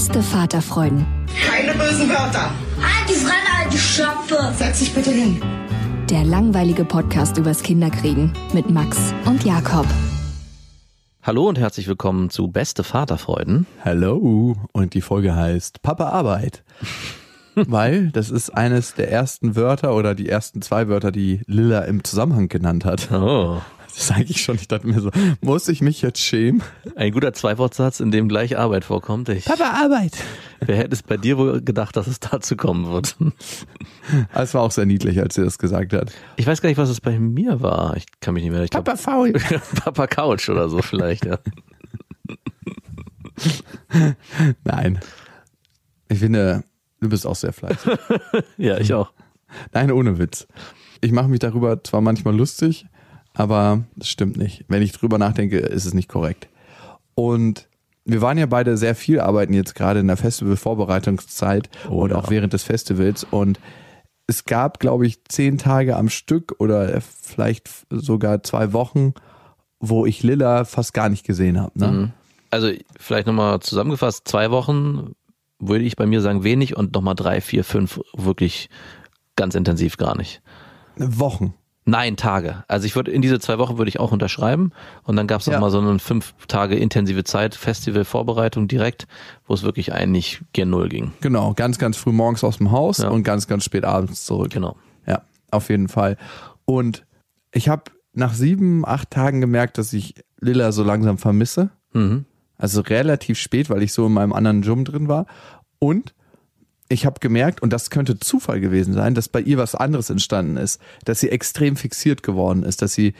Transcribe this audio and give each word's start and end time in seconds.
Beste 0.00 0.22
Vaterfreuden. 0.22 1.04
Keine 1.46 1.72
bösen 1.72 2.08
Wörter. 2.08 2.50
Die 3.06 3.12
Fremde, 3.12 3.50
alte 3.62 3.76
Schöpfe. 3.76 4.54
Setz 4.56 4.78
dich 4.78 4.94
bitte 4.94 5.10
hin. 5.10 5.42
Der 6.08 6.24
langweilige 6.24 6.86
Podcast 6.86 7.36
übers 7.36 7.62
Kinderkriegen 7.62 8.32
mit 8.54 8.70
Max 8.70 9.12
und 9.26 9.44
Jakob. 9.44 9.84
Hallo 11.22 11.46
und 11.46 11.58
herzlich 11.58 11.86
willkommen 11.86 12.30
zu 12.30 12.48
Beste 12.48 12.82
Vaterfreuden. 12.82 13.66
Hallo 13.84 14.56
und 14.72 14.94
die 14.94 15.02
Folge 15.02 15.36
heißt 15.36 15.82
Papa 15.82 16.08
Arbeit. 16.08 16.62
Weil 17.54 18.10
das 18.10 18.30
ist 18.30 18.56
eines 18.56 18.94
der 18.94 19.12
ersten 19.12 19.54
Wörter 19.54 19.94
oder 19.94 20.14
die 20.14 20.30
ersten 20.30 20.62
zwei 20.62 20.88
Wörter, 20.88 21.12
die 21.12 21.42
Lilla 21.44 21.80
im 21.80 22.04
Zusammenhang 22.04 22.48
genannt 22.48 22.86
hat. 22.86 23.10
Oh. 23.12 23.60
Das 23.94 24.06
sage 24.06 24.24
ich 24.24 24.42
schon. 24.42 24.56
Ich 24.56 24.68
dachte 24.68 24.86
mir 24.86 25.00
so, 25.00 25.10
muss 25.40 25.68
ich 25.68 25.80
mich 25.80 26.02
jetzt 26.02 26.20
schämen? 26.20 26.62
Ein 26.96 27.12
guter 27.12 27.32
Zweiwortsatz, 27.32 28.00
in 28.00 28.10
dem 28.10 28.28
gleich 28.28 28.58
Arbeit 28.58 28.84
vorkommt. 28.84 29.28
Ich, 29.28 29.44
Papa 29.44 29.82
Arbeit. 29.82 30.16
Wer 30.60 30.76
hätte 30.76 30.92
es 30.92 31.02
bei 31.02 31.16
dir 31.16 31.38
wohl 31.38 31.60
gedacht, 31.62 31.96
dass 31.96 32.06
es 32.06 32.20
dazu 32.20 32.56
kommen 32.56 32.90
wird? 32.90 33.16
Es 34.34 34.54
war 34.54 34.62
auch 34.62 34.72
sehr 34.72 34.86
niedlich, 34.86 35.20
als 35.20 35.36
sie 35.36 35.44
das 35.44 35.56
gesagt 35.58 35.92
hat. 35.92 36.10
Ich 36.36 36.44
weiß 36.44 36.60
gar 36.60 36.68
nicht, 36.68 36.78
was 36.78 36.88
es 36.88 37.00
bei 37.00 37.16
mir 37.20 37.60
war. 37.60 37.96
Ich 37.96 38.06
kann 38.20 38.34
mich 38.34 38.42
nicht 38.42 38.52
mehr. 38.52 38.64
Ich 38.64 38.70
Papa 38.70 38.94
glaub, 38.94 38.98
faul. 38.98 39.32
Papa 39.84 40.06
Couch 40.08 40.48
oder 40.48 40.68
so 40.68 40.82
vielleicht, 40.82 41.26
ja. 41.26 41.38
Nein. 44.64 44.98
Ich 46.08 46.18
finde, 46.18 46.64
du 47.00 47.08
bist 47.08 47.24
auch 47.24 47.36
sehr 47.36 47.52
fleißig. 47.52 47.92
ja, 48.56 48.78
ich 48.78 48.92
auch. 48.94 49.12
Nein, 49.72 49.92
ohne 49.92 50.18
Witz. 50.18 50.48
Ich 51.00 51.12
mache 51.12 51.28
mich 51.28 51.38
darüber 51.38 51.82
zwar 51.84 52.00
manchmal 52.00 52.36
lustig, 52.36 52.86
aber 53.40 53.84
das 53.96 54.08
stimmt 54.08 54.36
nicht. 54.36 54.64
Wenn 54.68 54.82
ich 54.82 54.92
drüber 54.92 55.16
nachdenke, 55.16 55.58
ist 55.58 55.86
es 55.86 55.94
nicht 55.94 56.08
korrekt. 56.08 56.48
Und 57.14 57.68
wir 58.04 58.20
waren 58.20 58.36
ja 58.36 58.46
beide 58.46 58.76
sehr 58.76 58.94
viel 58.94 59.18
arbeiten 59.18 59.54
jetzt 59.54 59.74
gerade 59.74 60.00
in 60.00 60.06
der 60.06 60.16
Festival-Vorbereitungszeit 60.16 61.70
oh, 61.88 62.02
und 62.02 62.10
ja. 62.10 62.16
auch 62.16 62.30
während 62.30 62.52
des 62.52 62.62
Festivals. 62.62 63.24
Und 63.24 63.58
es 64.26 64.44
gab, 64.44 64.78
glaube 64.78 65.06
ich, 65.06 65.24
zehn 65.24 65.56
Tage 65.56 65.96
am 65.96 66.10
Stück 66.10 66.54
oder 66.58 67.00
vielleicht 67.00 67.70
sogar 67.88 68.42
zwei 68.42 68.74
Wochen, 68.74 69.14
wo 69.80 70.04
ich 70.04 70.22
Lilla 70.22 70.64
fast 70.64 70.92
gar 70.92 71.08
nicht 71.08 71.24
gesehen 71.26 71.58
habe. 71.60 71.78
Ne? 71.78 71.88
Mhm. 71.88 72.12
Also 72.50 72.70
vielleicht 72.98 73.26
nochmal 73.26 73.60
zusammengefasst, 73.60 74.28
zwei 74.28 74.50
Wochen 74.50 75.12
würde 75.58 75.84
ich 75.84 75.96
bei 75.96 76.06
mir 76.06 76.20
sagen 76.20 76.44
wenig 76.44 76.76
und 76.76 76.92
nochmal 76.94 77.14
drei, 77.14 77.40
vier, 77.40 77.64
fünf 77.64 78.00
wirklich 78.14 78.68
ganz 79.36 79.54
intensiv 79.54 79.96
gar 79.96 80.16
nicht. 80.16 80.42
Wochen. 80.96 81.54
Nein, 81.90 82.16
Tage. 82.16 82.62
Also 82.68 82.86
ich 82.86 82.94
würde 82.94 83.10
in 83.10 83.20
diese 83.20 83.40
zwei 83.40 83.58
Wochen 83.58 83.76
würde 83.76 83.88
ich 83.88 83.98
auch 83.98 84.12
unterschreiben 84.12 84.70
und 85.02 85.16
dann 85.16 85.26
gab 85.26 85.40
es 85.40 85.46
ja. 85.46 85.58
mal 85.58 85.72
so 85.72 85.80
eine 85.80 85.98
fünf 85.98 86.34
Tage 86.46 86.76
intensive 86.76 87.24
Zeit, 87.24 87.56
Festival-Vorbereitung 87.56 88.68
direkt, 88.68 89.08
wo 89.44 89.54
es 89.54 89.64
wirklich 89.64 89.92
eigentlich 89.92 90.40
gen 90.52 90.70
Null 90.70 90.88
ging. 90.88 91.12
Genau, 91.20 91.52
ganz, 91.54 91.78
ganz 91.78 91.96
früh 91.96 92.12
morgens 92.12 92.44
aus 92.44 92.58
dem 92.58 92.70
Haus 92.70 92.98
ja. 92.98 93.08
und 93.08 93.24
ganz, 93.24 93.48
ganz 93.48 93.64
spät 93.64 93.84
abends 93.84 94.24
zurück. 94.24 94.50
Genau. 94.52 94.76
Ja, 95.04 95.22
auf 95.50 95.68
jeden 95.68 95.88
Fall. 95.88 96.16
Und 96.64 97.04
ich 97.50 97.68
habe 97.68 97.90
nach 98.12 98.34
sieben, 98.34 98.86
acht 98.86 99.10
Tagen 99.10 99.40
gemerkt, 99.40 99.76
dass 99.76 99.92
ich 99.92 100.14
Lilla 100.38 100.70
so 100.70 100.84
langsam 100.84 101.18
vermisse. 101.18 101.70
Mhm. 101.92 102.24
Also 102.56 102.82
relativ 102.82 103.36
spät, 103.36 103.68
weil 103.68 103.82
ich 103.82 103.92
so 103.92 104.06
in 104.06 104.12
meinem 104.12 104.32
anderen 104.32 104.62
Gym 104.62 104.84
drin 104.84 105.08
war. 105.08 105.26
Und 105.80 106.14
ich 106.90 107.06
habe 107.06 107.20
gemerkt, 107.20 107.62
und 107.62 107.72
das 107.72 107.88
könnte 107.88 108.18
Zufall 108.18 108.60
gewesen 108.60 108.92
sein, 108.92 109.14
dass 109.14 109.28
bei 109.28 109.40
ihr 109.40 109.58
was 109.58 109.76
anderes 109.76 110.10
entstanden 110.10 110.56
ist, 110.56 110.80
dass 111.04 111.20
sie 111.20 111.30
extrem 111.30 111.76
fixiert 111.76 112.22
geworden 112.22 112.64
ist, 112.64 112.82
dass 112.82 112.92
sie 112.92 113.14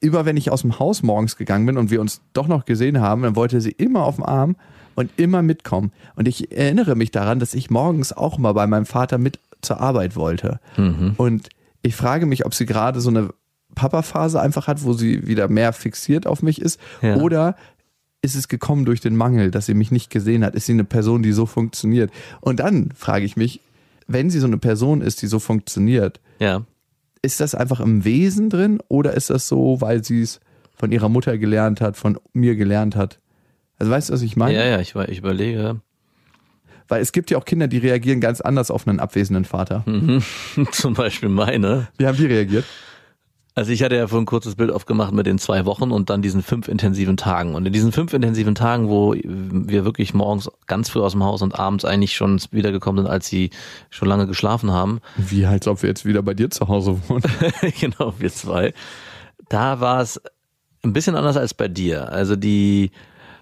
immer, 0.00 0.24
wenn 0.24 0.36
ich 0.36 0.50
aus 0.50 0.62
dem 0.62 0.80
Haus 0.80 1.04
morgens 1.04 1.36
gegangen 1.36 1.64
bin 1.64 1.78
und 1.78 1.90
wir 1.90 2.00
uns 2.00 2.20
doch 2.32 2.48
noch 2.48 2.64
gesehen 2.64 3.00
haben, 3.00 3.22
dann 3.22 3.36
wollte 3.36 3.60
sie 3.60 3.70
immer 3.70 4.04
auf 4.04 4.16
dem 4.16 4.24
Arm 4.24 4.56
und 4.96 5.10
immer 5.16 5.40
mitkommen. 5.40 5.92
Und 6.16 6.26
ich 6.26 6.50
erinnere 6.50 6.96
mich 6.96 7.12
daran, 7.12 7.38
dass 7.38 7.54
ich 7.54 7.70
morgens 7.70 8.12
auch 8.12 8.38
mal 8.38 8.52
bei 8.52 8.66
meinem 8.66 8.86
Vater 8.86 9.18
mit 9.18 9.38
zur 9.62 9.80
Arbeit 9.80 10.16
wollte. 10.16 10.58
Mhm. 10.76 11.14
Und 11.16 11.48
ich 11.82 11.94
frage 11.94 12.26
mich, 12.26 12.44
ob 12.44 12.54
sie 12.54 12.66
gerade 12.66 13.00
so 13.00 13.10
eine 13.10 13.30
Papa-Phase 13.76 14.40
einfach 14.40 14.66
hat, 14.66 14.82
wo 14.82 14.92
sie 14.92 15.28
wieder 15.28 15.48
mehr 15.48 15.72
fixiert 15.72 16.26
auf 16.26 16.42
mich 16.42 16.60
ist, 16.60 16.80
ja. 17.00 17.16
oder 17.16 17.56
ist 18.22 18.36
es 18.36 18.48
gekommen 18.48 18.84
durch 18.84 19.00
den 19.00 19.16
Mangel, 19.16 19.50
dass 19.50 19.66
sie 19.66 19.74
mich 19.74 19.90
nicht 19.90 20.08
gesehen 20.08 20.44
hat? 20.44 20.54
Ist 20.54 20.66
sie 20.66 20.72
eine 20.72 20.84
Person, 20.84 21.22
die 21.22 21.32
so 21.32 21.44
funktioniert? 21.44 22.10
Und 22.40 22.60
dann 22.60 22.90
frage 22.94 23.24
ich 23.24 23.36
mich, 23.36 23.60
wenn 24.06 24.30
sie 24.30 24.38
so 24.38 24.46
eine 24.46 24.58
Person 24.58 25.00
ist, 25.00 25.22
die 25.22 25.26
so 25.26 25.40
funktioniert, 25.40 26.20
ja. 26.38 26.64
ist 27.20 27.40
das 27.40 27.54
einfach 27.54 27.80
im 27.80 28.04
Wesen 28.04 28.48
drin 28.48 28.80
oder 28.88 29.14
ist 29.14 29.30
das 29.30 29.48
so, 29.48 29.80
weil 29.80 30.04
sie 30.04 30.22
es 30.22 30.40
von 30.76 30.92
ihrer 30.92 31.08
Mutter 31.08 31.36
gelernt 31.36 31.80
hat, 31.80 31.96
von 31.96 32.18
mir 32.32 32.54
gelernt 32.54 32.94
hat? 32.94 33.18
Also 33.78 33.90
weißt 33.90 34.08
du, 34.08 34.12
was 34.12 34.22
ich 34.22 34.36
meine? 34.36 34.54
Ja, 34.54 34.66
ja, 34.66 34.80
ich, 34.80 34.94
ich 34.94 35.18
überlege. 35.18 35.80
Weil 36.86 37.02
es 37.02 37.10
gibt 37.10 37.30
ja 37.30 37.38
auch 37.38 37.44
Kinder, 37.44 37.66
die 37.66 37.78
reagieren 37.78 38.20
ganz 38.20 38.40
anders 38.40 38.70
auf 38.70 38.86
einen 38.86 39.00
abwesenden 39.00 39.44
Vater. 39.44 39.82
Mhm. 39.86 40.22
Zum 40.70 40.94
Beispiel 40.94 41.28
meine. 41.28 41.88
Wie 41.98 42.06
haben 42.06 42.16
die 42.16 42.26
reagiert? 42.26 42.64
Also 43.54 43.70
ich 43.70 43.82
hatte 43.82 43.96
ja 43.96 44.06
vorhin 44.06 44.22
ein 44.22 44.26
kurzes 44.26 44.54
Bild 44.54 44.70
aufgemacht 44.70 45.12
mit 45.12 45.26
den 45.26 45.38
zwei 45.38 45.66
Wochen 45.66 45.90
und 45.90 46.08
dann 46.08 46.22
diesen 46.22 46.42
fünf 46.42 46.68
intensiven 46.68 47.18
Tagen. 47.18 47.54
Und 47.54 47.66
in 47.66 47.72
diesen 47.72 47.92
fünf 47.92 48.14
intensiven 48.14 48.54
Tagen, 48.54 48.88
wo 48.88 49.14
wir 49.14 49.84
wirklich 49.84 50.14
morgens 50.14 50.50
ganz 50.66 50.88
früh 50.88 51.00
aus 51.00 51.12
dem 51.12 51.22
Haus 51.22 51.42
und 51.42 51.58
abends 51.58 51.84
eigentlich 51.84 52.16
schon 52.16 52.40
wiedergekommen 52.50 53.04
sind, 53.04 53.12
als 53.12 53.26
sie 53.26 53.50
schon 53.90 54.08
lange 54.08 54.26
geschlafen 54.26 54.70
haben. 54.70 55.00
Wie 55.16 55.44
als 55.44 55.68
ob 55.68 55.82
wir 55.82 55.90
jetzt 55.90 56.06
wieder 56.06 56.22
bei 56.22 56.32
dir 56.32 56.48
zu 56.48 56.68
Hause 56.68 56.98
wohnen. 57.08 57.24
genau, 57.80 58.14
wir 58.18 58.30
zwei. 58.30 58.72
Da 59.50 59.80
war 59.80 60.00
es 60.00 60.18
ein 60.82 60.94
bisschen 60.94 61.14
anders 61.14 61.36
als 61.36 61.52
bei 61.52 61.68
dir. 61.68 62.10
Also 62.10 62.36
die 62.36 62.90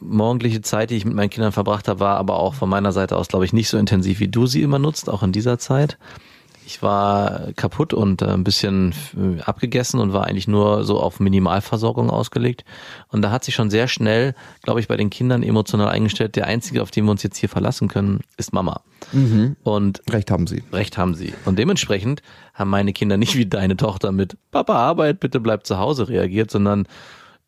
morgendliche 0.01 0.61
Zeit, 0.61 0.91
die 0.91 0.97
ich 0.97 1.05
mit 1.05 1.15
meinen 1.15 1.31
Kindern 1.31 1.53
verbracht 1.53 1.87
habe, 1.87 2.01
war 2.01 2.17
aber 2.17 2.41
auch 2.41 2.55
von 2.55 2.69
meiner 2.69 2.91
Seite 2.91 3.17
aus, 3.17 3.29
glaube 3.29 3.45
ich, 3.45 3.53
nicht 3.53 3.69
so 3.69 3.79
intensiv, 3.79 4.19
wie 4.19 4.29
du 4.29 4.47
sie 4.47 4.63
immer 4.63 4.81
nutzt, 4.81 5.09
auch 5.09 5.23
in 5.23 5.31
dieser 5.31 5.59
Zeit. 5.59 5.99
Ich 6.71 6.83
war 6.83 7.53
kaputt 7.57 7.93
und 7.93 8.23
äh, 8.23 8.27
ein 8.27 8.45
bisschen 8.45 8.95
äh, 9.17 9.43
abgegessen 9.43 9.99
und 9.99 10.13
war 10.13 10.27
eigentlich 10.29 10.47
nur 10.47 10.85
so 10.85 11.01
auf 11.01 11.19
Minimalversorgung 11.19 12.11
ausgelegt. 12.11 12.65
Und 13.09 13.23
da 13.23 13.33
hat 13.33 13.43
sich 13.43 13.57
schon 13.57 13.71
sehr 13.71 13.89
schnell, 13.89 14.37
glaube 14.63 14.79
ich, 14.79 14.87
bei 14.87 14.97
den 14.97 15.11
Kindern 15.11 15.43
emotional 15.43 15.89
eingestellt, 15.89 16.37
der 16.37 16.47
Einzige, 16.47 16.81
auf 16.83 16.93
den 16.93 17.07
wir 17.07 17.11
uns 17.11 17.25
jetzt 17.25 17.39
hier 17.39 17.49
verlassen 17.49 17.89
können, 17.89 18.21
ist 18.37 18.53
Mama. 18.53 18.83
Mhm. 19.11 19.57
Und 19.65 20.01
Recht 20.09 20.31
haben 20.31 20.47
sie. 20.47 20.63
Recht 20.73 20.97
haben 20.97 21.17
sie. 21.17 21.35
Und 21.45 21.59
dementsprechend 21.59 22.23
haben 22.55 22.71
meine 22.71 22.93
Kinder 22.93 23.17
nicht 23.17 23.37
wie 23.37 23.47
deine 23.47 23.77
Tochter 23.77 24.13
mit 24.13 24.37
Papa 24.53 24.75
Arbeit, 24.75 25.19
bitte 25.19 25.41
bleib 25.41 25.67
zu 25.67 25.77
Hause 25.77 26.09
reagiert, 26.09 26.53
sondern 26.53 26.87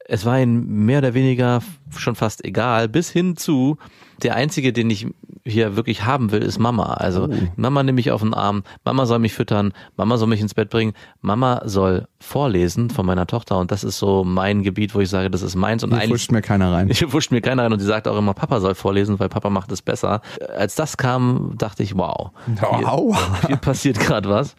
es 0.06 0.24
war 0.24 0.40
ihnen 0.40 0.84
mehr 0.84 0.98
oder 0.98 1.14
weniger 1.14 1.62
schon 1.96 2.14
fast 2.14 2.44
egal, 2.44 2.88
bis 2.88 3.10
hin 3.10 3.36
zu, 3.36 3.78
der 4.22 4.34
einzige, 4.34 4.72
den 4.72 4.90
ich 4.90 5.06
hier 5.44 5.74
wirklich 5.76 6.04
haben 6.04 6.30
will, 6.30 6.42
ist 6.42 6.58
Mama. 6.58 6.94
Also 6.94 7.24
oh. 7.24 7.34
Mama 7.56 7.82
nehme 7.82 8.00
ich 8.00 8.10
auf 8.10 8.20
den 8.20 8.34
Arm, 8.34 8.62
Mama 8.84 9.06
soll 9.06 9.18
mich 9.18 9.32
füttern, 9.32 9.72
Mama 9.96 10.16
soll 10.16 10.28
mich 10.28 10.40
ins 10.40 10.54
Bett 10.54 10.70
bringen, 10.70 10.92
Mama 11.20 11.62
soll 11.64 12.06
vorlesen 12.20 12.90
von 12.90 13.04
meiner 13.04 13.26
Tochter 13.26 13.58
und 13.58 13.72
das 13.72 13.82
ist 13.82 13.98
so 13.98 14.22
mein 14.24 14.62
Gebiet, 14.62 14.94
wo 14.94 15.00
ich 15.00 15.10
sage, 15.10 15.30
das 15.30 15.42
ist 15.42 15.56
meins 15.56 15.82
und 15.82 15.90
Hier 15.90 16.02
eigentlich 16.02 16.30
mir 16.30 16.42
keiner 16.42 16.72
rein. 16.72 16.88
Hier 16.92 17.08
fuscht 17.08 17.32
mir 17.32 17.40
keiner 17.40 17.64
rein 17.64 17.72
und 17.72 17.80
sie 17.80 17.86
sagt 17.86 18.06
auch 18.06 18.16
immer, 18.16 18.34
Papa 18.34 18.60
soll 18.60 18.74
vorlesen, 18.74 19.18
weil 19.18 19.28
Papa 19.28 19.50
macht 19.50 19.72
es 19.72 19.82
besser. 19.82 20.20
Als 20.56 20.76
das 20.76 20.96
kam, 20.96 21.54
dachte 21.58 21.82
ich, 21.82 21.96
wow, 21.96 22.30
wow. 22.60 23.40
Hier, 23.40 23.48
hier 23.48 23.56
passiert 23.56 23.98
gerade 23.98 24.28
was. 24.28 24.54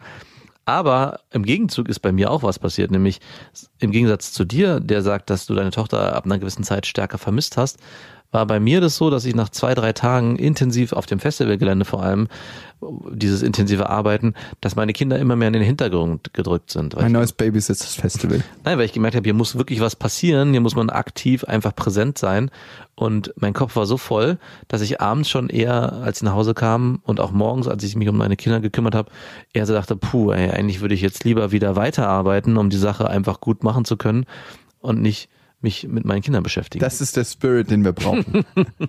Aber 0.66 1.20
im 1.30 1.44
Gegenzug 1.44 1.88
ist 1.88 2.00
bei 2.00 2.12
mir 2.12 2.30
auch 2.30 2.42
was 2.42 2.58
passiert, 2.58 2.90
nämlich 2.90 3.20
im 3.78 3.90
Gegensatz 3.90 4.32
zu 4.32 4.44
dir, 4.44 4.80
der 4.80 5.02
sagt, 5.02 5.28
dass 5.28 5.46
du 5.46 5.54
deine 5.54 5.70
Tochter 5.70 6.16
ab 6.16 6.24
einer 6.24 6.38
gewissen 6.38 6.64
Zeit 6.64 6.86
stärker 6.86 7.18
vermisst 7.18 7.56
hast, 7.56 7.78
war 8.34 8.46
bei 8.46 8.58
mir 8.58 8.80
das 8.80 8.96
so, 8.96 9.10
dass 9.10 9.24
ich 9.24 9.34
nach 9.34 9.48
zwei, 9.48 9.74
drei 9.74 9.92
Tagen 9.92 10.36
intensiv 10.36 10.92
auf 10.92 11.06
dem 11.06 11.20
Festivalgelände 11.20 11.84
vor 11.84 12.02
allem, 12.02 12.26
dieses 13.12 13.42
intensive 13.42 13.88
Arbeiten, 13.88 14.34
dass 14.60 14.76
meine 14.76 14.92
Kinder 14.92 15.18
immer 15.18 15.36
mehr 15.36 15.46
in 15.46 15.54
den 15.54 15.62
Hintergrund 15.62 16.34
gedrückt 16.34 16.70
sind. 16.70 16.96
Mein 16.96 17.12
neues 17.12 17.32
Babysitters 17.32 17.94
Festival. 17.94 18.42
Nein, 18.64 18.76
weil 18.76 18.84
ich 18.84 18.92
gemerkt 18.92 19.16
habe, 19.16 19.24
hier 19.24 19.34
muss 19.34 19.56
wirklich 19.56 19.80
was 19.80 19.96
passieren, 19.96 20.50
hier 20.50 20.60
muss 20.60 20.74
man 20.74 20.90
aktiv 20.90 21.44
einfach 21.44 21.74
präsent 21.74 22.18
sein. 22.18 22.50
Und 22.96 23.32
mein 23.36 23.54
Kopf 23.54 23.76
war 23.76 23.86
so 23.86 23.96
voll, 23.96 24.38
dass 24.66 24.82
ich 24.82 25.00
abends 25.00 25.30
schon 25.30 25.48
eher, 25.48 25.94
als 25.94 26.18
ich 26.18 26.24
nach 26.24 26.34
Hause 26.34 26.54
kam 26.54 27.00
und 27.04 27.20
auch 27.20 27.30
morgens, 27.30 27.68
als 27.68 27.84
ich 27.84 27.94
mich 27.94 28.08
um 28.08 28.16
meine 28.16 28.36
Kinder 28.36 28.60
gekümmert 28.60 28.96
habe, 28.96 29.10
eher 29.52 29.64
so 29.64 29.72
dachte, 29.72 29.96
puh, 29.96 30.32
ey, 30.32 30.50
eigentlich 30.50 30.80
würde 30.80 30.94
ich 30.94 31.00
jetzt 31.00 31.24
lieber 31.24 31.52
wieder 31.52 31.76
weiterarbeiten, 31.76 32.56
um 32.56 32.68
die 32.68 32.76
Sache 32.76 33.08
einfach 33.08 33.40
gut 33.40 33.62
machen 33.62 33.84
zu 33.84 33.96
können 33.96 34.26
und 34.80 35.00
nicht 35.00 35.28
mich 35.64 35.88
mit 35.88 36.04
meinen 36.04 36.22
Kindern 36.22 36.44
beschäftigen. 36.44 36.84
Das 36.84 37.00
ist 37.00 37.16
der 37.16 37.24
Spirit, 37.24 37.70
den 37.70 37.84
wir 37.84 37.92
brauchen. 37.92 38.44
und 38.54 38.66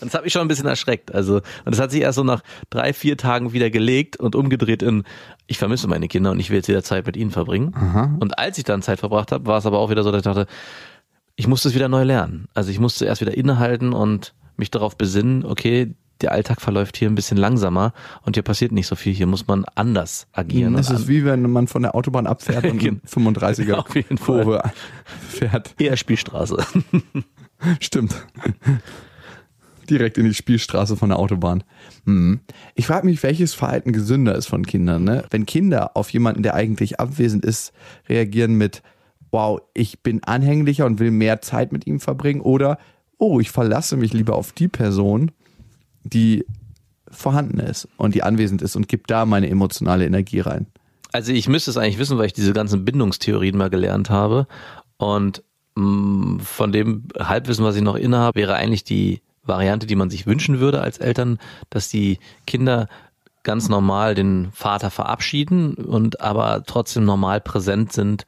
das 0.00 0.14
hat 0.14 0.22
mich 0.22 0.32
schon 0.32 0.42
ein 0.42 0.48
bisschen 0.48 0.66
erschreckt. 0.66 1.12
Also, 1.12 1.36
und 1.36 1.42
das 1.64 1.80
hat 1.80 1.90
sich 1.90 2.02
erst 2.02 2.16
so 2.16 2.22
nach 2.22 2.42
drei, 2.70 2.92
vier 2.92 3.16
Tagen 3.16 3.52
wieder 3.52 3.70
gelegt 3.70 4.16
und 4.16 4.36
umgedreht 4.36 4.82
in, 4.82 5.02
ich 5.48 5.58
vermisse 5.58 5.88
meine 5.88 6.06
Kinder 6.06 6.30
und 6.30 6.38
ich 6.38 6.50
will 6.50 6.56
jetzt 6.56 6.68
wieder 6.68 6.84
Zeit 6.84 7.06
mit 7.06 7.16
ihnen 7.16 7.32
verbringen. 7.32 7.74
Aha. 7.74 8.16
Und 8.20 8.38
als 8.38 8.58
ich 8.58 8.64
dann 8.64 8.82
Zeit 8.82 9.00
verbracht 9.00 9.32
habe, 9.32 9.46
war 9.46 9.58
es 9.58 9.66
aber 9.66 9.80
auch 9.80 9.90
wieder 9.90 10.04
so, 10.04 10.12
dass 10.12 10.20
ich 10.20 10.24
dachte, 10.24 10.46
ich 11.34 11.48
musste 11.48 11.68
es 11.68 11.74
wieder 11.74 11.88
neu 11.88 12.04
lernen. 12.04 12.46
Also 12.54 12.70
ich 12.70 12.78
musste 12.78 13.04
erst 13.04 13.20
wieder 13.20 13.36
innehalten 13.36 13.92
und 13.92 14.34
mich 14.56 14.70
darauf 14.70 14.96
besinnen, 14.96 15.44
okay, 15.44 15.94
der 16.22 16.32
Alltag 16.32 16.60
verläuft 16.60 16.96
hier 16.96 17.08
ein 17.10 17.14
bisschen 17.14 17.36
langsamer 17.36 17.92
und 18.22 18.36
hier 18.36 18.42
passiert 18.42 18.72
nicht 18.72 18.86
so 18.86 18.96
viel. 18.96 19.12
Hier 19.12 19.26
muss 19.26 19.46
man 19.46 19.64
anders 19.74 20.26
agieren. 20.32 20.74
Das 20.74 20.90
ist 20.90 21.08
wie 21.08 21.24
wenn 21.24 21.42
man 21.50 21.66
von 21.66 21.82
der 21.82 21.94
Autobahn 21.94 22.26
abfährt 22.26 22.64
und 22.70 22.78
Genau. 22.78 23.00
35er 23.06 23.74
Auf 23.74 23.94
jeden 23.94 24.18
Kurve 24.18 24.62
fährt. 25.28 25.74
eher 25.78 25.96
Spielstraße. 25.96 26.56
Stimmt. 27.80 28.14
Direkt 29.88 30.18
in 30.18 30.24
die 30.24 30.34
Spielstraße 30.34 30.96
von 30.96 31.10
der 31.10 31.18
Autobahn. 31.18 31.62
Hm. 32.06 32.40
Ich 32.74 32.86
frage 32.86 33.06
mich, 33.06 33.22
welches 33.22 33.54
Verhalten 33.54 33.92
gesünder 33.92 34.34
ist 34.34 34.46
von 34.46 34.66
Kindern. 34.66 35.04
Ne? 35.04 35.24
Wenn 35.30 35.46
Kinder 35.46 35.96
auf 35.96 36.10
jemanden, 36.10 36.42
der 36.42 36.54
eigentlich 36.54 36.98
abwesend 36.98 37.44
ist, 37.44 37.72
reagieren 38.08 38.54
mit, 38.54 38.82
wow, 39.30 39.60
ich 39.74 40.02
bin 40.02 40.24
anhänglicher 40.24 40.86
und 40.86 40.98
will 40.98 41.12
mehr 41.12 41.40
Zeit 41.40 41.72
mit 41.72 41.86
ihm 41.86 42.00
verbringen 42.00 42.40
oder, 42.40 42.78
oh, 43.18 43.38
ich 43.38 43.50
verlasse 43.50 43.96
mich 43.96 44.12
lieber 44.12 44.34
auf 44.34 44.52
die 44.52 44.68
Person, 44.68 45.30
die 46.08 46.44
vorhanden 47.10 47.60
ist 47.60 47.88
und 47.96 48.14
die 48.14 48.22
anwesend 48.22 48.62
ist 48.62 48.76
und 48.76 48.88
gebe 48.88 49.04
da 49.06 49.26
meine 49.26 49.48
emotionale 49.48 50.06
Energie 50.06 50.40
rein. 50.40 50.66
Also 51.12 51.32
ich 51.32 51.48
müsste 51.48 51.70
es 51.70 51.76
eigentlich 51.76 51.98
wissen, 51.98 52.18
weil 52.18 52.26
ich 52.26 52.32
diese 52.32 52.52
ganzen 52.52 52.84
Bindungstheorien 52.84 53.56
mal 53.56 53.70
gelernt 53.70 54.10
habe. 54.10 54.46
Und 54.98 55.42
mh, 55.76 56.42
von 56.42 56.72
dem 56.72 57.04
Halbwissen, 57.18 57.64
was 57.64 57.76
ich 57.76 57.82
noch 57.82 57.96
innehabe, 57.96 58.38
wäre 58.38 58.54
eigentlich 58.56 58.84
die 58.84 59.22
Variante, 59.42 59.86
die 59.86 59.96
man 59.96 60.10
sich 60.10 60.26
wünschen 60.26 60.60
würde 60.60 60.80
als 60.80 60.98
Eltern, 60.98 61.38
dass 61.70 61.88
die 61.88 62.18
Kinder 62.46 62.88
ganz 63.44 63.68
normal 63.68 64.16
den 64.16 64.48
Vater 64.52 64.90
verabschieden 64.90 65.74
und 65.74 66.20
aber 66.20 66.64
trotzdem 66.66 67.04
normal 67.04 67.40
präsent 67.40 67.92
sind, 67.92 68.26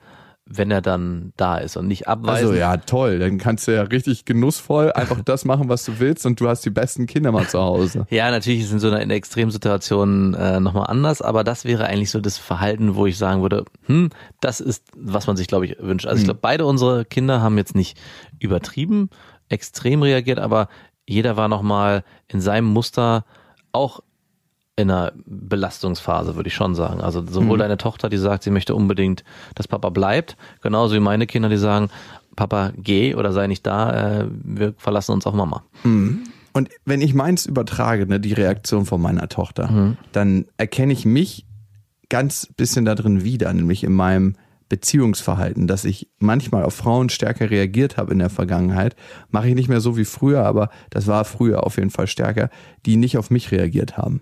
wenn 0.50 0.70
er 0.70 0.80
dann 0.80 1.32
da 1.36 1.58
ist 1.58 1.76
und 1.76 1.86
nicht 1.86 2.08
abweisen. 2.08 2.48
Also 2.48 2.58
ja, 2.58 2.78
toll. 2.78 3.18
Dann 3.18 3.38
kannst 3.38 3.68
du 3.68 3.74
ja 3.74 3.82
richtig 3.82 4.24
genussvoll 4.24 4.92
einfach 4.92 5.20
das 5.24 5.44
machen, 5.44 5.68
was 5.68 5.84
du 5.84 5.98
willst 5.98 6.24
und 6.24 6.40
du 6.40 6.48
hast 6.48 6.64
die 6.64 6.70
besten 6.70 7.06
Kinder 7.06 7.32
mal 7.32 7.46
zu 7.46 7.60
Hause. 7.60 8.06
Ja, 8.10 8.30
natürlich 8.30 8.62
ist 8.62 8.72
in 8.72 8.78
so 8.78 8.88
einer 8.88 9.02
in 9.02 9.10
Extremsituation 9.10 10.34
äh, 10.34 10.58
nochmal 10.60 10.86
anders, 10.86 11.20
aber 11.20 11.44
das 11.44 11.64
wäre 11.64 11.84
eigentlich 11.84 12.10
so 12.10 12.20
das 12.20 12.38
Verhalten, 12.38 12.94
wo 12.94 13.06
ich 13.06 13.18
sagen 13.18 13.42
würde, 13.42 13.64
hm, 13.86 14.10
das 14.40 14.60
ist, 14.60 14.84
was 14.96 15.26
man 15.26 15.36
sich, 15.36 15.48
glaube 15.48 15.66
ich, 15.66 15.76
wünscht. 15.80 16.06
Also 16.06 16.20
ich 16.20 16.24
glaube, 16.24 16.40
beide 16.40 16.64
unsere 16.64 17.04
Kinder 17.04 17.42
haben 17.42 17.58
jetzt 17.58 17.74
nicht 17.74 17.98
übertrieben, 18.38 19.10
extrem 19.50 20.02
reagiert, 20.02 20.38
aber 20.38 20.68
jeder 21.06 21.36
war 21.36 21.48
nochmal 21.48 22.04
in 22.28 22.40
seinem 22.40 22.66
Muster 22.66 23.24
auch 23.72 24.00
in 24.78 24.90
einer 24.90 25.12
Belastungsphase, 25.26 26.36
würde 26.36 26.48
ich 26.48 26.54
schon 26.54 26.74
sagen. 26.74 27.00
Also 27.00 27.24
sowohl 27.26 27.56
Mhm. 27.56 27.60
deine 27.60 27.76
Tochter, 27.78 28.08
die 28.08 28.16
sagt, 28.16 28.44
sie 28.44 28.50
möchte 28.50 28.74
unbedingt, 28.74 29.24
dass 29.54 29.66
Papa 29.68 29.90
bleibt, 29.90 30.36
genauso 30.62 30.94
wie 30.94 31.00
meine 31.00 31.26
Kinder, 31.26 31.48
die 31.48 31.56
sagen, 31.58 31.90
Papa, 32.36 32.70
geh 32.76 33.14
oder 33.16 33.32
sei 33.32 33.48
nicht 33.48 33.66
da, 33.66 34.20
äh, 34.20 34.26
wir 34.30 34.74
verlassen 34.78 35.12
uns 35.12 35.26
auf 35.26 35.34
Mama. 35.34 35.64
Und 36.52 36.68
wenn 36.84 37.00
ich 37.02 37.12
meins 37.12 37.44
übertrage, 37.46 38.06
ne, 38.06 38.20
die 38.20 38.32
Reaktion 38.32 38.86
von 38.86 39.02
meiner 39.02 39.28
Tochter, 39.28 39.96
dann 40.12 40.46
erkenne 40.56 40.92
ich 40.92 41.04
mich 41.04 41.44
ganz 42.08 42.46
bisschen 42.56 42.84
da 42.84 42.94
drin 42.94 43.24
wieder, 43.24 43.52
nämlich 43.52 43.82
in 43.84 43.92
meinem 43.92 44.36
Beziehungsverhalten, 44.68 45.66
dass 45.66 45.84
ich 45.84 46.08
manchmal 46.18 46.62
auf 46.64 46.74
Frauen 46.74 47.08
stärker 47.08 47.50
reagiert 47.50 47.96
habe 47.96 48.12
in 48.12 48.18
der 48.18 48.30
Vergangenheit. 48.30 48.94
Mache 49.30 49.48
ich 49.48 49.54
nicht 49.54 49.68
mehr 49.68 49.80
so 49.80 49.96
wie 49.96 50.04
früher, 50.04 50.44
aber 50.44 50.70
das 50.90 51.06
war 51.06 51.24
früher 51.24 51.64
auf 51.64 51.76
jeden 51.76 51.90
Fall 51.90 52.06
stärker, 52.06 52.48
die 52.86 52.96
nicht 52.96 53.18
auf 53.18 53.30
mich 53.30 53.50
reagiert 53.50 53.96
haben. 53.98 54.20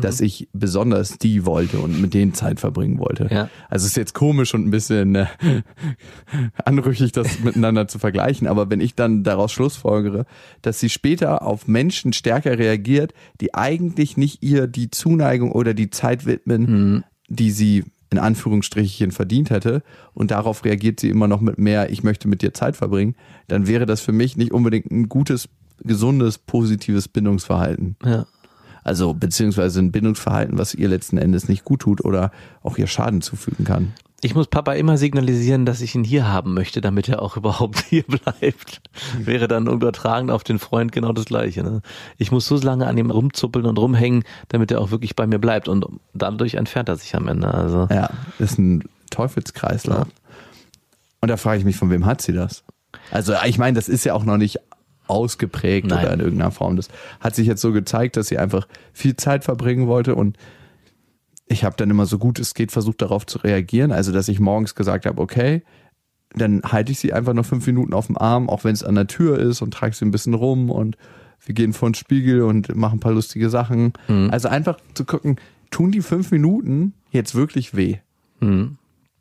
Dass 0.00 0.20
ich 0.20 0.48
besonders 0.52 1.18
die 1.18 1.44
wollte 1.44 1.78
und 1.78 2.00
mit 2.00 2.14
denen 2.14 2.32
Zeit 2.32 2.60
verbringen 2.60 2.98
wollte. 2.98 3.28
Ja. 3.30 3.50
Also 3.68 3.84
es 3.84 3.90
ist 3.90 3.96
jetzt 3.96 4.14
komisch 4.14 4.54
und 4.54 4.66
ein 4.66 4.70
bisschen 4.70 5.14
äh, 5.14 5.26
anrüchig, 6.64 7.12
das 7.12 7.40
miteinander 7.40 7.86
zu 7.86 7.98
vergleichen, 7.98 8.46
aber 8.46 8.70
wenn 8.70 8.80
ich 8.80 8.94
dann 8.94 9.22
daraus 9.22 9.52
schlussfolgere, 9.52 10.24
dass 10.62 10.80
sie 10.80 10.88
später 10.88 11.42
auf 11.42 11.68
Menschen 11.68 12.12
stärker 12.12 12.58
reagiert, 12.58 13.12
die 13.40 13.54
eigentlich 13.54 14.16
nicht 14.16 14.42
ihr 14.42 14.66
die 14.66 14.90
Zuneigung 14.90 15.52
oder 15.52 15.74
die 15.74 15.90
Zeit 15.90 16.24
widmen, 16.26 17.04
die 17.28 17.50
sie 17.50 17.84
in 18.10 18.18
Anführungsstrichen 18.18 19.10
verdient 19.10 19.50
hätte 19.50 19.82
und 20.14 20.30
darauf 20.30 20.64
reagiert 20.64 21.00
sie 21.00 21.10
immer 21.10 21.28
noch 21.28 21.40
mit 21.40 21.58
mehr, 21.58 21.90
ich 21.90 22.02
möchte 22.02 22.28
mit 22.28 22.42
dir 22.42 22.54
Zeit 22.54 22.76
verbringen, 22.76 23.16
dann 23.48 23.66
wäre 23.66 23.86
das 23.86 24.00
für 24.00 24.12
mich 24.12 24.36
nicht 24.36 24.52
unbedingt 24.52 24.90
ein 24.90 25.08
gutes, 25.08 25.48
gesundes, 25.82 26.38
positives 26.38 27.08
Bindungsverhalten. 27.08 27.96
Ja. 28.04 28.26
Also 28.86 29.14
beziehungsweise 29.14 29.80
ein 29.80 29.90
Bindungsverhalten, 29.90 30.58
was 30.58 30.72
ihr 30.72 30.86
letzten 30.86 31.18
Endes 31.18 31.48
nicht 31.48 31.64
gut 31.64 31.80
tut 31.80 32.04
oder 32.04 32.30
auch 32.62 32.78
ihr 32.78 32.86
Schaden 32.86 33.20
zufügen 33.20 33.64
kann. 33.64 33.92
Ich 34.20 34.36
muss 34.36 34.46
Papa 34.46 34.74
immer 34.74 34.96
signalisieren, 34.96 35.66
dass 35.66 35.80
ich 35.80 35.96
ihn 35.96 36.04
hier 36.04 36.28
haben 36.28 36.54
möchte, 36.54 36.80
damit 36.80 37.08
er 37.08 37.20
auch 37.20 37.36
überhaupt 37.36 37.80
hier 37.88 38.04
bleibt. 38.04 38.80
Wäre 39.18 39.48
dann 39.48 39.66
übertragen 39.66 40.30
auf 40.30 40.44
den 40.44 40.60
Freund 40.60 40.92
genau 40.92 41.12
das 41.12 41.24
Gleiche. 41.24 41.64
Ne? 41.64 41.82
Ich 42.16 42.30
muss 42.30 42.46
so 42.46 42.56
lange 42.58 42.86
an 42.86 42.96
ihm 42.96 43.10
rumzuppeln 43.10 43.66
und 43.66 43.76
rumhängen, 43.76 44.22
damit 44.50 44.70
er 44.70 44.80
auch 44.80 44.92
wirklich 44.92 45.16
bei 45.16 45.26
mir 45.26 45.40
bleibt. 45.40 45.66
Und 45.66 45.84
dadurch 46.14 46.54
entfernt 46.54 46.88
er 46.88 46.94
sich 46.94 47.16
am 47.16 47.26
Ende. 47.26 47.52
Also 47.52 47.88
Ja, 47.90 48.10
ist 48.38 48.56
ein 48.56 48.84
Teufelskreislauf. 49.10 50.06
Und 51.20 51.28
da 51.28 51.36
frage 51.36 51.58
ich 51.58 51.64
mich, 51.64 51.76
von 51.76 51.90
wem 51.90 52.06
hat 52.06 52.22
sie 52.22 52.32
das? 52.32 52.62
Also 53.10 53.34
ich 53.46 53.58
meine, 53.58 53.74
das 53.74 53.88
ist 53.88 54.04
ja 54.04 54.14
auch 54.14 54.24
noch 54.24 54.36
nicht 54.36 54.60
ausgeprägt 55.06 55.88
Nein. 55.88 56.04
oder 56.04 56.14
in 56.14 56.20
irgendeiner 56.20 56.50
Form. 56.50 56.76
Das 56.76 56.88
hat 57.20 57.34
sich 57.34 57.46
jetzt 57.46 57.60
so 57.60 57.72
gezeigt, 57.72 58.16
dass 58.16 58.28
sie 58.28 58.38
einfach 58.38 58.66
viel 58.92 59.16
Zeit 59.16 59.44
verbringen 59.44 59.86
wollte 59.86 60.14
und 60.14 60.36
ich 61.48 61.64
habe 61.64 61.76
dann 61.76 61.90
immer 61.90 62.06
so 62.06 62.18
gut 62.18 62.38
es 62.38 62.54
geht 62.54 62.72
versucht 62.72 63.02
darauf 63.02 63.26
zu 63.26 63.38
reagieren. 63.38 63.92
Also 63.92 64.12
dass 64.12 64.28
ich 64.28 64.40
morgens 64.40 64.74
gesagt 64.74 65.06
habe, 65.06 65.20
okay, 65.20 65.62
dann 66.30 66.62
halte 66.64 66.92
ich 66.92 66.98
sie 66.98 67.12
einfach 67.12 67.32
noch 67.34 67.46
fünf 67.46 67.66
Minuten 67.66 67.94
auf 67.94 68.06
dem 68.06 68.18
Arm, 68.18 68.48
auch 68.48 68.64
wenn 68.64 68.74
es 68.74 68.82
an 68.82 68.96
der 68.96 69.06
Tür 69.06 69.38
ist 69.38 69.62
und 69.62 69.72
trage 69.72 69.94
sie 69.94 70.04
ein 70.04 70.10
bisschen 70.10 70.34
rum 70.34 70.70
und 70.70 70.96
wir 71.44 71.54
gehen 71.54 71.72
vor 71.72 71.88
den 71.88 71.94
Spiegel 71.94 72.42
und 72.42 72.74
machen 72.74 72.96
ein 72.96 73.00
paar 73.00 73.12
lustige 73.12 73.48
Sachen. 73.48 73.92
Also 74.30 74.48
einfach 74.48 74.78
zu 74.94 75.04
gucken, 75.04 75.36
tun 75.70 75.92
die 75.92 76.02
fünf 76.02 76.30
Minuten 76.32 76.94
jetzt 77.10 77.34
wirklich 77.34 77.76
weh? 77.76 77.98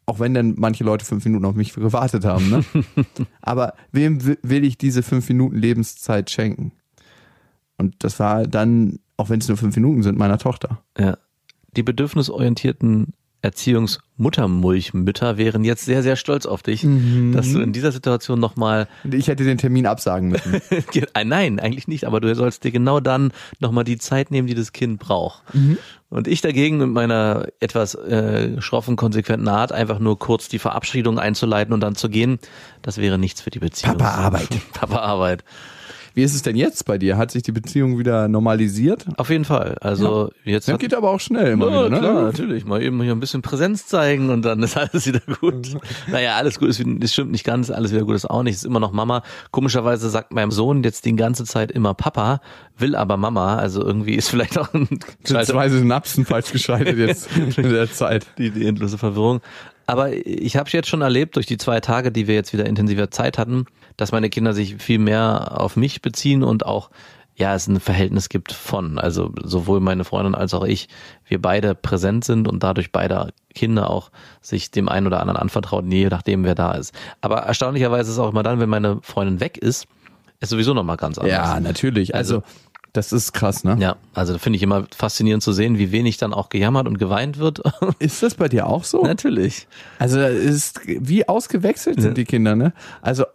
Auch 0.07 0.19
wenn 0.19 0.33
dann 0.35 0.53
manche 0.57 0.83
Leute 0.83 1.03
fünf 1.05 1.25
Minuten 1.25 1.45
auf 1.45 1.55
mich 1.55 1.73
gewartet 1.73 2.25
haben. 2.25 2.49
Ne? 2.49 2.63
Aber 3.41 3.73
wem 3.91 4.25
wi- 4.25 4.37
will 4.43 4.63
ich 4.63 4.77
diese 4.77 5.01
fünf 5.01 5.27
Minuten 5.29 5.55
Lebenszeit 5.57 6.29
schenken? 6.29 6.71
Und 7.77 7.95
das 8.03 8.19
war 8.19 8.45
dann, 8.47 8.99
auch 9.17 9.29
wenn 9.29 9.39
es 9.39 9.47
nur 9.47 9.57
fünf 9.57 9.75
Minuten 9.75 10.03
sind, 10.03 10.17
meiner 10.17 10.37
Tochter. 10.37 10.83
ja. 10.97 11.17
die 11.75 11.83
bedürfnisorientierten 11.83 13.13
Erziehungsmuttermulchmütter 13.45 15.37
wären 15.37 15.63
jetzt 15.63 15.85
sehr, 15.85 16.03
sehr 16.03 16.15
stolz 16.15 16.45
auf 16.45 16.63
dich, 16.63 16.85
dass 17.33 17.51
du 17.51 17.59
in 17.59 17.71
dieser 17.71 17.91
Situation 17.91 18.39
nochmal 18.39 18.87
ich 19.09 19.27
hätte 19.27 19.43
den 19.43 19.57
Termin 19.57 19.85
absagen 19.85 20.29
müssen. 20.29 20.61
Äh, 21.13 21.25
Nein, 21.25 21.59
eigentlich 21.59 21.87
nicht, 21.87 22.05
aber 22.05 22.19
du 22.19 22.33
sollst 22.35 22.63
dir 22.63 22.71
genau 22.71 22.99
dann 22.99 23.31
nochmal 23.59 23.83
die 23.83 23.97
Zeit 23.97 24.31
nehmen, 24.31 24.47
die 24.47 24.55
das 24.55 24.71
Kind 24.73 24.99
braucht. 24.99 25.43
Und 26.09 26.27
ich 26.27 26.41
dagegen 26.41 26.77
mit 26.77 26.89
meiner 26.89 27.47
etwas 27.59 27.95
äh, 27.95 28.61
schroffen, 28.61 28.95
konsequenten 28.95 29.47
Art, 29.47 29.71
einfach 29.71 29.99
nur 29.99 30.17
kurz 30.17 30.47
die 30.47 30.59
Verabschiedung 30.59 31.19
einzuleiten 31.19 31.73
und 31.73 31.81
dann 31.81 31.95
zu 31.95 32.09
gehen, 32.09 32.39
das 32.81 32.97
wäre 32.97 33.17
nichts 33.17 33.41
für 33.41 33.49
die 33.49 33.59
Beziehung. 33.59 33.97
Papa 33.97 34.11
Arbeit. 34.15 34.49
Papa 34.73 34.97
Arbeit. 34.99 35.43
Wie 36.15 36.23
ist 36.23 36.33
es 36.33 36.41
denn 36.43 36.55
jetzt 36.55 36.85
bei 36.85 36.97
dir? 36.97 37.17
Hat 37.17 37.31
sich 37.31 37.43
die 37.43 37.51
Beziehung 37.51 37.99
wieder 37.99 38.29
normalisiert? 38.29 39.05
Auf 39.17 39.29
jeden 39.29 39.43
Fall. 39.43 39.75
Also 39.81 40.31
jetzt 40.45 40.69
Das 40.69 40.73
hat, 40.75 40.79
geht 40.79 40.93
aber 40.93 41.09
auch 41.09 41.19
schnell 41.19 41.51
immer 41.51 41.69
ja, 41.69 41.71
wieder, 41.71 41.89
ne? 41.89 41.99
klar, 41.99 42.23
natürlich. 42.23 42.65
Mal 42.65 42.81
eben 42.81 43.01
hier 43.01 43.11
ein 43.11 43.19
bisschen 43.19 43.41
Präsenz 43.41 43.85
zeigen 43.87 44.29
und 44.29 44.43
dann 44.43 44.63
ist 44.63 44.77
alles 44.77 45.05
wieder 45.05 45.19
gut. 45.41 45.77
naja, 46.07 46.37
alles 46.37 46.57
gut 46.57 46.69
ist, 46.69 46.81
das 46.85 47.11
stimmt 47.11 47.31
nicht 47.31 47.43
ganz, 47.43 47.69
alles 47.69 47.91
wieder 47.91 48.05
gut 48.05 48.15
ist 48.15 48.29
auch 48.29 48.43
nicht. 48.43 48.53
Es 48.55 48.61
ist 48.61 48.65
immer 48.65 48.79
noch 48.79 48.93
Mama. 48.93 49.23
Komischerweise 49.51 50.09
sagt 50.09 50.31
meinem 50.31 50.51
Sohn 50.51 50.83
jetzt 50.83 51.03
die 51.03 51.17
ganze 51.17 51.43
Zeit 51.43 51.69
immer 51.69 51.93
Papa, 51.93 52.39
will 52.77 52.95
aber 52.95 53.17
Mama. 53.17 53.57
Also 53.57 53.83
irgendwie 53.83 54.15
ist 54.15 54.29
vielleicht 54.29 54.57
auch 54.57 54.73
ein 54.73 54.87
zwei 55.23 55.67
Synapsen 55.67 56.25
falsch 56.25 56.53
geschaltet 56.53 56.97
jetzt 56.97 57.27
in 57.57 57.69
der 57.69 57.91
Zeit. 57.91 58.25
die, 58.37 58.51
die 58.51 58.65
endlose 58.65 58.97
Verwirrung. 58.97 59.41
Aber 59.87 60.13
ich 60.13 60.55
habe 60.55 60.69
jetzt 60.71 60.87
schon 60.87 61.01
erlebt, 61.01 61.35
durch 61.35 61.45
die 61.45 61.57
zwei 61.57 61.79
Tage, 61.79 62.11
die 62.11 62.27
wir 62.27 62.35
jetzt 62.35 62.53
wieder 62.53 62.65
intensiver 62.65 63.11
Zeit 63.11 63.37
hatten, 63.37 63.65
dass 63.97 64.11
meine 64.11 64.29
Kinder 64.29 64.53
sich 64.53 64.75
viel 64.77 64.99
mehr 64.99 65.59
auf 65.59 65.75
mich 65.75 66.01
beziehen 66.01 66.43
und 66.43 66.65
auch, 66.65 66.89
ja, 67.35 67.53
es 67.53 67.67
ein 67.67 67.79
Verhältnis 67.79 68.29
gibt 68.29 68.53
von. 68.53 68.97
Also 68.97 69.33
sowohl 69.43 69.81
meine 69.81 70.05
Freundin 70.05 70.35
als 70.35 70.53
auch 70.53 70.63
ich, 70.63 70.87
wir 71.27 71.41
beide 71.41 71.75
präsent 71.75 72.23
sind 72.23 72.47
und 72.47 72.63
dadurch 72.63 72.91
beide 72.91 73.33
Kinder 73.53 73.89
auch 73.89 74.09
sich 74.41 74.71
dem 74.71 74.87
einen 74.87 75.07
oder 75.07 75.19
anderen 75.19 75.37
anvertrauen, 75.37 75.91
je 75.91 76.07
nachdem, 76.07 76.45
wer 76.45 76.55
da 76.55 76.73
ist. 76.73 76.93
Aber 77.21 77.39
erstaunlicherweise 77.39 78.09
ist 78.09 78.17
es 78.17 78.19
auch 78.19 78.31
immer 78.31 78.43
dann, 78.43 78.59
wenn 78.59 78.69
meine 78.69 78.99
Freundin 79.01 79.39
weg 79.39 79.57
ist, 79.57 79.87
ist 80.39 80.49
sowieso 80.49 80.73
nochmal 80.73 80.97
ganz 80.97 81.17
anders. 81.17 81.33
Ja, 81.33 81.59
natürlich. 81.59 82.15
Also, 82.15 82.43
das 82.95 83.11
ist 83.11 83.33
krass, 83.33 83.65
ne? 83.65 83.75
Ja, 83.79 83.97
also 84.13 84.37
finde 84.37 84.55
ich 84.55 84.63
immer 84.63 84.85
faszinierend 84.95 85.43
zu 85.43 85.51
sehen, 85.51 85.77
wie 85.77 85.91
wenig 85.91 86.17
dann 86.17 86.33
auch 86.33 86.47
gejammert 86.47 86.87
und 86.87 86.97
geweint 86.97 87.37
wird. 87.37 87.61
Ist 87.99 88.23
das 88.23 88.35
bei 88.35 88.47
dir 88.47 88.67
auch 88.67 88.85
so? 88.85 89.03
Natürlich. 89.03 89.67
Also 89.99 90.21
ist 90.21 90.79
wie 90.85 91.27
ausgewechselt 91.27 92.01
sind 92.01 92.17
die 92.17 92.23
Kinder, 92.23 92.55
ne? 92.55 92.73
Also 93.01 93.25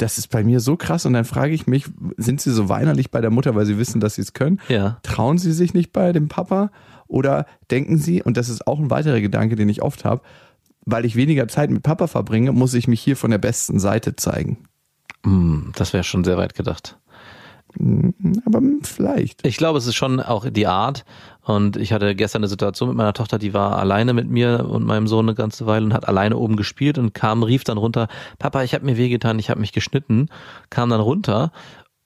das 0.00 0.18
ist 0.18 0.28
bei 0.28 0.42
mir 0.44 0.60
so 0.60 0.76
krass 0.76 1.06
und 1.06 1.12
dann 1.12 1.24
frage 1.24 1.52
ich 1.52 1.66
mich, 1.66 1.84
sind 2.16 2.40
sie 2.40 2.52
so 2.52 2.68
weinerlich 2.68 3.10
bei 3.10 3.20
der 3.20 3.30
Mutter, 3.30 3.54
weil 3.54 3.66
sie 3.66 3.78
wissen, 3.78 4.00
dass 4.00 4.14
sie 4.14 4.22
es 4.22 4.32
können? 4.32 4.60
Ja. 4.68 4.98
Trauen 5.02 5.38
sie 5.38 5.52
sich 5.52 5.74
nicht 5.74 5.92
bei 5.92 6.12
dem 6.12 6.28
Papa 6.28 6.70
oder 7.06 7.46
denken 7.70 7.98
sie 7.98 8.22
und 8.22 8.36
das 8.36 8.48
ist 8.48 8.66
auch 8.66 8.78
ein 8.78 8.90
weiterer 8.90 9.20
Gedanke, 9.20 9.56
den 9.56 9.68
ich 9.68 9.82
oft 9.82 10.04
habe, 10.04 10.22
weil 10.86 11.04
ich 11.04 11.16
weniger 11.16 11.48
Zeit 11.48 11.70
mit 11.70 11.82
Papa 11.82 12.06
verbringe, 12.06 12.52
muss 12.52 12.74
ich 12.74 12.88
mich 12.88 13.00
hier 13.00 13.16
von 13.16 13.30
der 13.30 13.38
besten 13.38 13.78
Seite 13.78 14.16
zeigen. 14.16 14.58
Hm, 15.24 15.72
Das 15.76 15.92
wäre 15.92 16.04
schon 16.04 16.24
sehr 16.24 16.38
weit 16.38 16.54
gedacht. 16.54 16.98
Aber 17.76 18.58
hm, 18.58 18.80
vielleicht. 18.82 19.46
Ich 19.46 19.56
glaube, 19.56 19.78
es 19.78 19.86
ist 19.86 19.94
schon 19.94 20.20
auch 20.20 20.48
die 20.48 20.66
Art. 20.66 21.04
Und 21.42 21.76
ich 21.76 21.92
hatte 21.92 22.14
gestern 22.14 22.40
eine 22.40 22.48
Situation 22.48 22.90
mit 22.90 22.98
meiner 22.98 23.14
Tochter, 23.14 23.38
die 23.38 23.54
war 23.54 23.78
alleine 23.78 24.12
mit 24.12 24.28
mir 24.28 24.68
und 24.68 24.84
meinem 24.84 25.06
Sohn 25.06 25.26
eine 25.26 25.34
ganze 25.34 25.66
Weile 25.66 25.86
und 25.86 25.94
hat 25.94 26.06
alleine 26.06 26.36
oben 26.36 26.54
gespielt 26.54 26.98
und 26.98 27.14
kam, 27.14 27.42
rief 27.42 27.64
dann 27.64 27.78
runter, 27.78 28.08
Papa, 28.38 28.62
ich 28.62 28.74
habe 28.74 28.84
mir 28.84 28.96
wehgetan, 28.96 29.38
ich 29.38 29.50
habe 29.50 29.58
mich 29.58 29.72
geschnitten, 29.72 30.28
kam 30.68 30.90
dann 30.90 31.00
runter, 31.00 31.50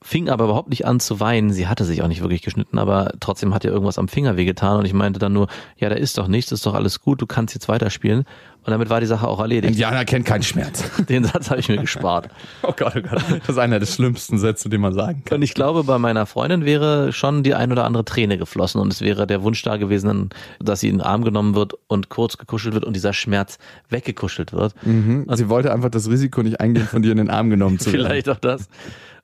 fing 0.05 0.29
aber 0.29 0.45
überhaupt 0.45 0.69
nicht 0.69 0.87
an 0.87 1.01
zu 1.01 1.19
weinen. 1.19 1.51
Sie 1.51 1.67
hatte 1.67 1.87
sich 1.87 2.03
auch 2.03 2.09
nicht 2.09 2.21
wirklich 2.21 2.43
geschnitten, 2.43 2.79
aber 2.79 3.13
trotzdem 3.21 3.55
hat 3.55 3.65
ihr 3.65 3.71
irgendwas 3.71 3.97
am 3.97 4.07
Finger 4.07 4.37
wehgetan 4.37 4.79
und 4.79 4.85
ich 4.85 4.93
meinte 4.93 5.19
dann 5.19 5.33
nur, 5.33 5.49
ja, 5.79 5.89
da 5.89 5.95
ist 5.95 6.19
doch 6.19 6.29
nichts, 6.29 6.53
ist 6.53 6.67
doch 6.67 6.75
alles 6.75 7.01
gut, 7.01 7.23
du 7.23 7.27
kannst 7.27 7.55
jetzt 7.55 7.69
weiterspielen. 7.69 8.19
Und 8.19 8.71
damit 8.71 8.91
war 8.91 9.01
die 9.01 9.07
Sache 9.07 9.27
auch 9.27 9.41
erledigt. 9.41 9.73
Indianer 9.73 10.05
kennt 10.05 10.27
keinen 10.27 10.43
Schmerz. 10.43 10.91
Den 11.09 11.25
Satz 11.25 11.51
habe 11.51 11.61
ich 11.61 11.69
mir 11.69 11.79
gespart. 11.79 12.29
Oh 12.63 12.73
Gott, 12.77 12.95
oh 12.97 13.01
Gott. 13.01 13.23
Das 13.41 13.49
ist 13.49 13.59
einer 13.59 13.79
der 13.79 13.87
schlimmsten 13.87 14.39
Sätze, 14.39 14.69
den 14.69 14.81
man 14.83 14.93
sagen 14.95 15.23
kann. 15.25 15.37
Und 15.37 15.43
ich 15.43 15.55
glaube, 15.55 15.85
bei 15.85 15.99
meiner 15.99 16.27
Freundin 16.27 16.67
wäre 16.67 17.13
schon 17.13 17.43
die 17.43 17.55
ein 17.55 17.73
oder 17.73 17.85
andere 17.85 18.05
Träne 18.05 18.37
geflossen 18.37 18.81
und 18.81 18.93
es 18.93 19.01
wäre 19.01 19.27
der 19.27 19.43
Wunsch 19.43 19.63
da 19.63 19.79
gewesen, 19.79 20.31
dass 20.61 20.81
sie 20.81 20.89
in 20.89 20.99
den 20.99 21.03
Arm 21.03 21.25
genommen 21.25 21.55
wird 21.55 21.73
und 21.89 22.11
kurz 22.11 22.37
gekuschelt 22.37 22.75
wird 22.75 22.85
und 22.85 22.95
dieser 22.95 23.15
Schmerz 23.15 23.59
weggekuschelt 23.89 24.53
wird. 24.53 24.75
Sie 24.83 25.49
wollte 25.49 25.73
einfach 25.73 25.91
das 25.91 26.11
Risiko 26.11 26.43
nicht 26.43 26.61
eingehen, 26.61 26.87
von 26.87 27.03
dir 27.03 27.13
in 27.13 27.19
den 27.19 27.31
Arm 27.31 27.49
genommen 27.49 27.79
zu 27.79 27.93
werden. 27.93 28.07
Vielleicht 28.07 28.29
auch 28.29 28.39
das. 28.39 28.69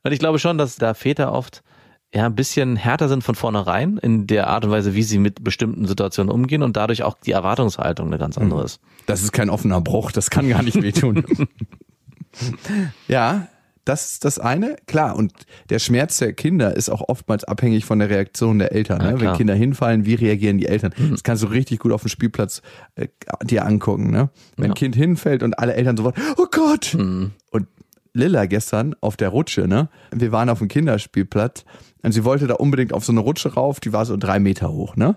Und 0.03 0.11
ich 0.11 0.19
glaube 0.19 0.39
schon, 0.39 0.57
dass 0.57 0.75
da 0.75 0.93
Väter 0.93 1.31
oft 1.31 1.63
ja 2.13 2.25
ein 2.25 2.35
bisschen 2.35 2.75
härter 2.75 3.07
sind 3.07 3.23
von 3.23 3.35
vornherein 3.35 3.97
in 3.97 4.27
der 4.27 4.47
Art 4.47 4.65
und 4.65 4.71
Weise, 4.71 4.95
wie 4.95 5.03
sie 5.03 5.17
mit 5.17 5.43
bestimmten 5.43 5.87
Situationen 5.87 6.31
umgehen 6.31 6.63
und 6.63 6.75
dadurch 6.75 7.03
auch 7.03 7.15
die 7.15 7.31
Erwartungshaltung 7.31 8.07
eine 8.07 8.17
ganz 8.17 8.37
andere 8.37 8.63
ist. 8.63 8.81
Das 9.05 9.21
ist 9.21 9.31
kein 9.31 9.49
offener 9.49 9.81
Bruch, 9.81 10.11
das 10.11 10.29
kann 10.29 10.49
gar 10.49 10.61
nicht 10.63 10.81
wehtun. 10.81 11.25
ja, 13.07 13.47
das 13.85 14.11
ist 14.11 14.25
das 14.25 14.39
eine. 14.39 14.75
Klar, 14.85 15.15
und 15.15 15.33
der 15.69 15.79
Schmerz 15.79 16.17
der 16.17 16.33
Kinder 16.33 16.75
ist 16.75 16.89
auch 16.89 17.01
oftmals 17.07 17.43
abhängig 17.43 17.85
von 17.85 17.99
der 17.99 18.09
Reaktion 18.09 18.59
der 18.59 18.73
Eltern. 18.73 19.01
Ja, 19.01 19.07
ne? 19.07 19.13
Wenn 19.13 19.19
klar. 19.19 19.37
Kinder 19.37 19.55
hinfallen, 19.55 20.05
wie 20.05 20.13
reagieren 20.15 20.57
die 20.57 20.67
Eltern? 20.67 20.93
Das 21.09 21.23
kannst 21.23 21.43
du 21.43 21.47
richtig 21.47 21.79
gut 21.79 21.91
auf 21.91 22.01
dem 22.01 22.09
Spielplatz 22.09 22.61
äh, 22.95 23.07
dir 23.43 23.65
angucken. 23.65 24.11
Ne? 24.11 24.29
Wenn 24.57 24.71
ein 24.71 24.75
Kind 24.75 24.95
hinfällt 24.95 25.41
und 25.41 25.57
alle 25.57 25.73
Eltern 25.73 25.97
sofort, 25.97 26.15
oh 26.37 26.45
Gott! 26.51 26.93
Und 26.93 27.67
Lilla 28.13 28.45
gestern 28.45 28.95
auf 29.01 29.15
der 29.15 29.29
Rutsche, 29.29 29.67
ne? 29.67 29.89
Wir 30.13 30.31
waren 30.31 30.49
auf 30.49 30.59
dem 30.59 30.67
Kinderspielplatz 30.67 31.63
und 32.03 32.11
sie 32.11 32.25
wollte 32.25 32.47
da 32.47 32.55
unbedingt 32.55 32.93
auf 32.93 33.05
so 33.05 33.11
eine 33.11 33.21
Rutsche 33.21 33.53
rauf, 33.53 33.79
die 33.79 33.93
war 33.93 34.05
so 34.05 34.17
drei 34.17 34.39
Meter 34.39 34.71
hoch, 34.71 34.95
ne? 34.95 35.15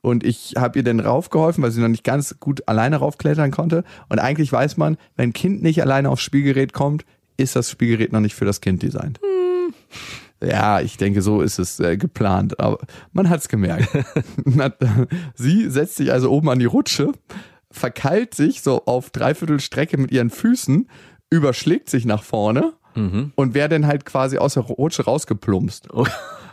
Und 0.00 0.24
ich 0.24 0.54
habe 0.56 0.78
ihr 0.78 0.84
dann 0.84 1.00
raufgeholfen, 1.00 1.62
weil 1.62 1.70
sie 1.70 1.80
noch 1.80 1.88
nicht 1.88 2.04
ganz 2.04 2.38
gut 2.38 2.68
alleine 2.68 2.96
raufklettern 2.96 3.50
konnte. 3.50 3.84
Und 4.08 4.18
eigentlich 4.18 4.52
weiß 4.52 4.76
man, 4.76 4.96
wenn 5.16 5.30
ein 5.30 5.32
Kind 5.32 5.62
nicht 5.62 5.82
alleine 5.82 6.10
aufs 6.10 6.22
Spielgerät 6.22 6.72
kommt, 6.72 7.04
ist 7.36 7.56
das 7.56 7.70
Spielgerät 7.70 8.12
noch 8.12 8.20
nicht 8.20 8.34
für 8.34 8.44
das 8.44 8.60
Kind 8.60 8.82
designt. 8.82 9.20
Ja, 10.42 10.80
ich 10.80 10.96
denke, 10.98 11.22
so 11.22 11.40
ist 11.40 11.58
es 11.58 11.80
äh, 11.80 11.96
geplant, 11.96 12.60
aber 12.60 12.78
man 13.12 13.30
hat's 13.30 13.48
gemerkt. 13.48 13.88
Na, 14.44 14.72
sie 15.34 15.70
setzt 15.70 15.96
sich 15.96 16.12
also 16.12 16.30
oben 16.30 16.50
an 16.50 16.58
die 16.58 16.66
Rutsche, 16.66 17.12
verkeilt 17.70 18.34
sich 18.34 18.60
so 18.60 18.84
auf 18.84 19.10
dreiviertel 19.10 19.60
Strecke 19.60 19.96
mit 19.96 20.12
ihren 20.12 20.30
Füßen, 20.30 20.88
überschlägt 21.30 21.90
sich 21.90 22.04
nach 22.04 22.22
vorne 22.22 22.72
und 23.34 23.52
wäre 23.52 23.68
dann 23.68 23.86
halt 23.86 24.06
quasi 24.06 24.38
aus 24.38 24.54
der 24.54 24.62
Rutsche 24.62 25.04
rausgeplumpst. 25.04 25.88
Oh. 25.92 26.06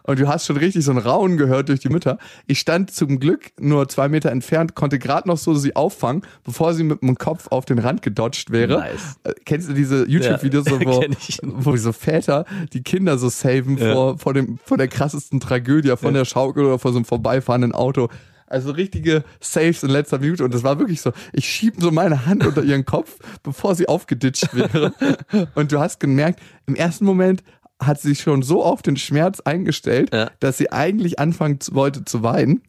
Und 0.05 0.19
du 0.19 0.27
hast 0.27 0.45
schon 0.45 0.57
richtig 0.57 0.83
so 0.83 0.91
ein 0.91 0.97
Raunen 0.97 1.37
gehört 1.37 1.69
durch 1.69 1.79
die 1.79 1.87
Mütter. 1.87 2.17
Ich 2.47 2.59
stand 2.59 2.91
zum 2.91 3.17
Glück 3.19 3.51
nur 3.57 3.87
zwei 3.87 4.09
Meter 4.09 4.29
entfernt, 4.29 4.75
konnte 4.75 4.99
gerade 4.99 5.29
noch 5.29 5.37
so 5.37 5.53
sie 5.55 5.77
auffangen, 5.77 6.23
bevor 6.43 6.73
sie 6.73 6.83
mit 6.83 7.01
dem 7.01 7.15
Kopf 7.17 7.47
auf 7.49 7.63
den 7.63 7.79
Rand 7.79 8.01
gedodged 8.01 8.51
wäre. 8.51 8.79
Nice. 8.79 9.15
Äh, 9.23 9.31
Kennst 9.45 9.69
du 9.69 9.73
diese 9.73 10.05
YouTube-Videos, 10.09 10.65
Ja, 10.65 10.79
wo, 10.83 11.71
wo 11.71 11.77
so 11.77 11.93
Väter 11.93 12.43
die 12.73 12.83
Kinder 12.83 13.17
so 13.17 13.29
saven 13.29 13.77
Ja. 13.77 13.93
vor, 13.93 14.17
vor, 14.17 14.33
dem, 14.33 14.59
vor 14.65 14.77
der 14.77 14.89
krassesten 14.89 15.39
Tragödie, 15.39 15.95
von 15.95 16.13
der 16.13 16.25
Schaukel 16.25 16.65
oder 16.65 16.79
vor 16.79 16.91
so 16.91 16.97
einem 16.97 17.05
vorbeifahrenden 17.05 17.71
Auto. 17.71 18.09
Also 18.53 18.71
richtige 18.71 19.23
Saves 19.41 19.83
in 19.83 19.89
letzter 19.89 20.19
Minute. 20.19 20.43
Und 20.45 20.53
das 20.53 20.63
war 20.63 20.79
wirklich 20.79 21.01
so, 21.01 21.11
ich 21.33 21.45
schieb 21.49 21.75
so 21.79 21.91
meine 21.91 22.25
Hand 22.25 22.45
unter 22.45 22.63
ihren 22.63 22.85
Kopf, 22.85 23.17
bevor 23.41 23.75
sie 23.75 23.87
aufgeditscht 23.87 24.53
wäre. 24.53 24.93
Und 25.55 25.71
du 25.71 25.79
hast 25.79 25.99
gemerkt, 25.99 26.39
im 26.67 26.75
ersten 26.75 27.03
Moment 27.05 27.43
hat 27.81 27.99
sie 27.99 28.09
sich 28.09 28.21
schon 28.21 28.43
so 28.43 28.63
auf 28.63 28.81
den 28.81 28.95
Schmerz 28.95 29.39
eingestellt, 29.39 30.13
Ja. 30.13 30.29
dass 30.39 30.57
sie 30.57 30.71
eigentlich 30.71 31.19
anfangen 31.19 31.59
wollte 31.71 32.05
zu 32.05 32.23
weinen. 32.23 32.61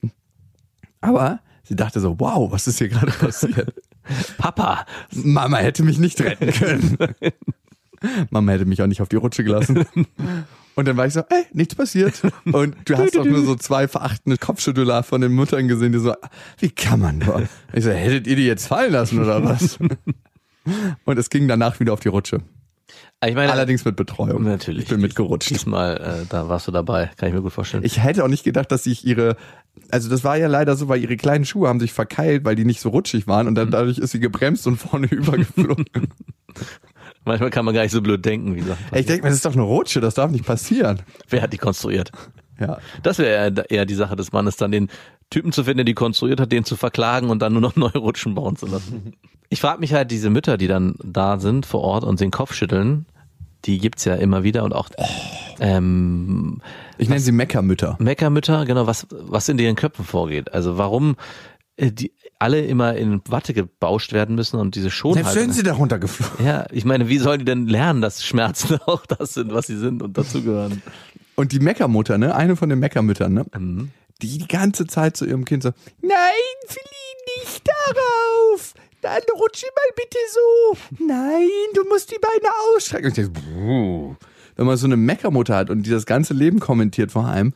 Aber 1.01 1.41
sie 1.63 1.77
dachte 1.77 2.01
so, 2.01 2.19
wow, 2.19 2.51
was 2.51 2.67
ist 2.67 2.79
hier 2.79 2.89
gerade 2.89 3.13
passiert? 3.21 3.75
Papa, 4.39 4.87
Mama 5.13 5.59
hätte 5.59 5.83
mich 5.83 5.99
nicht 5.99 6.21
retten 6.21 6.51
können. 6.51 6.97
Mama 8.31 8.53
hätte 8.53 8.65
mich 8.65 8.83
auch 8.83 8.87
nicht 8.87 9.01
auf 9.03 9.09
die 9.09 9.17
Rutsche 9.17 9.45
gelassen. 9.45 9.85
Und 10.77 10.89
dann 10.89 10.97
war 10.97 11.07
ich 11.07 11.13
so, 11.13 11.21
ey, 11.21 11.45
nichts 11.53 11.75
passiert. 11.75 12.21
Und 12.45 12.77
du 12.85 12.97
hast 12.99 13.17
auch 13.17 13.25
nur 13.25 13.45
so 13.45 13.55
zwei 13.55 13.87
verachtende 13.89 14.39
Kopfschüttler 14.39 15.03
von 15.03 15.21
den 15.21 15.33
Müttern 15.33 15.69
gesehen, 15.69 15.93
die 15.93 15.99
so, 15.99 16.15
wie 16.59 16.71
kann 16.71 17.01
man 17.01 17.19
nur? 17.19 17.43
Ich 17.73 17.85
so, 17.85 17.91
hättet 17.91 18.27
ihr 18.27 18.37
die 18.37 18.47
jetzt 18.47 18.67
fallen 18.67 18.93
lassen 18.93 19.21
oder 19.21 19.45
was? 19.45 19.79
Und 21.05 21.19
es 21.19 21.31
ging 21.31 21.47
danach 21.47 21.79
wieder 21.79 21.93
auf 21.93 22.01
die 22.01 22.09
Rutsche. 22.09 22.41
ich 23.25 23.35
meine, 23.35 23.53
Allerdings 23.53 23.85
mit 23.85 23.97
Betreuung. 23.97 24.45
natürlich. 24.45 24.85
Ich 24.85 24.89
bin 24.89 25.01
mitgerutscht. 25.01 25.51
Diesmal, 25.51 25.97
äh, 25.99 26.27
da 26.29 26.49
warst 26.49 26.67
du 26.67 26.73
dabei, 26.73 27.11
kann 27.17 27.29
ich 27.29 27.35
mir 27.35 27.43
gut 27.43 27.53
vorstellen. 27.53 27.85
Ich 27.85 28.03
hätte 28.03 28.25
auch 28.25 28.29
nicht 28.29 28.45
gedacht, 28.45 28.73
dass 28.73 28.85
sich 28.85 29.07
ihre, 29.07 29.37
also 29.91 30.09
das 30.09 30.25
war 30.25 30.37
ja 30.39 30.49
leider 30.49 30.75
so, 30.75 30.89
weil 30.89 31.01
ihre 31.03 31.17
kleinen 31.17 31.45
Schuhe 31.45 31.69
haben 31.69 31.81
sich 31.81 31.93
verkeilt, 31.93 32.45
weil 32.45 32.57
die 32.57 32.65
nicht 32.65 32.81
so 32.81 32.89
rutschig 32.89 33.27
waren 33.27 33.47
und 33.47 33.55
dann 33.55 33.71
dadurch 33.71 33.99
ist 33.99 34.13
sie 34.13 34.21
gebremst 34.21 34.67
und 34.67 34.77
vorne 34.79 35.07
übergeflogen. 35.07 35.85
Manchmal 37.25 37.51
kann 37.51 37.65
man 37.65 37.75
gar 37.75 37.83
nicht 37.83 37.93
so 37.93 38.03
blöd 38.03 38.25
denken, 38.25 38.55
wie 38.55 38.61
gesagt. 38.61 38.81
Ich 38.95 39.07
denke 39.07 39.23
mir, 39.23 39.29
das 39.31 39.37
ist 39.37 39.47
doch 39.47 39.55
eine 39.55 39.63
Rutsche, 39.63 40.01
das 40.01 40.15
darf 40.15 40.31
nicht 40.31 40.45
passieren. 40.45 41.03
Wer 41.29 41.43
hat 41.43 41.53
die 41.53 41.59
konstruiert? 41.59 42.11
Ja. 42.61 42.79
Das 43.03 43.19
wäre 43.19 43.65
eher, 43.69 43.87
die 43.87 43.95
Sache 43.95 44.17
des 44.17 44.33
Mannes, 44.33 44.57
dann 44.57 44.71
den 44.71 44.89
Typen 45.31 45.53
zu 45.53 45.65
finden, 45.65 45.79
der 45.79 45.85
die 45.85 45.95
konstruiert 45.95 46.41
hat, 46.41 46.53
den 46.53 46.65
zu 46.65 46.77
verklagen 46.77 47.31
und 47.31 47.41
dann 47.41 47.53
nur 47.53 47.63
noch 47.63 47.77
neue 47.77 47.99
Rutschen 47.99 48.35
bauen 48.35 48.57
zu 48.57 48.67
lassen. 48.67 49.15
Ich 49.49 49.61
frage 49.61 49.81
mich 49.81 49.93
halt, 49.93 50.11
diese 50.11 50.31
Mütter, 50.31 50.57
die 50.57 50.69
dann 50.69 50.97
da 51.03 51.39
sind 51.39 51.67
vor 51.67 51.81
Ort 51.81 52.05
und 52.05 52.21
den 52.21 52.31
Kopf 52.31 52.55
schütteln, 52.55 53.07
die 53.65 53.79
gibt's 53.79 54.05
ja 54.05 54.15
immer 54.15 54.43
wieder 54.43 54.63
und 54.65 54.75
auch 54.75 54.91
ähm, 55.61 56.61
Ich 56.99 57.09
nenne 57.09 57.21
sie 57.21 57.33
Meckermütter. 57.33 57.97
Meckermütter, 57.99 58.67
genau, 58.67 58.87
was, 58.87 59.07
was 59.11 59.49
in 59.49 59.57
deren 59.57 59.77
Köpfen 59.77 60.05
vorgeht. 60.05 60.53
Also 60.53 60.77
warum 60.77 61.17
äh, 61.77 61.91
die 61.91 62.13
alle 62.39 62.61
immer 62.63 62.95
in 62.97 63.21
Watte 63.29 63.55
gebauscht 63.55 64.13
werden 64.13 64.35
müssen 64.35 64.59
und 64.59 64.75
diese 64.75 64.91
Selbst 64.91 65.05
wenn 65.05 65.15
Schonhaltung. 65.25 65.53
sie 65.53 65.63
da 65.63 65.73
runtergeflogen. 65.75 66.45
Ja, 66.47 66.67
ich 66.73 66.85
meine, 66.85 67.09
wie 67.09 67.19
sollen 67.19 67.39
die 67.41 67.45
denn 67.45 67.67
lernen, 67.67 68.01
dass 68.01 68.25
Schmerzen 68.25 68.79
auch 68.87 69.07
das 69.07 69.35
sind, 69.35 69.53
was 69.53 69.67
sie 69.67 69.77
sind 69.77 70.03
und 70.03 70.17
dazugehören? 70.19 70.83
Und 71.37 71.53
die 71.53 71.61
Meckermutter, 71.61 72.19
ne, 72.19 72.35
eine 72.35 72.57
von 72.57 72.69
den 72.69 72.79
Meckermüttern, 72.79 73.33
ne, 73.33 73.47
Mhm. 73.57 73.91
die 74.23 74.39
die 74.39 74.49
ganze 74.49 74.87
Zeit 74.87 75.17
zu 75.17 75.25
ihrem 75.25 75.45
Kind 75.45 75.63
so, 75.63 75.71
nein, 76.01 76.11
flieh 76.67 77.41
nicht 77.43 77.63
darauf. 77.67 78.75
Dann 79.01 79.21
rutsch 79.39 79.63
mal 79.65 79.95
bitte 79.97 80.19
so. 80.33 81.05
Nein, 81.05 81.49
du 81.75 81.85
musst 81.89 82.11
die 82.11 82.19
Beine 82.21 82.53
ausstrecken. 82.75 83.07
Und 83.07 83.19
ich 83.19 83.25
denk, 83.31 83.35
"Buh, 83.35 84.15
wenn 84.57 84.67
man 84.67 84.77
so 84.77 84.87
eine 84.87 84.97
Meckermutter 84.97 85.57
hat 85.57 85.69
und 85.71 85.83
die 85.85 85.91
das 85.91 86.07
ganze 86.07 86.33
Leben 86.33 86.59
kommentiert 86.61 87.13
vor 87.13 87.27
allem, 87.27 87.53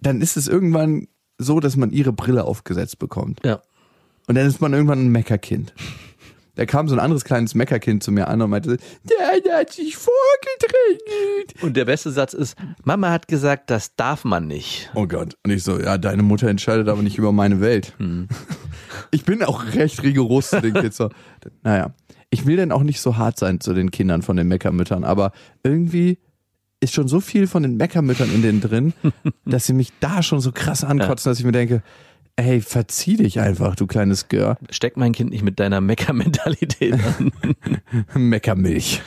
dann 0.00 0.20
ist 0.20 0.36
es 0.36 0.46
irgendwann 0.46 1.08
so, 1.38 1.58
dass 1.60 1.76
man 1.76 1.90
ihre 1.90 2.12
Brille 2.12 2.44
aufgesetzt 2.44 2.98
bekommt. 2.98 3.40
Ja. 3.44 3.60
Und 4.28 4.36
dann 4.36 4.46
ist 4.46 4.60
man 4.60 4.72
irgendwann 4.72 5.06
ein 5.06 5.08
Meckerkind. 5.08 5.74
Da 6.54 6.66
kam 6.66 6.88
so 6.88 6.94
ein 6.94 7.00
anderes 7.00 7.24
kleines 7.24 7.54
Meckerkind 7.54 8.02
zu 8.02 8.10
mir 8.10 8.26
an 8.26 8.42
und 8.42 8.50
meinte, 8.50 8.78
der, 9.04 9.58
hat 9.58 9.72
sich 9.72 9.96
vorgedrängelt. 9.96 11.62
Und 11.62 11.76
der 11.76 11.84
beste 11.84 12.10
Satz 12.10 12.34
ist, 12.34 12.56
Mama 12.82 13.10
hat 13.10 13.28
gesagt, 13.28 13.70
das 13.70 13.94
darf 13.94 14.24
man 14.24 14.48
nicht. 14.48 14.90
Oh 14.94 15.06
Gott. 15.06 15.36
Und 15.44 15.52
ich 15.52 15.62
so, 15.62 15.78
ja, 15.78 15.98
deine 15.98 16.24
Mutter 16.24 16.48
entscheidet 16.48 16.88
aber 16.88 17.02
nicht 17.02 17.16
über 17.16 17.32
meine 17.32 17.60
Welt. 17.60 17.94
Ich 19.10 19.24
bin 19.24 19.42
auch 19.42 19.74
recht 19.74 20.02
rigoros 20.02 20.50
zu 20.50 20.60
den 20.60 20.74
Kids. 20.74 20.96
So. 20.96 21.08
Naja, 21.62 21.94
ich 22.30 22.46
will 22.46 22.56
denn 22.56 22.72
auch 22.72 22.82
nicht 22.82 23.00
so 23.00 23.16
hart 23.16 23.38
sein 23.38 23.60
zu 23.60 23.72
den 23.72 23.90
Kindern 23.90 24.22
von 24.22 24.36
den 24.36 24.48
Meckermüttern, 24.48 25.04
aber 25.04 25.32
irgendwie 25.62 26.18
ist 26.80 26.94
schon 26.94 27.08
so 27.08 27.20
viel 27.20 27.46
von 27.46 27.62
den 27.62 27.76
Meckermüttern 27.76 28.32
in 28.34 28.42
denen 28.42 28.60
drin, 28.60 28.92
dass 29.44 29.66
sie 29.66 29.72
mich 29.72 29.92
da 30.00 30.22
schon 30.22 30.40
so 30.40 30.52
krass 30.52 30.84
ankotzen, 30.84 31.30
dass 31.30 31.38
ich 31.38 31.44
mir 31.44 31.52
denke, 31.52 31.82
ey, 32.38 32.60
verzieh 32.60 33.16
dich 33.16 33.40
einfach, 33.40 33.74
du 33.74 33.86
kleines 33.86 34.28
Gör. 34.28 34.58
Steck 34.70 34.96
mein 34.96 35.12
Kind 35.12 35.30
nicht 35.30 35.42
mit 35.42 35.58
deiner 35.58 35.80
Mecker-Mentalität 35.80 36.94
an. 36.94 37.32
Meckermilch. 38.14 39.02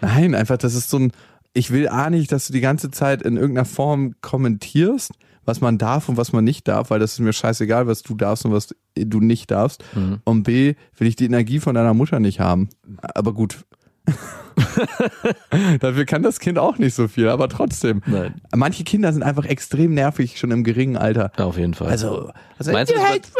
Nein, 0.00 0.34
einfach, 0.34 0.58
das 0.58 0.74
ist 0.74 0.90
so 0.90 0.98
ein, 0.98 1.12
ich 1.52 1.70
will 1.70 1.88
A 1.88 2.10
nicht, 2.10 2.32
dass 2.32 2.48
du 2.48 2.52
die 2.52 2.60
ganze 2.60 2.90
Zeit 2.90 3.22
in 3.22 3.36
irgendeiner 3.36 3.64
Form 3.64 4.14
kommentierst, 4.22 5.12
was 5.44 5.60
man 5.60 5.78
darf 5.78 6.08
und 6.08 6.16
was 6.16 6.32
man 6.32 6.42
nicht 6.42 6.66
darf, 6.66 6.90
weil 6.90 6.98
das 6.98 7.12
ist 7.12 7.20
mir 7.20 7.32
scheißegal, 7.32 7.86
was 7.86 8.02
du 8.02 8.16
darfst 8.16 8.44
und 8.44 8.52
was 8.52 8.74
du 8.96 9.20
nicht 9.20 9.50
darfst. 9.52 9.84
Und 10.24 10.42
B, 10.42 10.74
will 10.96 11.06
ich 11.06 11.16
die 11.16 11.26
Energie 11.26 11.60
von 11.60 11.76
deiner 11.76 11.94
Mutter 11.94 12.18
nicht 12.18 12.40
haben. 12.40 12.70
Aber 13.02 13.32
gut. 13.32 13.64
Dafür 15.80 16.04
kann 16.04 16.22
das 16.22 16.40
Kind 16.40 16.58
auch 16.58 16.78
nicht 16.78 16.94
so 16.94 17.08
viel, 17.08 17.28
aber 17.28 17.48
trotzdem. 17.48 18.02
Nein. 18.06 18.34
Manche 18.54 18.84
Kinder 18.84 19.12
sind 19.12 19.22
einfach 19.22 19.44
extrem 19.44 19.94
nervig, 19.94 20.38
schon 20.38 20.50
im 20.50 20.64
geringen 20.64 20.96
Alter. 20.96 21.32
Ja, 21.38 21.44
auf 21.46 21.58
jeden 21.58 21.74
Fall. 21.74 21.88
Also, 21.88 22.30
also 22.58 22.72
Meinst 22.72 22.92
du, 22.92 22.98
halt 23.00 23.30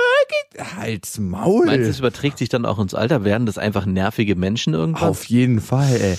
halt's 0.77 1.19
Maul. 1.19 1.67
Meinst 1.67 1.87
du, 1.87 1.91
es 1.91 1.99
überträgt 1.99 2.39
sich 2.39 2.49
dann 2.49 2.67
auch 2.67 2.79
ins 2.79 2.95
Alter? 2.95 3.25
Werden 3.25 3.47
das 3.47 3.59
einfach 3.59 3.87
nervige 3.87 4.37
Menschen 4.37 4.75
irgendwann? 4.75 5.09
Auf 5.09 5.25
jeden 5.25 5.61
Fall, 5.61 5.97
ey. 6.01 6.19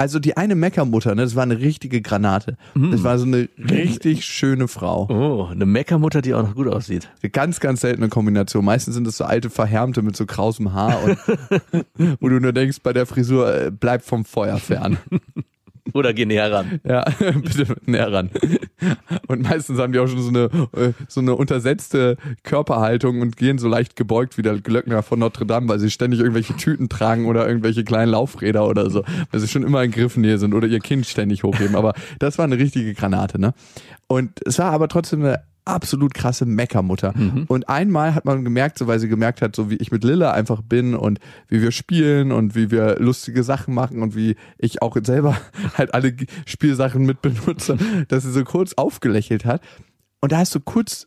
Also 0.00 0.20
die 0.20 0.36
eine 0.36 0.54
Meckermutter, 0.54 1.16
ne, 1.16 1.22
das 1.22 1.34
war 1.34 1.42
eine 1.42 1.58
richtige 1.58 2.00
Granate. 2.00 2.56
Das 2.76 3.02
war 3.02 3.18
so 3.18 3.26
eine 3.26 3.48
richtig 3.58 4.24
schöne 4.24 4.68
Frau. 4.68 5.08
Oh, 5.10 5.48
eine 5.50 5.66
Meckermutter, 5.66 6.22
die 6.22 6.34
auch 6.34 6.42
noch 6.44 6.54
gut 6.54 6.68
aussieht. 6.68 7.10
Eine 7.20 7.30
ganz, 7.30 7.58
ganz 7.58 7.80
seltene 7.80 8.08
Kombination. 8.08 8.64
Meistens 8.64 8.94
sind 8.94 9.08
das 9.08 9.16
so 9.16 9.24
alte 9.24 9.50
Verhärmte 9.50 10.02
mit 10.02 10.16
so 10.16 10.24
krausem 10.24 10.72
Haar 10.72 11.02
und 11.02 11.18
wo 12.20 12.28
du 12.28 12.38
nur 12.38 12.52
denkst, 12.52 12.78
bei 12.84 12.92
der 12.92 13.06
Frisur, 13.06 13.52
äh, 13.52 13.70
bleib 13.72 14.04
vom 14.04 14.24
Feuer 14.24 14.58
fern. 14.58 14.98
Oder 15.94 16.12
geh 16.12 16.26
näher 16.26 16.52
ran. 16.52 16.80
Ja, 16.84 17.04
bitte 17.18 17.76
näher 17.86 18.12
ran. 18.12 18.30
Und 19.26 19.42
meistens 19.42 19.78
haben 19.78 19.92
die 19.92 19.98
auch 19.98 20.06
schon 20.06 20.22
so 20.22 20.28
eine, 20.28 20.44
äh, 20.76 20.92
so 21.08 21.20
eine 21.20 21.34
untersetzte 21.34 22.16
Körperhaltung 22.42 23.20
und 23.20 23.36
gehen 23.36 23.58
so 23.58 23.68
leicht 23.68 23.96
gebeugt 23.96 24.38
wie 24.38 24.42
der 24.42 24.58
Glöckner 24.58 25.02
von 25.02 25.18
Notre 25.18 25.46
Dame, 25.46 25.68
weil 25.68 25.78
sie 25.78 25.90
ständig 25.90 26.20
irgendwelche 26.20 26.56
Tüten 26.56 26.88
tragen 26.88 27.26
oder 27.26 27.46
irgendwelche 27.46 27.84
kleinen 27.84 28.12
Laufräder 28.12 28.66
oder 28.66 28.90
so, 28.90 29.04
weil 29.30 29.40
sie 29.40 29.48
schon 29.48 29.62
immer 29.62 29.82
in 29.82 29.90
Griffnähe 29.90 30.38
sind 30.38 30.54
oder 30.54 30.66
ihr 30.66 30.80
Kind 30.80 31.06
ständig 31.06 31.42
hochheben. 31.42 31.76
Aber 31.76 31.94
das 32.18 32.38
war 32.38 32.44
eine 32.44 32.58
richtige 32.58 32.94
Granate, 32.94 33.40
ne? 33.40 33.54
Und 34.06 34.40
es 34.46 34.58
war 34.58 34.72
aber 34.72 34.88
trotzdem 34.88 35.22
eine 35.22 35.40
absolut 35.68 36.14
krasse 36.14 36.46
Meckermutter. 36.46 37.14
Und 37.46 37.68
einmal 37.68 38.14
hat 38.14 38.24
man 38.24 38.42
gemerkt, 38.44 38.78
so 38.78 38.86
weil 38.86 38.98
sie 38.98 39.08
gemerkt 39.08 39.42
hat, 39.42 39.54
so 39.54 39.70
wie 39.70 39.76
ich 39.76 39.90
mit 39.90 40.02
Lilla 40.02 40.32
einfach 40.32 40.62
bin 40.62 40.94
und 40.94 41.20
wie 41.48 41.60
wir 41.62 41.70
spielen 41.70 42.32
und 42.32 42.54
wie 42.54 42.70
wir 42.70 42.96
lustige 42.98 43.42
Sachen 43.42 43.74
machen 43.74 44.02
und 44.02 44.16
wie 44.16 44.36
ich 44.56 44.82
auch 44.82 44.96
selber 45.02 45.36
halt 45.78 45.94
alle 45.94 46.14
Spielsachen 46.46 47.04
mit 47.04 47.22
benutze, 47.22 47.76
dass 48.08 48.24
sie 48.24 48.32
so 48.32 48.44
kurz 48.44 48.72
aufgelächelt 48.74 49.44
hat. 49.44 49.60
Und 50.20 50.32
da 50.32 50.38
hast 50.38 50.54
du 50.54 50.60
kurz 50.60 51.06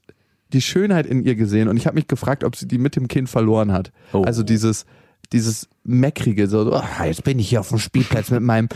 die 0.54 0.62
Schönheit 0.62 1.06
in 1.06 1.24
ihr 1.24 1.36
gesehen 1.36 1.68
und 1.68 1.78
ich 1.78 1.88
habe 1.88 1.96
mich 1.96 2.08
gefragt, 2.08 2.44
ob 2.44 2.56
sie 2.56 2.68
die 2.68 2.78
mit 2.78 2.96
dem 2.96 3.08
Kind 3.08 3.30
verloren 3.30 3.72
hat. 3.72 3.92
Oh. 4.14 4.22
Also 4.24 4.44
dieses 4.44 4.86
dieses 5.34 5.70
meckrige 5.84 6.48
so, 6.48 6.74
"Ah, 6.74 7.06
jetzt 7.06 7.24
bin 7.24 7.40
ich 7.40 7.50
hier 7.50 7.62
auf 7.62 7.70
dem 7.70 7.80
Spielplatz 7.80 8.32
mit 8.32 8.42
meinem 8.42 8.68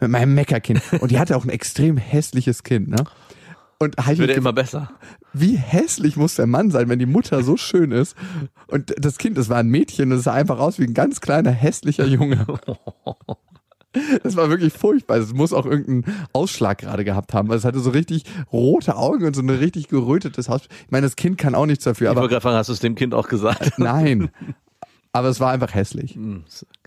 mit 0.00 0.10
meinem 0.10 0.34
Meckerkind 0.34 0.82
und 1.00 1.10
die 1.10 1.18
hatte 1.18 1.36
auch 1.36 1.44
ein 1.44 1.50
extrem 1.50 1.96
hässliches 1.96 2.64
Kind, 2.64 2.88
ne? 2.88 3.04
Und 3.82 3.96
ich 4.10 4.18
Wird 4.18 4.30
immer 4.36 4.52
besser. 4.52 4.90
wie 5.32 5.56
hässlich 5.56 6.16
muss 6.16 6.34
der 6.36 6.46
Mann 6.46 6.70
sein, 6.70 6.88
wenn 6.88 6.98
die 6.98 7.06
Mutter 7.06 7.42
so 7.42 7.56
schön 7.56 7.90
ist. 7.92 8.16
Und 8.68 8.94
das 8.96 9.18
Kind, 9.18 9.36
das 9.36 9.48
war 9.48 9.58
ein 9.58 9.68
Mädchen, 9.68 10.10
das 10.10 10.22
sah 10.24 10.32
einfach 10.34 10.58
aus 10.58 10.78
wie 10.78 10.84
ein 10.84 10.94
ganz 10.94 11.20
kleiner, 11.20 11.50
hässlicher 11.50 12.06
Junge. 12.06 12.46
Das 14.22 14.36
war 14.36 14.48
wirklich 14.48 14.72
furchtbar. 14.72 15.18
Es 15.18 15.34
muss 15.34 15.52
auch 15.52 15.66
irgendeinen 15.66 16.16
Ausschlag 16.32 16.78
gerade 16.78 17.04
gehabt 17.04 17.34
haben, 17.34 17.50
weil 17.50 17.58
es 17.58 17.64
hatte 17.66 17.78
so 17.78 17.90
richtig 17.90 18.24
rote 18.50 18.96
Augen 18.96 19.26
und 19.26 19.36
so 19.36 19.42
ein 19.42 19.50
richtig 19.50 19.88
gerötetes 19.88 20.48
Haus. 20.48 20.62
Ich 20.86 20.90
meine, 20.90 21.04
das 21.04 21.14
Kind 21.14 21.36
kann 21.36 21.54
auch 21.54 21.66
nichts 21.66 21.84
dafür, 21.84 22.06
Ich 22.06 22.10
aber 22.12 22.22
wollte 22.22 22.32
gerade 22.32 22.40
fragen, 22.42 22.56
hast 22.56 22.68
du 22.68 22.72
es 22.72 22.80
dem 22.80 22.94
Kind 22.94 23.12
auch 23.12 23.28
gesagt? 23.28 23.72
nein. 23.78 24.30
Aber 25.14 25.28
es 25.28 25.40
war 25.40 25.50
einfach 25.52 25.74
hässlich. 25.74 26.18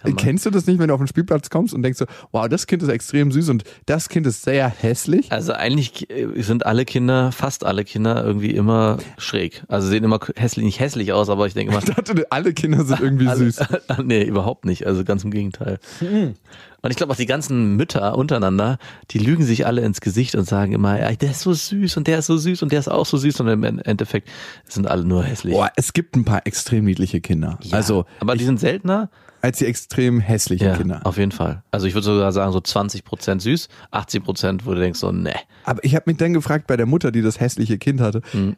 Das 0.05 0.15
kann 0.15 0.15
man- 0.15 0.23
Kennst 0.25 0.45
du 0.45 0.49
das 0.51 0.65
nicht, 0.67 0.79
wenn 0.79 0.87
du 0.87 0.93
auf 0.93 0.99
den 1.01 1.07
Spielplatz 1.07 1.49
kommst 1.49 1.73
und 1.73 1.83
denkst 1.83 1.99
so, 1.99 2.05
wow, 2.31 2.47
das 2.47 2.67
Kind 2.67 2.81
ist 2.83 2.89
extrem 2.89 3.31
süß 3.31 3.49
und 3.49 3.63
das 3.85 4.09
Kind 4.09 4.25
ist 4.27 4.43
sehr 4.43 4.67
hässlich? 4.69 5.31
Also 5.31 5.53
eigentlich 5.53 6.09
äh, 6.09 6.41
sind 6.41 6.65
alle 6.65 6.85
Kinder, 6.85 7.31
fast 7.31 7.65
alle 7.65 7.83
Kinder 7.83 8.23
irgendwie 8.23 8.51
immer 8.51 8.97
schräg. 9.17 9.63
Also 9.67 9.87
sehen 9.87 10.03
immer 10.03 10.19
hässlich, 10.35 10.65
nicht 10.65 10.79
hässlich 10.79 11.13
aus, 11.13 11.29
aber 11.29 11.47
ich 11.47 11.53
denke 11.53 11.71
immer, 11.73 11.79
Ich 11.83 11.93
dachte, 11.93 12.25
alle 12.31 12.53
Kinder 12.53 12.83
sind 12.85 12.99
irgendwie 13.01 13.27
süß. 13.33 13.59
nee, 14.03 14.23
überhaupt 14.23 14.65
nicht. 14.65 14.85
Also 14.87 15.03
ganz 15.03 15.23
im 15.23 15.31
Gegenteil. 15.31 15.79
Und 16.81 16.91
ich 16.91 16.97
glaube 16.97 17.13
auch 17.13 17.17
die 17.17 17.25
ganzen 17.25 17.75
Mütter 17.77 18.15
untereinander, 18.15 18.77
die 19.09 19.17
lügen 19.17 19.43
sich 19.43 19.65
alle 19.65 19.81
ins 19.81 20.01
Gesicht 20.01 20.35
und 20.35 20.45
sagen 20.47 20.71
immer, 20.73 20.97
der 21.15 21.31
ist 21.31 21.41
so 21.41 21.51
süß 21.51 21.97
und 21.97 22.05
der 22.05 22.19
ist 22.19 22.27
so 22.27 22.37
süß 22.37 22.61
und 22.61 22.71
der 22.71 22.79
ist 22.79 22.87
auch 22.89 23.07
so 23.07 23.17
süß 23.17 23.39
und 23.39 23.47
im 23.47 23.63
Endeffekt 23.63 24.29
sind 24.67 24.85
alle 24.85 25.03
nur 25.03 25.23
hässlich. 25.23 25.53
Boah, 25.55 25.71
es 25.77 25.93
gibt 25.93 26.15
ein 26.15 26.25
paar 26.25 26.45
extrem 26.45 26.85
niedliche 26.85 27.21
Kinder. 27.21 27.57
Ja, 27.63 27.77
Also 27.77 28.05
aber 28.19 28.35
die 28.35 28.45
sind 28.45 28.59
seltener. 28.59 29.09
Als 29.45 29.59
die 29.59 29.65
extrem 29.65 30.19
hässlichen 30.19 30.67
Ja, 30.67 30.75
Kinder. 30.75 31.01
auf 31.03 31.17
jeden 31.17 31.31
Fall. 31.31 31.63
Also 31.71 31.87
ich 31.87 31.93
würde 31.93 32.05
sogar 32.05 32.31
sagen 32.31 32.51
so 32.51 32.59
20 32.59 33.03
Prozent 33.03 33.41
süß, 33.41 33.69
80 33.91 34.23
Prozent, 34.23 34.65
wo 34.65 34.73
du 34.73 34.79
denkst 34.79 34.99
so, 34.99 35.11
ne. 35.11 35.33
Aber 35.63 35.83
ich 35.83 35.95
habe 35.95 36.03
mich 36.07 36.17
dann 36.17 36.33
gefragt 36.33 36.67
bei 36.67 36.75
der 36.77 36.85
Mutter, 36.85 37.11
die 37.11 37.21
das 37.21 37.39
hässliche 37.39 37.77
Kind 37.77 38.01
hatte, 38.01 38.21
Hm. 38.31 38.55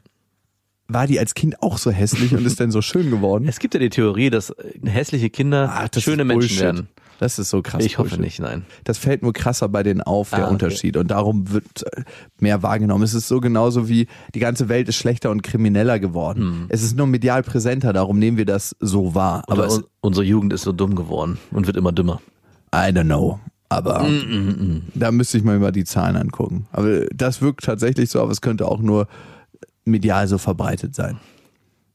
war 0.88 1.06
die 1.08 1.20
als 1.20 1.34
Kind 1.34 1.62
auch 1.62 1.78
so 1.78 1.92
hässlich 1.92 2.34
und 2.34 2.46
ist 2.46 2.60
denn 2.60 2.72
so 2.72 2.82
schön 2.82 3.10
geworden? 3.12 3.46
Es 3.50 3.60
gibt 3.60 3.74
ja 3.74 3.80
die 3.80 3.90
Theorie, 3.90 4.30
dass 4.30 4.50
äh, 4.52 4.80
hässliche 4.90 5.30
Kinder 5.30 5.70
Ach, 5.74 5.90
das 5.90 6.04
schöne 6.04 6.24
Menschen 6.26 6.60
werden. 6.60 6.88
Das 7.20 7.40
ist 7.40 7.50
so 7.50 7.62
krass. 7.62 7.84
Ich 7.84 7.98
hoffe 7.98 8.10
Bullshit. 8.10 8.24
nicht, 8.26 8.40
nein. 8.40 8.66
Das 8.84 8.98
fällt 8.98 9.24
nur 9.24 9.34
krasser 9.34 9.68
bei 9.70 9.82
denen 9.84 10.02
auf, 10.02 10.30
der 10.30 10.40
Ah, 10.40 10.42
okay. 10.44 10.52
Unterschied. 10.54 10.98
Und 10.98 11.10
darum 11.10 11.52
wird 11.52 11.84
äh, 11.96 12.04
mehr 12.40 12.62
wahrgenommen. 12.64 13.04
Es 13.04 13.14
ist 13.14 13.28
so 13.28 13.40
genauso 13.40 13.90
wie 13.90 14.08
die 14.36 14.40
ganze 14.40 14.70
Welt 14.70 14.88
ist 14.88 14.98
schlechter 14.98 15.32
und 15.32 15.42
krimineller 15.42 16.00
geworden. 16.00 16.66
Es 16.70 16.84
ist 16.84 16.96
nur 16.96 17.08
medial 17.08 17.42
präsenter, 17.44 17.92
darum 17.94 18.20
nehmen 18.20 18.38
wir 18.38 18.46
das 18.46 18.76
so 18.80 19.16
wahr. 19.16 19.44
Aber 19.48 19.64
Aber 19.64 19.66
es, 19.68 19.78
un 19.78 19.84
unsere 20.02 20.26
Jugend 20.26 20.54
ist 20.54 20.62
so 20.62 20.72
dumm 20.72 20.96
geworden 20.96 21.38
und 21.52 21.66
wird 21.68 21.76
immer 21.78 21.92
dümmer. 21.92 22.22
I 22.74 22.90
don't 22.92 23.06
know. 23.06 23.40
Aber 23.70 24.04
Mm, 24.04 24.84
da 24.94 25.12
müsste 25.12 25.38
ich 25.38 25.44
mal 25.44 25.56
über 25.58 25.72
die 25.74 25.84
Zahlen 25.84 26.16
angucken. 26.16 26.68
Aber 26.72 27.02
das 27.14 27.42
wirkt 27.42 27.64
tatsächlich 27.66 28.10
so, 28.10 28.22
aber 28.22 28.32
es 28.32 28.40
könnte 28.42 28.68
auch 28.68 28.80
nur 28.80 29.08
medial 29.86 30.28
so 30.28 30.38
verbreitet 30.38 30.96
sein. 30.96 31.18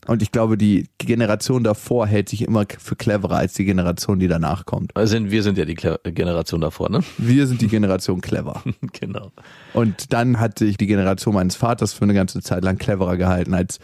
Und 0.08 0.20
ich 0.20 0.32
glaube, 0.32 0.58
die 0.58 0.88
Generation 0.98 1.62
davor 1.62 2.08
hält 2.08 2.28
sich 2.28 2.42
immer 2.42 2.64
für 2.78 2.96
cleverer 2.96 3.36
als 3.36 3.54
die 3.54 3.64
Generation, 3.64 4.18
die 4.18 4.26
danach 4.26 4.66
kommt. 4.66 4.96
Also 4.96 5.16
wir 5.30 5.42
sind 5.44 5.58
ja 5.58 5.64
die 5.64 5.76
Kle 5.76 6.00
Generation 6.02 6.60
davor, 6.60 6.90
ne? 6.90 7.00
Wir 7.18 7.46
sind 7.46 7.60
die 7.60 7.68
Generation 7.68 8.20
clever. 8.20 8.62
genau. 8.92 9.30
Und 9.74 10.12
dann 10.12 10.40
hat 10.40 10.58
sich 10.58 10.76
die 10.76 10.88
Generation 10.88 11.34
meines 11.34 11.54
Vaters 11.54 11.92
für 11.92 12.02
eine 12.02 12.14
ganze 12.14 12.40
Zeit 12.40 12.64
lang 12.64 12.78
cleverer 12.78 13.16
gehalten 13.16 13.54
als 13.54 13.78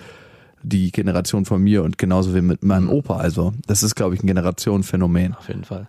die 0.62 0.90
Generation 0.90 1.44
von 1.44 1.62
mir 1.62 1.84
und 1.84 1.98
genauso 1.98 2.34
wie 2.34 2.40
mit 2.40 2.64
meinem 2.64 2.88
Opa. 2.88 3.18
Also 3.18 3.52
das 3.66 3.84
ist, 3.84 3.94
glaube 3.94 4.16
ich, 4.16 4.22
ein 4.22 4.26
Generationenphänomen. 4.26 5.34
Auf 5.34 5.48
jeden 5.48 5.64
Fall. 5.64 5.88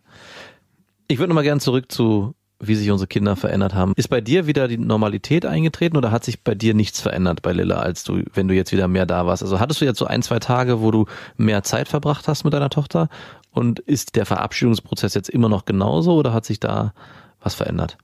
Ich 1.08 1.18
würde 1.18 1.30
nochmal 1.30 1.44
gern 1.44 1.60
zurück 1.60 1.92
zu, 1.92 2.36
wie 2.60 2.76
sich 2.76 2.92
unsere 2.92 3.08
Kinder 3.08 3.36
verändert 3.36 3.74
haben. 3.74 3.94
Ist 3.96 4.10
bei 4.10 4.22
dir 4.22 4.46
wieder 4.46 4.68
die 4.68 4.78
Normalität 4.78 5.46
eingetreten 5.46 5.96
oder 5.96 6.12
hat 6.12 6.26
sich 6.26 6.44
bei 6.44 6.56
dir 6.56 6.74
nichts 6.74 7.00
verändert 7.00 7.42
bei 7.42 7.54
Lilla, 7.54 7.80
als 7.80 8.04
du, 8.04 8.24
wenn 8.34 8.48
du 8.48 8.54
jetzt 8.54 8.72
wieder 8.72 8.88
mehr 8.88 9.06
da 9.06 9.26
warst? 9.26 9.44
Also 9.44 9.60
hattest 9.60 9.80
du 9.80 9.86
jetzt 9.86 10.00
so 10.00 10.06
ein, 10.06 10.22
zwei 10.22 10.40
Tage, 10.40 10.82
wo 10.82 10.92
du 10.92 11.06
mehr 11.38 11.64
Zeit 11.64 11.88
verbracht 11.88 12.28
hast 12.28 12.44
mit 12.44 12.54
deiner 12.54 12.70
Tochter? 12.70 13.08
Und 13.52 13.80
ist 13.80 14.16
der 14.16 14.26
Verabschiedungsprozess 14.26 15.14
jetzt 15.14 15.30
immer 15.30 15.50
noch 15.50 15.66
genauso 15.66 16.16
oder 16.16 16.34
hat 16.34 16.46
sich 16.46 16.60
da 16.60 16.94
was 17.42 17.56
verändert? 17.56 17.98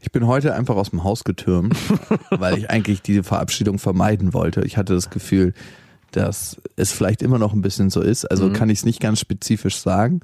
Ich 0.00 0.10
bin 0.10 0.26
heute 0.26 0.54
einfach 0.54 0.74
aus 0.74 0.90
dem 0.90 1.04
Haus 1.04 1.22
getürmt, 1.22 1.76
weil 2.30 2.58
ich 2.58 2.70
eigentlich 2.70 3.02
diese 3.02 3.22
Verabschiedung 3.22 3.78
vermeiden 3.78 4.34
wollte. 4.34 4.62
Ich 4.62 4.76
hatte 4.76 4.94
das 4.94 5.10
Gefühl, 5.10 5.54
dass 6.10 6.60
es 6.74 6.92
vielleicht 6.92 7.22
immer 7.22 7.38
noch 7.38 7.52
ein 7.52 7.62
bisschen 7.62 7.88
so 7.88 8.00
ist. 8.00 8.24
Also 8.24 8.50
kann 8.52 8.68
ich 8.68 8.80
es 8.80 8.84
nicht 8.84 9.00
ganz 9.00 9.20
spezifisch 9.20 9.76
sagen. 9.76 10.20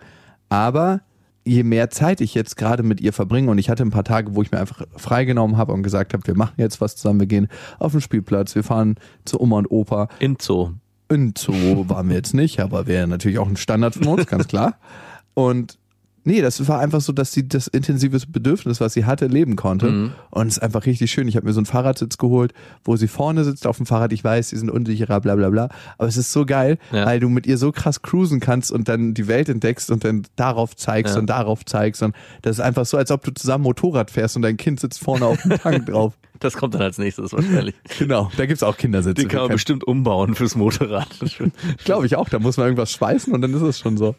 Aber 0.49 1.01
je 1.49 1.63
mehr 1.65 1.91
Zeit 1.91 2.21
ich 2.21 2.35
jetzt 2.35 2.57
gerade 2.57 2.83
mit 2.83 3.01
ihr 3.01 3.13
verbringe 3.13 3.51
und 3.51 3.59
ich 3.59 3.71
hatte 3.71 3.83
ein 3.83 3.91
paar 3.91 4.05
Tage, 4.05 4.35
wo 4.35 4.43
ich 4.43 4.53
mir 4.53 4.61
einfach 4.61 4.83
freigenommen 4.97 5.57
habe 5.57 5.73
und 5.73 5.83
gesagt 5.83 6.13
habe, 6.13 6.27
wir 6.27 6.37
machen 6.37 6.55
jetzt 6.59 6.81
was 6.81 6.97
zusammen, 6.97 7.21
wir 7.21 7.27
gehen 7.27 7.49
auf 7.79 7.93
den 7.93 8.01
Spielplatz, 8.01 8.55
wir 8.55 8.63
fahren 8.63 8.97
zu 9.25 9.41
Oma 9.41 9.59
und 9.59 9.71
Opa. 9.71 10.09
In 10.21 10.37
Zoo. 10.41 10.73
In 11.09 11.33
Zoo 11.37 11.89
waren 11.89 12.09
wir 12.11 12.17
jetzt 12.17 12.35
nicht, 12.35 12.61
aber 12.61 12.87
wäre 12.87 13.09
natürlich 13.09 13.39
auch 13.39 13.49
ein 13.49 13.57
Standard 13.57 13.95
von 13.95 14.07
uns, 14.09 14.27
ganz 14.27 14.47
klar. 14.47 14.79
Und 15.35 15.79
Nee, 16.29 16.43
das 16.43 16.69
war 16.69 16.79
einfach 16.79 17.01
so, 17.01 17.13
dass 17.15 17.33
sie 17.33 17.49
das 17.49 17.69
intensive 17.69 18.19
Bedürfnis, 18.29 18.83
was 18.83 18.93
sie 18.93 19.07
hatte, 19.07 19.29
leben 19.29 19.57
konnte. 19.57 19.91
Mhm. 19.91 20.13
Und 20.31 20.49
es 20.49 20.59
ist 20.59 20.63
einfach 20.63 20.85
richtig 20.85 21.11
schön. 21.11 21.27
Ich 21.27 21.37
habe 21.37 21.47
mir 21.47 21.55
so 21.55 21.61
einen 21.61 21.65
Fahrradsitz 21.65 22.19
geholt, 22.19 22.53
wo 22.85 22.97
sie 22.97 23.09
vorne 23.09 23.45
sitzt 23.45 23.67
auf 23.67 23.79
dem 23.79 23.87
Fahrrad. 23.87 24.13
Ich 24.13 24.23
weiß, 24.23 24.51
sie 24.51 24.59
sind 24.59 24.71
unsicherer, 24.71 25.23
bla 25.23 25.37
bla 25.37 25.49
bla. 25.49 25.71
Aber 25.97 26.07
es 26.07 26.19
ist 26.19 26.31
so 26.31 26.45
geil, 26.45 26.77
Ja. 26.93 27.07
weil 27.07 27.19
du 27.19 27.31
mit 27.31 27.47
ihr 27.47 27.57
so 27.57 27.73
krass 27.73 28.03
cruisen 28.03 28.41
kannst 28.41 28.71
und 28.71 28.89
dann 28.89 29.15
die 29.15 29.27
Welt 29.27 29.49
entdeckst 29.49 29.91
und 29.91 30.05
dann 30.05 30.25
darauf 30.37 30.77
zeigst 30.77 31.15
Ja. 31.15 31.21
und 31.21 31.29
darauf 31.31 31.65
zeigst. 31.65 32.03
Und 32.03 32.15
das 32.43 32.59
ist 32.59 32.61
einfach 32.61 32.85
so, 32.85 32.99
als 32.99 33.11
ob 33.11 33.25
du 33.25 33.33
zusammen 33.33 33.65
Motorrad 33.65 34.11
fährst 34.11 34.37
und 34.37 34.43
dein 34.43 34.59
Kind 34.59 34.81
sitzt 34.81 35.01
vorne 35.01 35.25
auf 35.25 35.41
dem 35.41 35.53
Tank 35.59 35.87
drauf. 35.91 36.13
Das 36.41 36.57
kommt 36.59 36.75
dann 36.75 36.83
als 36.83 36.99
nächstes 36.99 37.33
wahrscheinlich. 37.33 37.75
Genau, 37.99 38.31
da 38.37 38.45
gibt's 38.47 38.63
auch 38.63 38.77
Kindersitze. 38.77 39.23
Den 39.23 39.29
kann 39.29 39.41
man 39.41 39.49
bestimmt 39.53 39.83
umbauen 39.85 40.35
fürs 40.37 40.55
Motorrad. 40.57 41.09
Glaube 41.85 42.05
ich 42.07 42.15
auch. 42.17 42.29
Da 42.29 42.39
muss 42.39 42.59
man 42.59 42.67
irgendwas 42.67 42.93
schweißen 42.93 43.33
und 43.33 43.41
dann 43.41 43.53
ist 43.55 43.63
es 43.63 43.79
schon 43.81 43.97
so. 43.97 44.15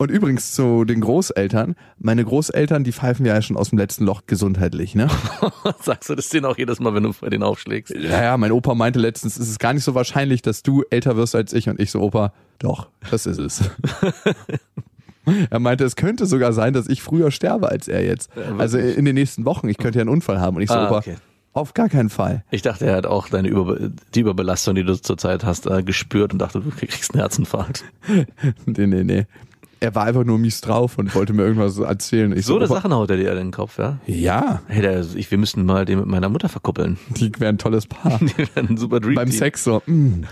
Und 0.00 0.10
übrigens 0.10 0.52
zu 0.54 0.86
den 0.86 1.02
Großeltern. 1.02 1.76
Meine 1.98 2.24
Großeltern, 2.24 2.84
die 2.84 2.92
pfeifen 2.92 3.26
ja 3.26 3.42
schon 3.42 3.58
aus 3.58 3.68
dem 3.68 3.76
letzten 3.78 4.06
Loch 4.06 4.22
gesundheitlich, 4.26 4.94
ne? 4.94 5.08
Sagst 5.82 6.08
du 6.08 6.14
das 6.14 6.30
denen 6.30 6.46
auch 6.46 6.56
jedes 6.56 6.80
Mal, 6.80 6.94
wenn 6.94 7.02
du 7.02 7.12
bei 7.20 7.28
denen 7.28 7.42
aufschlägst? 7.42 7.94
Naja, 7.94 8.38
mein 8.38 8.50
Opa 8.50 8.74
meinte 8.74 8.98
letztens, 8.98 9.36
es 9.36 9.50
ist 9.50 9.58
gar 9.58 9.74
nicht 9.74 9.84
so 9.84 9.94
wahrscheinlich, 9.94 10.40
dass 10.40 10.62
du 10.62 10.84
älter 10.88 11.18
wirst 11.18 11.34
als 11.34 11.52
ich. 11.52 11.68
Und 11.68 11.78
ich 11.78 11.90
so, 11.90 12.00
Opa, 12.00 12.32
doch, 12.58 12.88
das 13.10 13.26
ist 13.26 13.38
es. 13.38 13.70
er 15.50 15.58
meinte, 15.58 15.84
es 15.84 15.96
könnte 15.96 16.24
sogar 16.24 16.54
sein, 16.54 16.72
dass 16.72 16.88
ich 16.88 17.02
früher 17.02 17.30
sterbe 17.30 17.68
als 17.68 17.86
er 17.86 18.02
jetzt. 18.02 18.30
Also 18.56 18.78
in 18.78 19.04
den 19.04 19.16
nächsten 19.16 19.44
Wochen. 19.44 19.68
Ich 19.68 19.76
könnte 19.76 19.98
ja 19.98 20.00
einen 20.00 20.08
Unfall 20.08 20.40
haben. 20.40 20.56
Und 20.56 20.62
ich 20.62 20.70
so, 20.70 20.76
Ah, 20.76 20.86
Opa, 20.86 20.96
okay. 21.00 21.16
auf 21.52 21.74
gar 21.74 21.90
keinen 21.90 22.08
Fall. 22.08 22.42
Ich 22.50 22.62
dachte, 22.62 22.86
er 22.86 22.96
hat 22.96 23.04
auch 23.04 23.28
deine 23.28 23.48
Über 23.48 23.76
die 24.14 24.20
Überbelastung, 24.20 24.76
die 24.76 24.84
du 24.84 24.98
zurzeit 24.98 25.44
hast, 25.44 25.66
äh, 25.66 25.82
gespürt 25.82 26.32
und 26.32 26.38
dachte, 26.38 26.60
du 26.60 26.70
kriegst 26.70 27.12
einen 27.12 27.20
Herzinfarkt. 27.20 27.84
Nee, 28.64 28.86
nee, 28.86 29.04
nee. 29.04 29.26
Er 29.82 29.94
war 29.94 30.04
einfach 30.04 30.24
nur 30.24 30.38
mies 30.38 30.60
drauf 30.60 30.98
und 30.98 31.14
wollte 31.14 31.32
mir 31.32 31.42
irgendwas 31.42 31.78
erzählen. 31.78 32.36
Ich 32.36 32.44
So 32.44 32.56
eine 32.56 32.66
Opa, 32.66 32.74
Sachen 32.74 32.92
haut 32.92 33.10
er 33.10 33.16
dir 33.16 33.30
in 33.32 33.38
den 33.38 33.50
Kopf, 33.50 33.78
ja? 33.78 33.98
Ja, 34.06 34.60
Hey, 34.66 34.82
der, 34.82 35.06
ich, 35.14 35.30
wir 35.30 35.38
müssten 35.38 35.64
mal 35.64 35.86
den 35.86 35.98
mit 35.98 36.06
meiner 36.06 36.28
Mutter 36.28 36.50
verkuppeln. 36.50 36.98
die 37.16 37.32
wären 37.38 37.54
ein 37.54 37.58
tolles 37.58 37.86
Paar. 37.86 38.18
Die 38.20 38.36
wären 38.54 38.68
ein 38.68 38.76
super 38.76 39.00
Dream 39.00 39.14
beim 39.14 39.30
Team. 39.30 39.38
Sex 39.38 39.64
so, 39.64 39.82
"Mm, 39.86 40.24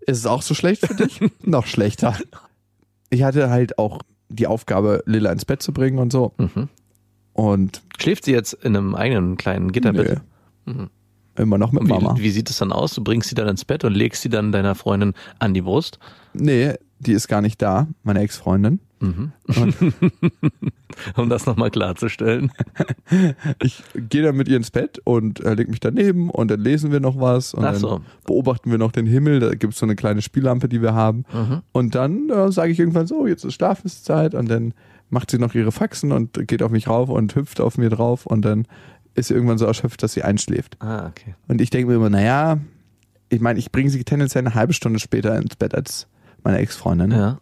ist 0.00 0.18
es 0.18 0.26
auch 0.26 0.42
so 0.42 0.54
schlecht 0.54 0.84
für 0.86 0.94
dich? 0.94 1.20
Noch 1.44 1.66
schlechter. 1.66 2.16
Ich 3.10 3.22
hatte 3.22 3.48
halt 3.50 3.78
auch 3.78 4.00
die 4.28 4.48
Aufgabe, 4.48 5.04
Lilla 5.06 5.30
ins 5.30 5.44
Bett 5.44 5.62
zu 5.62 5.72
bringen 5.72 5.98
und 5.98 6.12
so. 6.12 6.32
Mhm. 6.38 6.68
Und 7.32 7.82
Schläft 7.98 8.24
sie 8.24 8.32
jetzt 8.32 8.54
in 8.54 8.76
einem 8.76 8.94
eigenen 8.96 9.36
kleinen 9.36 9.70
Gitterbett? 9.70 10.20
nö. 10.64 10.86
immer 11.36 11.58
noch 11.58 11.70
mit 11.70 11.84
Mama. 11.84 12.16
Wie, 12.16 12.24
wie 12.24 12.30
sieht 12.30 12.50
es 12.50 12.58
dann 12.58 12.72
aus? 12.72 12.94
Du 12.94 13.04
bringst 13.04 13.28
sie 13.28 13.34
dann 13.36 13.46
ins 13.46 13.64
Bett 13.64 13.84
und 13.84 13.94
legst 13.94 14.22
sie 14.22 14.28
dann 14.30 14.50
deiner 14.50 14.74
Freundin 14.74 15.14
an 15.38 15.54
die 15.54 15.62
Brust? 15.62 16.00
Nee, 16.32 16.74
die 16.98 17.12
ist 17.12 17.28
gar 17.28 17.40
nicht 17.42 17.62
da, 17.62 17.86
meine 18.02 18.20
Ex-Freundin. 18.20 18.80
Um 21.16 21.28
das 21.28 21.46
nochmal 21.46 21.70
klarzustellen. 21.70 22.50
Ich 23.62 23.82
gehe 23.94 24.22
dann 24.22 24.36
mit 24.36 24.48
ihr 24.48 24.56
ins 24.56 24.70
Bett 24.70 25.00
und 25.04 25.40
äh, 25.40 25.54
leg 25.54 25.68
mich 25.68 25.80
daneben 25.80 26.30
und 26.30 26.50
dann 26.50 26.60
lesen 26.60 26.92
wir 26.92 27.00
noch 27.00 27.20
was 27.20 27.52
und 27.52 27.64
Ach 27.64 27.72
dann 27.72 27.80
so. 27.80 28.00
beobachten 28.24 28.70
wir 28.70 28.78
noch 28.78 28.92
den 28.92 29.06
Himmel. 29.06 29.40
Da 29.40 29.54
gibt's 29.54 29.78
so 29.78 29.86
eine 29.86 29.96
kleine 29.96 30.22
Spiellampe, 30.22 30.68
die 30.68 30.80
wir 30.80 30.94
haben. 30.94 31.24
Mhm. 31.32 31.62
Und 31.72 31.94
dann 31.94 32.30
äh, 32.30 32.50
sage 32.50 32.72
ich 32.72 32.78
irgendwann 32.78 33.06
so, 33.06 33.26
jetzt 33.26 33.44
ist 33.44 33.54
Schlafenszeit 33.54 34.34
und 34.34 34.48
dann 34.48 34.72
macht 35.10 35.30
sie 35.30 35.38
noch 35.38 35.54
ihre 35.54 35.72
Faxen 35.72 36.12
und 36.12 36.48
geht 36.48 36.62
auf 36.62 36.70
mich 36.70 36.88
rauf 36.88 37.10
und 37.10 37.34
hüpft 37.34 37.60
auf 37.60 37.78
mir 37.78 37.90
drauf 37.90 38.26
und 38.26 38.44
dann 38.44 38.66
ist 39.14 39.28
sie 39.28 39.34
irgendwann 39.34 39.58
so 39.58 39.66
erschöpft, 39.66 40.02
dass 40.02 40.12
sie 40.12 40.22
einschläft. 40.22 40.76
Ah, 40.80 41.06
okay. 41.06 41.34
Und 41.48 41.60
ich 41.60 41.70
denke 41.70 41.88
mir 41.88 41.96
immer, 41.96 42.10
naja, 42.10 42.58
ich 43.28 43.40
meine, 43.40 43.58
ich 43.58 43.72
bringe 43.72 43.90
sie 43.90 44.04
tendenziell 44.04 44.46
eine 44.46 44.54
halbe 44.54 44.72
Stunde 44.72 44.98
später 44.98 45.36
ins 45.36 45.56
Bett 45.56 45.74
als 45.74 46.06
meine 46.44 46.58
Ex-Freundin. 46.58 47.10
Ja. 47.10 47.38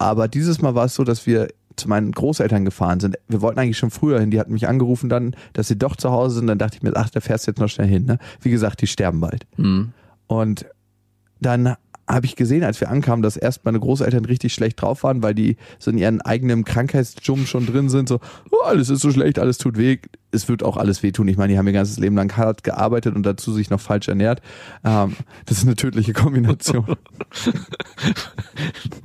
Aber 0.00 0.28
dieses 0.28 0.62
Mal 0.62 0.74
war 0.74 0.86
es 0.86 0.94
so, 0.94 1.04
dass 1.04 1.26
wir 1.26 1.48
zu 1.76 1.86
meinen 1.86 2.10
Großeltern 2.12 2.64
gefahren 2.64 3.00
sind. 3.00 3.18
Wir 3.28 3.42
wollten 3.42 3.60
eigentlich 3.60 3.76
schon 3.76 3.90
früher 3.90 4.18
hin. 4.18 4.30
Die 4.30 4.40
hatten 4.40 4.54
mich 4.54 4.66
angerufen 4.66 5.10
dann, 5.10 5.36
dass 5.52 5.68
sie 5.68 5.76
doch 5.76 5.94
zu 5.94 6.10
Hause 6.10 6.36
sind. 6.36 6.46
Dann 6.46 6.58
dachte 6.58 6.78
ich 6.78 6.82
mir, 6.82 6.96
ach, 6.96 7.10
da 7.10 7.20
fährst 7.20 7.46
du 7.46 7.50
jetzt 7.50 7.60
noch 7.60 7.68
schnell 7.68 7.86
hin. 7.86 8.06
Ne? 8.06 8.18
Wie 8.40 8.50
gesagt, 8.50 8.80
die 8.80 8.86
sterben 8.86 9.20
bald. 9.20 9.46
Mhm. 9.58 9.92
Und 10.26 10.64
dann 11.38 11.74
habe 12.10 12.26
ich 12.26 12.36
gesehen, 12.36 12.64
als 12.64 12.80
wir 12.80 12.90
ankamen, 12.90 13.22
dass 13.22 13.36
erst 13.36 13.64
meine 13.64 13.78
Großeltern 13.78 14.24
richtig 14.24 14.52
schlecht 14.52 14.80
drauf 14.80 15.02
waren, 15.02 15.22
weil 15.22 15.34
die 15.34 15.56
so 15.78 15.90
in 15.90 15.98
ihren 15.98 16.20
eigenen 16.20 16.64
Krankheitsjum 16.64 17.46
schon 17.46 17.66
drin 17.66 17.88
sind. 17.88 18.08
So, 18.08 18.20
oh, 18.50 18.64
alles 18.64 18.90
ist 18.90 19.00
so 19.00 19.10
schlecht, 19.10 19.38
alles 19.38 19.58
tut 19.58 19.78
weh. 19.78 19.98
Es 20.32 20.48
wird 20.48 20.62
auch 20.62 20.76
alles 20.76 21.02
wehtun. 21.02 21.26
Ich 21.26 21.36
meine, 21.36 21.52
die 21.52 21.58
haben 21.58 21.66
ihr 21.66 21.72
ganzes 21.72 21.98
Leben 21.98 22.14
lang 22.14 22.36
hart 22.36 22.62
gearbeitet 22.62 23.16
und 23.16 23.24
dazu 23.24 23.52
sich 23.52 23.68
noch 23.68 23.80
falsch 23.80 24.06
ernährt. 24.06 24.40
Ähm, 24.84 25.16
das 25.46 25.58
ist 25.58 25.64
eine 25.64 25.74
tödliche 25.74 26.12
Kombination. 26.12 26.84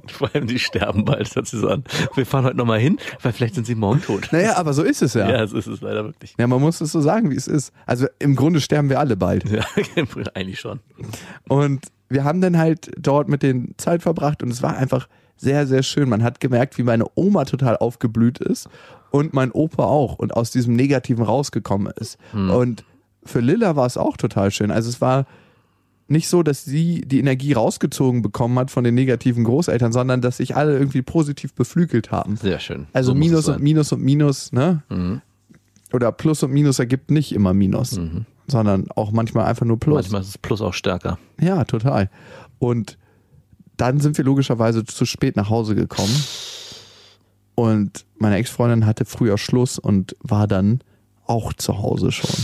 Vor 0.08 0.30
allem, 0.34 0.46
die 0.46 0.60
sterben 0.60 1.04
bald, 1.04 1.28
so 1.28 1.68
an. 1.68 1.84
Wir 2.14 2.26
fahren 2.26 2.46
heute 2.46 2.58
nochmal 2.58 2.80
hin, 2.80 2.98
weil 3.22 3.34
vielleicht 3.34 3.56
sind 3.56 3.66
sie 3.66 3.76
morgen 3.76 4.02
tot. 4.02 4.30
naja, 4.32 4.58
aber 4.58 4.74
so 4.74 4.84
ist 4.84 5.02
es 5.02 5.16
ja. 5.16 5.26
Ja, 5.26 5.32
ja. 5.32 5.38
das 5.40 5.54
ist 5.54 5.68
es 5.68 5.82
leider 5.82 6.06
wirklich. 6.06 6.38
man 6.38 6.50
muss 6.50 6.80
es 6.82 6.92
so 6.92 7.02
sagen, 7.02 7.32
wie 7.32 7.36
es 7.36 7.48
ist. 7.48 7.74
Also 7.86 8.06
im 8.20 8.36
Grunde 8.36 8.62
sterben 8.62 8.90
wir 8.90 9.00
alle 9.00 9.18
bald. 9.18 9.50
Ja, 9.50 9.66
eigentlich 10.36 10.60
schon. 10.60 10.80
Und 11.48 11.88
wir 12.10 12.24
haben 12.24 12.42
dann 12.42 12.58
halt 12.58 12.92
dort 13.00 13.28
mit 13.30 13.44
den 13.44 13.74
Zeit 13.78 14.02
verbracht 14.04 14.44
und 14.44 14.50
es 14.50 14.62
war 14.62 14.78
einfach 14.78 15.08
sehr, 15.38 15.68
sehr 15.68 15.84
schön. 15.84 16.08
Man 16.08 16.24
hat 16.24 16.40
gemerkt, 16.40 16.78
wie 16.78 16.84
meine 16.84 17.06
Oma 17.16 17.46
total 17.46 17.78
aufgeblüht 17.78 18.40
ist 18.40 18.70
und 19.12 19.34
mein 19.34 19.52
Opa 19.52 19.84
auch 19.84 20.16
und 20.16 20.34
aus 20.34 20.52
diesem 20.52 20.76
Negativen 20.76 21.24
rausgekommen 21.24 21.92
ist. 21.98 22.18
Und 22.34 22.86
für 23.24 23.40
Lilla 23.40 23.76
war 23.76 23.86
es 23.86 23.98
auch 23.98 24.18
total 24.18 24.52
schön. 24.52 24.72
Also 24.72 24.90
es 24.90 25.02
war 25.02 25.26
nicht 26.08 26.28
so, 26.28 26.44
dass 26.44 26.64
sie 26.64 27.02
die 27.02 27.20
Energie 27.20 27.54
rausgezogen 27.54 28.22
bekommen 28.22 28.58
hat 28.60 28.70
von 28.70 28.84
den 28.84 28.94
negativen 28.94 29.44
Großeltern, 29.44 29.92
sondern 29.92 30.22
dass 30.22 30.38
sich 30.38 30.56
alle 30.56 30.78
irgendwie 30.78 31.02
positiv 31.02 31.54
beflügelt 31.54 32.12
haben. 32.12 32.38
Sehr 32.38 32.60
schön. 32.60 32.88
Also 32.94 33.12
So 33.14 33.18
Minus 33.18 33.50
und 33.50 33.62
Minus 33.62 33.92
und 33.92 34.04
Minus, 34.04 34.52
ne? 34.52 34.84
Mhm. 34.90 35.22
Oder 35.92 36.12
Plus 36.12 36.44
und 36.44 36.52
Minus 36.52 36.80
ergibt 36.80 37.10
nicht 37.10 37.34
immer 37.34 37.54
Minus, 37.54 38.00
sondern 38.48 38.90
auch 38.92 39.12
manchmal 39.12 39.46
einfach 39.46 39.66
nur 39.66 39.80
Plus. 39.80 39.96
Manchmal 39.96 40.22
ist 40.22 40.30
es 40.30 40.38
Plus 40.38 40.62
auch 40.62 40.74
stärker. 40.74 41.18
Ja, 41.40 41.64
total. 41.66 42.10
Und 42.60 42.98
dann 43.78 44.00
sind 44.00 44.18
wir 44.18 44.26
logischerweise 44.26 44.86
zu 44.86 45.06
spät 45.06 45.36
nach 45.36 45.50
Hause 45.50 45.76
gekommen. 45.76 46.24
Und 47.56 48.06
meine 48.18 48.36
Ex-Freundin 48.38 48.86
hatte 48.86 49.06
früher 49.06 49.38
Schluss 49.38 49.80
und 49.80 50.16
war 50.20 50.48
dann 50.48 50.82
auch 51.26 51.54
zu 51.54 51.80
Hause 51.80 52.12
schon. 52.12 52.36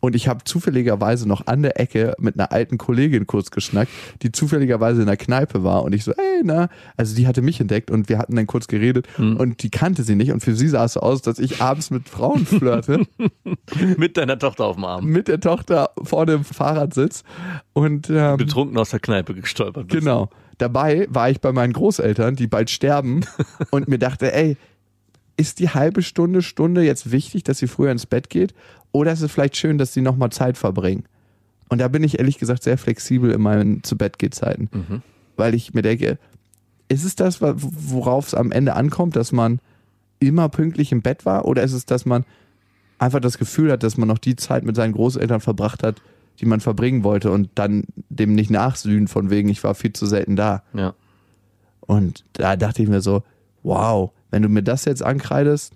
Und 0.00 0.14
ich 0.14 0.28
habe 0.28 0.44
zufälligerweise 0.44 1.26
noch 1.28 1.46
an 1.46 1.62
der 1.62 1.80
Ecke 1.80 2.14
mit 2.18 2.38
einer 2.38 2.52
alten 2.52 2.78
Kollegin 2.78 3.26
kurz 3.26 3.50
geschnackt, 3.50 3.90
die 4.22 4.32
zufälligerweise 4.32 5.00
in 5.00 5.06
der 5.06 5.16
Kneipe 5.16 5.64
war. 5.64 5.82
Und 5.82 5.94
ich 5.94 6.04
so, 6.04 6.12
ey, 6.12 6.42
na, 6.44 6.68
also 6.96 7.16
die 7.16 7.26
hatte 7.26 7.42
mich 7.42 7.60
entdeckt 7.60 7.90
und 7.90 8.08
wir 8.08 8.18
hatten 8.18 8.36
dann 8.36 8.46
kurz 8.46 8.68
geredet 8.68 9.06
und 9.18 9.62
die 9.62 9.70
kannte 9.70 10.02
sie 10.02 10.14
nicht. 10.14 10.32
Und 10.32 10.40
für 10.40 10.54
sie 10.54 10.68
sah 10.68 10.84
es 10.84 10.94
so 10.94 11.00
aus, 11.00 11.22
dass 11.22 11.38
ich 11.38 11.60
abends 11.60 11.90
mit 11.90 12.08
Frauen 12.08 12.46
flirte. 12.46 13.06
Mit 13.96 14.16
deiner 14.16 14.38
Tochter 14.38 14.64
auf 14.66 14.76
dem 14.76 14.84
Arm. 14.84 15.04
mit 15.06 15.28
der 15.28 15.40
Tochter 15.40 15.90
vor 16.02 16.26
dem 16.26 16.44
Fahrradsitz. 16.44 17.22
Und 17.72 18.08
ähm, 18.10 18.36
Betrunken 18.36 18.76
aus 18.78 18.90
der 18.90 19.00
Kneipe 19.00 19.34
gestolpert. 19.34 19.88
bist. 19.88 20.00
Genau. 20.00 20.30
Dabei 20.58 21.06
war 21.10 21.30
ich 21.30 21.40
bei 21.40 21.52
meinen 21.52 21.72
Großeltern, 21.72 22.36
die 22.36 22.46
bald 22.46 22.70
sterben 22.70 23.24
und 23.70 23.88
mir 23.88 23.98
dachte, 23.98 24.32
ey, 24.34 24.56
ist 25.38 25.60
die 25.60 25.70
halbe 25.70 26.02
Stunde, 26.02 26.42
Stunde 26.42 26.82
jetzt 26.82 27.10
wichtig, 27.12 27.44
dass 27.44 27.58
sie 27.58 27.68
früher 27.68 27.92
ins 27.92 28.04
Bett 28.04 28.28
geht? 28.28 28.54
Oder 28.92 29.12
ist 29.12 29.22
es 29.22 29.32
vielleicht 29.32 29.56
schön, 29.56 29.78
dass 29.78 29.94
sie 29.94 30.02
nochmal 30.02 30.30
Zeit 30.30 30.58
verbringen? 30.58 31.04
Und 31.68 31.78
da 31.78 31.88
bin 31.88 32.02
ich 32.02 32.18
ehrlich 32.18 32.38
gesagt 32.38 32.62
sehr 32.62 32.76
flexibel 32.76 33.30
in 33.30 33.40
meinen 33.40 33.82
zu 33.84 33.96
Bett 33.96 34.16
Zeiten, 34.34 34.68
weil 35.36 35.54
ich 35.54 35.74
mir 35.74 35.82
denke, 35.82 36.18
ist 36.88 37.04
es 37.04 37.14
das, 37.14 37.40
worauf 37.40 38.28
es 38.28 38.34
am 38.34 38.50
Ende 38.50 38.74
ankommt, 38.74 39.14
dass 39.14 39.30
man 39.30 39.60
immer 40.18 40.48
pünktlich 40.48 40.90
im 40.90 41.02
Bett 41.02 41.24
war? 41.24 41.44
Oder 41.44 41.62
ist 41.62 41.72
es, 41.72 41.86
dass 41.86 42.04
man 42.04 42.24
einfach 42.98 43.20
das 43.20 43.38
Gefühl 43.38 43.70
hat, 43.70 43.82
dass 43.82 43.96
man 43.96 44.08
noch 44.08 44.18
die 44.18 44.34
Zeit 44.34 44.64
mit 44.64 44.74
seinen 44.74 44.94
Großeltern 44.94 45.40
verbracht 45.40 45.84
hat, 45.84 46.02
die 46.40 46.46
man 46.46 46.60
verbringen 46.60 47.04
wollte 47.04 47.30
und 47.30 47.50
dann 47.54 47.84
dem 48.08 48.34
nicht 48.34 48.50
nachsühnen 48.50 49.06
von 49.06 49.30
wegen, 49.30 49.48
ich 49.48 49.62
war 49.62 49.74
viel 49.74 49.92
zu 49.92 50.06
selten 50.06 50.34
da. 50.34 50.62
Ja. 50.72 50.94
Und 51.80 52.24
da 52.32 52.56
dachte 52.56 52.82
ich 52.82 52.88
mir 52.88 53.00
so, 53.00 53.22
wow, 53.62 54.10
wenn 54.30 54.42
du 54.42 54.48
mir 54.48 54.62
das 54.62 54.84
jetzt 54.84 55.02
ankreidest, 55.02 55.72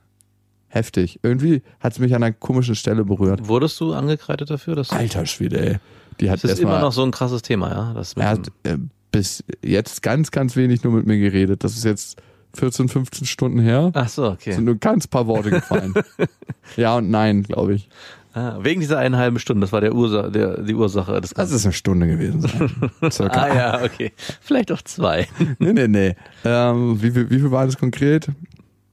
heftig. 0.68 1.20
Irgendwie 1.22 1.62
hat 1.80 1.92
es 1.92 1.98
mich 1.98 2.14
an 2.14 2.22
einer 2.22 2.32
komischen 2.32 2.74
Stelle 2.74 3.04
berührt. 3.04 3.48
Wurdest 3.48 3.78
du 3.80 3.92
angekreidet 3.92 4.50
dafür? 4.50 4.74
Dass 4.74 4.90
Alter 4.90 5.26
Schwede, 5.26 5.60
ey. 5.60 5.78
Die 6.20 6.30
hat 6.30 6.44
das 6.44 6.52
ist 6.52 6.60
immer 6.60 6.80
noch 6.80 6.92
so 6.92 7.02
ein 7.02 7.10
krasses 7.10 7.42
Thema, 7.42 7.70
ja? 7.70 7.94
Das 7.94 8.14
er 8.14 8.28
hat 8.28 8.48
äh, 8.64 8.76
bis 9.10 9.44
jetzt 9.62 10.02
ganz, 10.02 10.30
ganz 10.30 10.56
wenig 10.56 10.84
nur 10.84 10.92
mit 10.92 11.06
mir 11.06 11.18
geredet. 11.18 11.64
Das 11.64 11.76
ist 11.76 11.84
jetzt 11.84 12.20
14, 12.54 12.88
15 12.88 13.26
Stunden 13.26 13.58
her. 13.58 13.90
Ach 13.94 14.08
so, 14.08 14.30
okay. 14.30 14.52
Sind 14.52 14.64
nur 14.64 14.76
ganz 14.76 15.06
paar 15.06 15.26
Worte 15.26 15.50
gefallen. 15.50 15.94
ja 16.76 16.96
und 16.96 17.10
nein, 17.10 17.42
glaube 17.42 17.74
ich. 17.74 17.88
Ah, 18.34 18.58
wegen 18.62 18.80
dieser 18.80 18.98
einen 18.98 19.16
halben 19.16 19.38
Stunde, 19.38 19.60
das 19.60 19.72
war 19.72 19.80
der 19.82 19.94
Ursa 19.94 20.28
der, 20.30 20.62
die 20.62 20.74
Ursache 20.74 21.20
des 21.20 21.30
Das 21.30 21.34
Ganzen. 21.36 21.56
ist 21.56 21.64
eine 21.66 21.72
Stunde 21.74 22.06
gewesen 22.06 22.40
sein. 22.40 22.70
Circa. 23.10 23.42
Ah 23.42 23.54
ja, 23.54 23.82
okay. 23.84 24.12
Vielleicht 24.40 24.72
auch 24.72 24.80
zwei. 24.82 25.28
Nee, 25.58 25.72
nee, 25.74 25.88
nee. 25.88 26.16
Ähm, 26.44 27.02
wie, 27.02 27.10
viel, 27.10 27.28
wie 27.30 27.38
viel 27.38 27.50
war 27.50 27.66
das 27.66 27.76
konkret? 27.76 28.28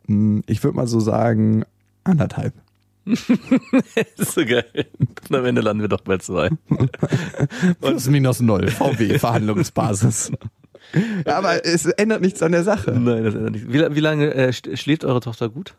Hm, 0.08 0.43
Ich 0.47 0.62
würde 0.63 0.75
mal 0.75 0.88
so 0.88 0.99
sagen, 0.99 1.63
anderthalb. 2.04 2.54
Das 3.06 3.19
ist 4.17 4.34
so 4.34 4.45
geil. 4.45 4.65
Und 5.30 5.36
am 5.36 5.45
Ende 5.45 5.62
landen 5.62 5.82
wir 5.82 5.88
doch 5.89 6.02
bei 6.02 6.17
zwei. 6.17 6.49
Plus 7.82 8.08
minus 8.10 8.41
null. 8.41 8.67
VW, 8.67 9.17
Verhandlungsbasis. 9.19 10.32
Ja, 11.25 11.38
aber 11.38 11.65
es 11.65 11.86
ändert 11.86 12.21
nichts 12.21 12.41
an 12.43 12.52
der 12.52 12.63
Sache. 12.63 12.91
Nein, 12.91 13.23
das 13.23 13.36
ändert 13.36 13.52
nicht. 13.54 13.71
Wie, 13.71 13.95
wie 13.95 13.99
lange 13.99 14.34
äh, 14.34 14.49
sch- 14.49 14.75
schläft 14.78 15.06
eure 15.06 15.21
Tochter 15.21 15.49
gut? 15.49 15.75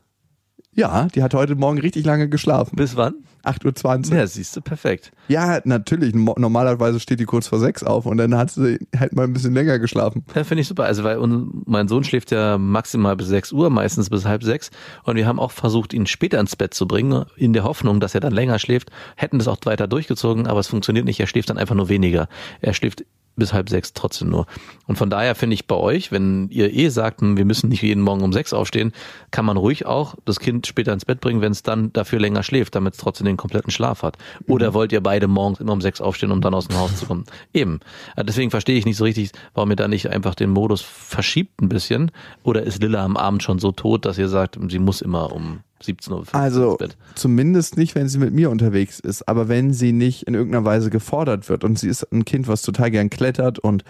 Ja, 0.72 1.09
die 1.14 1.22
hat 1.22 1.35
heute 1.35 1.56
Morgen 1.56 1.80
richtig 1.80 2.04
lange 2.06 2.28
geschlafen. 2.28 2.76
Bis 2.76 2.96
wann? 2.96 3.14
8.20 3.44 4.11
Uhr. 4.11 4.18
Ja, 4.18 4.26
siehst 4.26 4.54
du, 4.54 4.61
perfekt. 4.61 5.11
Ja, 5.28 5.61
natürlich. 5.64 6.14
Normalerweise 6.14 7.00
steht 7.00 7.18
die 7.18 7.24
kurz 7.24 7.48
vor 7.48 7.59
sechs 7.59 7.83
auf 7.83 8.06
und 8.06 8.18
dann 8.18 8.37
hat 8.37 8.52
sie 8.52 8.78
halt 8.96 9.14
mal 9.14 9.24
ein 9.24 9.33
bisschen 9.33 9.52
länger 9.52 9.78
geschlafen. 9.78 10.24
Ja, 10.35 10.44
finde 10.44 10.62
ich 10.62 10.68
super. 10.68 10.85
Also, 10.85 11.02
weil 11.02 11.18
mein 11.66 11.88
Sohn 11.88 12.04
schläft 12.04 12.30
ja 12.30 12.56
maximal 12.56 13.16
bis 13.16 13.28
6 13.28 13.52
Uhr, 13.52 13.68
meistens 13.70 14.11
bis 14.11 14.24
halb 14.24 14.44
sechs. 14.44 14.70
Und 15.02 15.16
wir 15.16 15.26
haben 15.26 15.40
auch 15.40 15.50
versucht, 15.50 15.92
ihn 15.92 16.06
später 16.06 16.38
ins 16.38 16.54
Bett 16.54 16.72
zu 16.72 16.87
bringen, 16.87 17.24
in 17.37 17.52
der 17.52 17.64
Hoffnung, 17.64 17.98
dass 17.98 18.14
er 18.14 18.20
dann 18.20 18.33
länger 18.33 18.59
schläft. 18.59 18.90
Hätten 19.16 19.38
das 19.38 19.48
auch 19.48 19.59
weiter 19.64 19.88
durchgezogen, 19.88 20.46
aber 20.46 20.61
es 20.61 20.68
funktioniert 20.68 21.04
nicht. 21.06 21.18
Er 21.18 21.26
schläft 21.26 21.50
dann 21.50 21.59
einfach 21.59 21.74
nur 21.74 21.88
weniger. 21.88 22.28
Er 22.61 22.74
schläft 22.74 23.04
bis 23.36 23.52
halb 23.52 23.68
sechs 23.68 23.92
trotzdem 23.92 24.28
nur. 24.28 24.46
Und 24.86 24.96
von 24.96 25.10
daher 25.10 25.34
finde 25.34 25.54
ich 25.54 25.66
bei 25.66 25.76
euch, 25.76 26.12
wenn 26.12 26.48
ihr 26.50 26.72
eh 26.72 26.88
sagt, 26.88 27.20
hm, 27.20 27.36
wir 27.36 27.44
müssen 27.44 27.68
nicht 27.68 27.82
jeden 27.82 28.02
Morgen 28.02 28.22
um 28.22 28.32
sechs 28.32 28.52
aufstehen, 28.52 28.92
kann 29.30 29.44
man 29.44 29.56
ruhig 29.56 29.86
auch 29.86 30.14
das 30.24 30.40
Kind 30.40 30.66
später 30.66 30.92
ins 30.92 31.04
Bett 31.04 31.20
bringen, 31.20 31.40
wenn 31.40 31.52
es 31.52 31.62
dann 31.62 31.92
dafür 31.92 32.20
länger 32.20 32.42
schläft, 32.42 32.74
damit 32.74 32.94
es 32.94 33.00
trotzdem 33.00 33.26
den 33.26 33.36
kompletten 33.36 33.70
Schlaf 33.70 34.02
hat. 34.02 34.18
Oder 34.46 34.74
wollt 34.74 34.92
ihr 34.92 35.00
beide 35.00 35.28
morgens 35.28 35.60
immer 35.60 35.72
um 35.72 35.80
sechs 35.80 36.00
aufstehen, 36.00 36.32
um 36.32 36.40
dann 36.40 36.54
aus 36.54 36.68
dem 36.68 36.78
Haus 36.78 36.96
zu 36.96 37.06
kommen? 37.06 37.24
Eben. 37.52 37.80
Äh, 38.16 38.24
Deswegen 38.24 38.50
verstehe 38.50 38.78
ich 38.78 38.86
nicht 38.86 38.96
so 38.96 39.04
richtig, 39.04 39.32
warum 39.54 39.70
ihr 39.70 39.76
da 39.76 39.88
nicht 39.88 40.08
einfach 40.08 40.34
den 40.34 40.50
Modus 40.50 40.82
verschiebt 40.82 41.60
ein 41.60 41.68
bisschen. 41.68 42.12
Oder 42.42 42.62
ist 42.62 42.82
Lilla 42.82 43.04
am 43.04 43.16
Abend 43.16 43.42
schon 43.42 43.58
so 43.58 43.72
tot, 43.72 44.04
dass 44.04 44.18
ihr 44.18 44.28
sagt, 44.28 44.58
sie 44.68 44.78
muss 44.78 45.00
immer 45.02 45.32
um 45.32 45.60
17 45.82 46.12
Uhr 46.12 46.24
Also 46.32 46.70
ins 46.72 46.78
Bett? 46.78 46.96
zumindest 47.14 47.76
nicht, 47.76 47.94
wenn 47.94 48.08
sie 48.08 48.18
mit 48.18 48.32
mir 48.34 48.50
unterwegs 48.50 49.00
ist, 49.00 49.26
aber 49.28 49.48
wenn 49.48 49.72
sie 49.72 49.92
nicht 49.92 50.24
in 50.24 50.34
irgendeiner 50.34 50.64
Weise 50.64 50.90
gefordert 50.90 51.48
wird 51.48 51.64
und 51.64 51.78
sie 51.78 51.88
ist 51.88 52.04
ein 52.12 52.24
Kind, 52.24 52.48
was 52.48 52.62
total 52.62 52.90
gern 52.90 53.10
klettert 53.10 53.58
und 53.58 53.84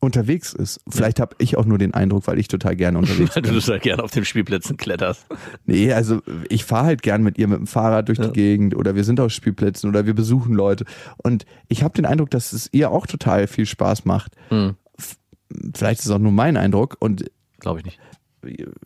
unterwegs 0.00 0.52
ist. 0.52 0.80
Vielleicht 0.86 1.18
habe 1.18 1.34
ich 1.38 1.56
auch 1.56 1.64
nur 1.64 1.78
den 1.78 1.94
Eindruck, 1.94 2.26
weil 2.26 2.38
ich 2.38 2.46
total 2.48 2.76
gerne 2.76 2.98
unterwegs 2.98 3.34
Weil 3.36 3.42
bin. 3.42 3.54
du 3.54 3.60
da 3.60 3.78
gerne 3.78 4.02
auf 4.02 4.10
den 4.10 4.26
Spielplätzen 4.26 4.76
kletterst. 4.76 5.24
Nee, 5.64 5.92
also 5.94 6.20
ich 6.50 6.64
fahre 6.66 6.86
halt 6.86 7.02
gern 7.02 7.22
mit 7.22 7.38
ihr 7.38 7.48
mit 7.48 7.56
dem 7.58 7.66
Fahrrad 7.66 8.08
durch 8.08 8.18
die 8.18 8.30
Gegend 8.30 8.76
oder 8.76 8.94
wir 8.96 9.04
sind 9.04 9.18
auf 9.18 9.30
Spielplätzen 9.32 9.88
oder 9.88 10.04
wir 10.04 10.12
besuchen 10.14 10.52
Leute. 10.54 10.84
Und 11.16 11.46
ich 11.68 11.82
habe 11.82 11.94
den 11.94 12.04
Eindruck, 12.04 12.30
dass 12.30 12.52
es 12.52 12.68
ihr 12.72 12.90
auch 12.90 13.06
total 13.06 13.46
viel 13.46 13.64
Spaß 13.64 14.04
macht. 14.04 14.34
Hm. 14.50 14.74
F- 14.98 15.16
Vielleicht 15.74 16.00
ist 16.00 16.06
es 16.06 16.12
auch 16.12 16.18
nur 16.18 16.32
mein 16.32 16.58
Eindruck. 16.58 16.96
Und 17.00 17.24
Glaube 17.60 17.78
ich 17.78 17.86
nicht. 17.86 17.98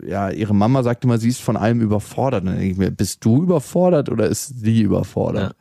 Ja, 0.07 0.31
ihre 0.31 0.55
Mama 0.55 0.83
sagt 0.83 1.05
immer, 1.05 1.19
sie 1.19 1.29
ist 1.29 1.41
von 1.41 1.57
allem 1.57 1.81
überfordert. 1.81 2.43
Und 2.43 2.47
dann 2.49 2.59
denke 2.59 2.73
ich 2.73 2.79
mir, 2.79 2.91
bist 2.91 3.25
du 3.25 3.43
überfordert 3.43 4.09
oder 4.09 4.27
ist 4.27 4.61
sie 4.61 4.83
überfordert? 4.83 5.55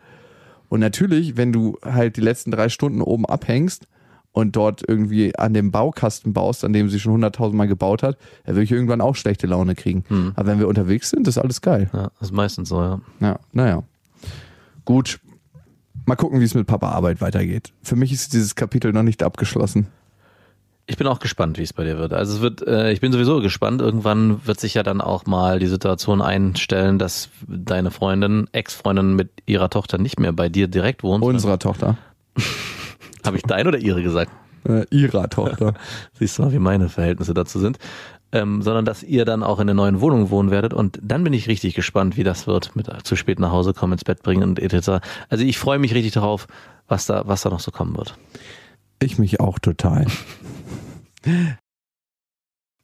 Und 0.70 0.80
natürlich, 0.80 1.38
wenn 1.38 1.54
du 1.54 1.78
halt 1.84 2.18
die 2.18 2.22
letzten 2.22 2.52
drei 2.52 2.70
Stunden 2.70 3.02
oben 3.02 3.26
abhängst 3.26 3.88
und 4.34 4.56
dort 4.56 4.84
irgendwie 4.88 5.36
an 5.38 5.54
dem 5.54 5.72
Baukasten 5.72 6.34
baust, 6.34 6.64
an 6.66 6.74
dem 6.74 6.90
sie 6.90 7.00
schon 7.00 7.14
hunderttausendmal 7.14 7.68
gebaut 7.68 8.04
hat, 8.04 8.18
dann 8.46 8.56
würde 8.56 8.64
ich 8.64 8.72
irgendwann 8.72 9.02
auch 9.02 9.16
schlechte 9.16 9.48
Laune 9.48 9.76
kriegen. 9.76 10.04
Aber 10.36 10.48
wenn 10.48 10.60
wir 10.60 10.68
unterwegs 10.68 11.10
sind, 11.10 11.28
ist 11.28 11.38
alles 11.38 11.62
geil. 11.62 11.90
Ja, 11.94 12.12
das 12.20 12.30
ist 12.30 12.34
meistens 12.34 12.70
so, 12.70 12.82
ja. 12.82 13.02
Ja, 13.20 13.40
naja. 13.54 13.84
Gut. 14.86 15.20
Mal 16.06 16.16
gucken, 16.16 16.40
wie 16.40 16.46
es 16.46 16.54
mit 16.54 16.68
Papa 16.68 16.92
Arbeit 16.92 17.20
weitergeht. 17.20 17.74
Für 17.84 17.98
mich 17.98 18.14
ist 18.14 18.32
dieses 18.34 18.56
Kapitel 18.56 18.94
noch 18.94 19.04
nicht 19.04 19.24
abgeschlossen. 19.24 19.88
Ich 20.90 20.96
bin 20.96 21.06
auch 21.06 21.20
gespannt, 21.20 21.58
wie 21.58 21.64
es 21.64 21.74
bei 21.74 21.84
dir 21.84 21.98
wird. 21.98 22.14
Also 22.14 22.36
es 22.36 22.42
wird, 22.42 22.66
äh, 22.66 22.94
ich 22.94 23.02
bin 23.02 23.12
sowieso 23.12 23.42
gespannt. 23.42 23.82
Irgendwann 23.82 24.48
wird 24.48 24.58
sich 24.62 24.74
ja 24.74 24.84
dann 24.84 25.02
auch 25.02 25.26
mal 25.26 25.60
die 25.60 25.68
Situation 25.68 26.22
einstellen, 26.22 26.98
dass 26.98 27.30
deine 27.46 27.92
Freundin, 27.92 28.48
Ex-Freundin 28.54 29.14
mit 29.14 29.30
ihrer 29.46 29.70
Tochter 29.70 29.98
nicht 29.98 30.18
mehr 30.18 30.32
bei 30.32 30.48
dir 30.48 30.70
direkt 30.70 31.04
wohnt. 31.04 31.26
Unserer 31.26 31.60
Tochter. 31.60 31.98
Habe 33.26 33.36
ich 33.36 33.44
dein 33.44 33.68
oder 33.68 33.78
ihre 33.78 34.02
gesagt? 34.02 34.32
Äh, 34.64 34.86
ihrer 34.90 35.30
Tochter. 35.30 35.74
Siehst 36.14 36.38
du 36.38 36.44
mal, 36.44 36.54
wie 36.54 36.60
meine 36.60 36.88
Verhältnisse 36.88 37.34
dazu 37.34 37.60
sind. 37.60 37.80
Ähm, 38.32 38.62
sondern 38.62 38.86
dass 38.86 39.04
ihr 39.04 39.26
dann 39.26 39.44
auch 39.44 39.60
in 39.60 39.68
der 39.68 39.74
neuen 39.74 40.00
Wohnung 40.00 40.30
wohnen 40.30 40.52
werdet. 40.52 40.74
Und 40.74 41.00
dann 41.02 41.24
bin 41.26 41.34
ich 41.34 41.50
richtig 41.50 41.76
gespannt, 41.76 42.16
wie 42.16 42.24
das 42.24 42.48
wird 42.48 42.78
mit 42.78 42.88
zu 43.04 43.18
spät 43.18 43.40
nach 43.40 43.52
Hause 43.52 43.74
kommen, 43.74 43.94
ins 43.94 44.06
Bett 44.06 44.24
bringen 44.24 44.44
und 44.44 44.60
etc. 44.60 45.06
Also 45.28 45.44
ich 45.44 45.58
freue 45.58 45.80
mich 45.80 45.94
richtig 45.94 46.14
darauf, 46.14 46.48
was 46.88 47.06
da, 47.06 47.24
was 47.28 47.42
da 47.42 47.50
noch 47.50 47.60
so 47.60 47.72
kommen 47.72 47.98
wird. 47.98 48.16
Ich 49.00 49.20
mich 49.20 49.40
auch 49.40 49.60
total. 49.60 50.06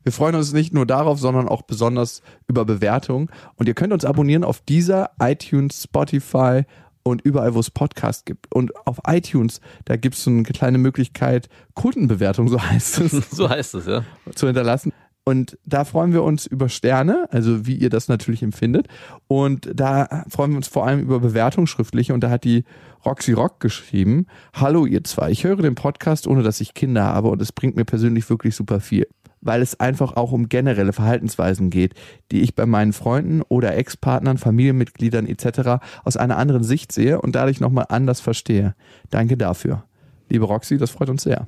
Wir 0.03 0.11
freuen 0.11 0.35
uns 0.35 0.53
nicht 0.53 0.73
nur 0.73 0.85
darauf, 0.85 1.19
sondern 1.19 1.47
auch 1.47 1.61
besonders 1.61 2.21
über 2.47 2.65
Bewertungen. 2.65 3.29
Und 3.55 3.67
ihr 3.67 3.73
könnt 3.73 3.93
uns 3.93 4.05
abonnieren 4.05 4.43
auf 4.43 4.59
dieser, 4.61 5.11
iTunes, 5.19 5.83
Spotify 5.83 6.63
und 7.03 7.21
überall, 7.21 7.53
wo 7.55 7.59
es 7.59 7.71
Podcasts 7.71 8.25
gibt. 8.25 8.53
Und 8.53 8.75
auf 8.85 8.99
iTunes, 9.07 9.61
da 9.85 9.95
gibt 9.95 10.15
es 10.15 10.23
so 10.23 10.31
eine 10.31 10.43
kleine 10.43 10.77
Möglichkeit, 10.77 11.49
Kundenbewertung, 11.73 12.47
so 12.47 12.61
heißt 12.61 12.99
es, 12.99 13.11
So 13.31 13.49
heißt 13.49 13.75
es, 13.75 13.85
ja. 13.85 14.03
zu 14.35 14.47
hinterlassen. 14.47 14.91
Und 15.25 15.57
da 15.65 15.85
freuen 15.85 16.11
wir 16.11 16.23
uns 16.23 16.45
über 16.45 16.67
Sterne, 16.67 17.27
also 17.31 17.65
wie 17.65 17.75
ihr 17.75 17.89
das 17.89 18.09
natürlich 18.09 18.43
empfindet. 18.43 18.87
Und 19.27 19.69
da 19.73 20.25
freuen 20.27 20.51
wir 20.51 20.57
uns 20.57 20.67
vor 20.67 20.85
allem 20.85 20.99
über 20.99 21.19
Bewertungen 21.19 21.67
schriftliche. 21.67 22.13
Und 22.13 22.21
da 22.21 22.29
hat 22.29 22.43
die 22.43 22.65
Roxy 23.05 23.31
Rock 23.31 23.61
geschrieben, 23.61 24.27
Hallo 24.53 24.85
ihr 24.85 25.03
zwei, 25.03 25.31
ich 25.31 25.45
höre 25.45 25.57
den 25.57 25.75
Podcast, 25.75 26.27
ohne 26.27 26.43
dass 26.43 26.59
ich 26.59 26.73
Kinder 26.73 27.03
habe 27.03 27.29
und 27.29 27.41
es 27.41 27.51
bringt 27.53 27.75
mir 27.75 27.85
persönlich 27.85 28.29
wirklich 28.29 28.55
super 28.55 28.81
viel. 28.81 29.07
Weil 29.39 29.61
es 29.61 29.79
einfach 29.79 30.13
auch 30.15 30.31
um 30.31 30.47
generelle 30.47 30.93
Verhaltensweisen 30.93 31.69
geht, 31.69 31.93
die 32.31 32.41
ich 32.41 32.55
bei 32.55 32.65
meinen 32.65 32.93
Freunden 32.93 33.41
oder 33.43 33.75
Ex-Partnern, 33.75 34.37
Familienmitgliedern 34.37 35.27
etc. 35.27 35.83
aus 36.03 36.17
einer 36.17 36.37
anderen 36.37 36.63
Sicht 36.63 36.91
sehe 36.91 37.21
und 37.21 37.35
dadurch 37.35 37.59
nochmal 37.59 37.85
anders 37.89 38.21
verstehe. 38.21 38.75
Danke 39.09 39.35
dafür. 39.37 39.83
Liebe 40.29 40.45
Roxy, 40.45 40.77
das 40.77 40.91
freut 40.91 41.09
uns 41.09 41.23
sehr. 41.23 41.47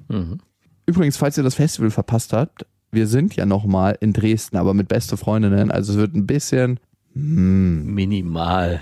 Übrigens, 0.85 1.17
falls 1.17 1.37
ihr 1.37 1.43
das 1.43 1.55
Festival 1.55 1.89
verpasst 1.89 2.33
habt, 2.33 2.65
wir 2.95 3.07
sind 3.07 3.35
ja 3.35 3.45
nochmal 3.45 3.97
in 3.99 4.13
Dresden, 4.13 4.55
aber 4.57 4.73
mit 4.73 4.87
beste 4.87 5.17
Freundinnen. 5.17 5.69
Also 5.71 5.93
es 5.93 5.99
wird 5.99 6.15
ein 6.15 6.25
bisschen, 6.25 6.79
Minimal. 7.13 8.81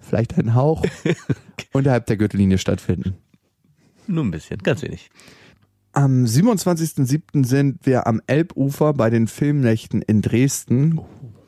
vielleicht 0.00 0.36
ein 0.38 0.54
Hauch 0.54 0.84
unterhalb 1.72 2.06
der 2.06 2.16
Gürtellinie 2.16 2.58
stattfinden. 2.58 3.14
Nur 4.06 4.24
ein 4.24 4.30
bisschen, 4.30 4.58
ganz 4.58 4.82
wenig. 4.82 5.10
Am 5.92 6.24
27.07. 6.24 7.46
sind 7.46 7.86
wir 7.86 8.06
am 8.06 8.20
Elbufer 8.26 8.92
bei 8.92 9.08
den 9.10 9.28
Filmnächten 9.28 10.02
in 10.02 10.20
Dresden. 10.22 11.00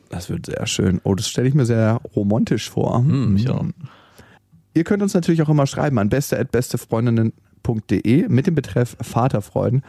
Das 0.09 0.31
wird 0.31 0.47
sehr 0.47 0.67
schön. 0.67 1.01
Oh, 1.03 1.15
das 1.17 1.29
stelle 1.29 1.49
ich 1.49 1.55
mir 1.55 1.67
sehr 1.67 2.01
romantisch 2.15 2.71
vor. 2.71 2.99
Hm, 2.99 3.37
ich 3.37 3.51
auch. 3.51 3.65
Ihr 4.73 4.85
könnt 4.85 5.03
uns 5.03 5.15
natürlich 5.15 5.43
auch 5.43 5.49
immer 5.49 5.67
schreiben 5.67 5.99
an 5.99 6.09
beste.bestefreundinnen.de 6.09 8.29
mit 8.29 8.47
dem 8.47 8.55
Betreff 8.55 8.97
Vaterfreuden. 9.01 9.83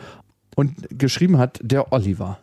Und 0.58 0.88
geschrieben 0.89 1.38
hat 1.38 1.60
der 1.62 1.93
Oliver. 1.93 2.39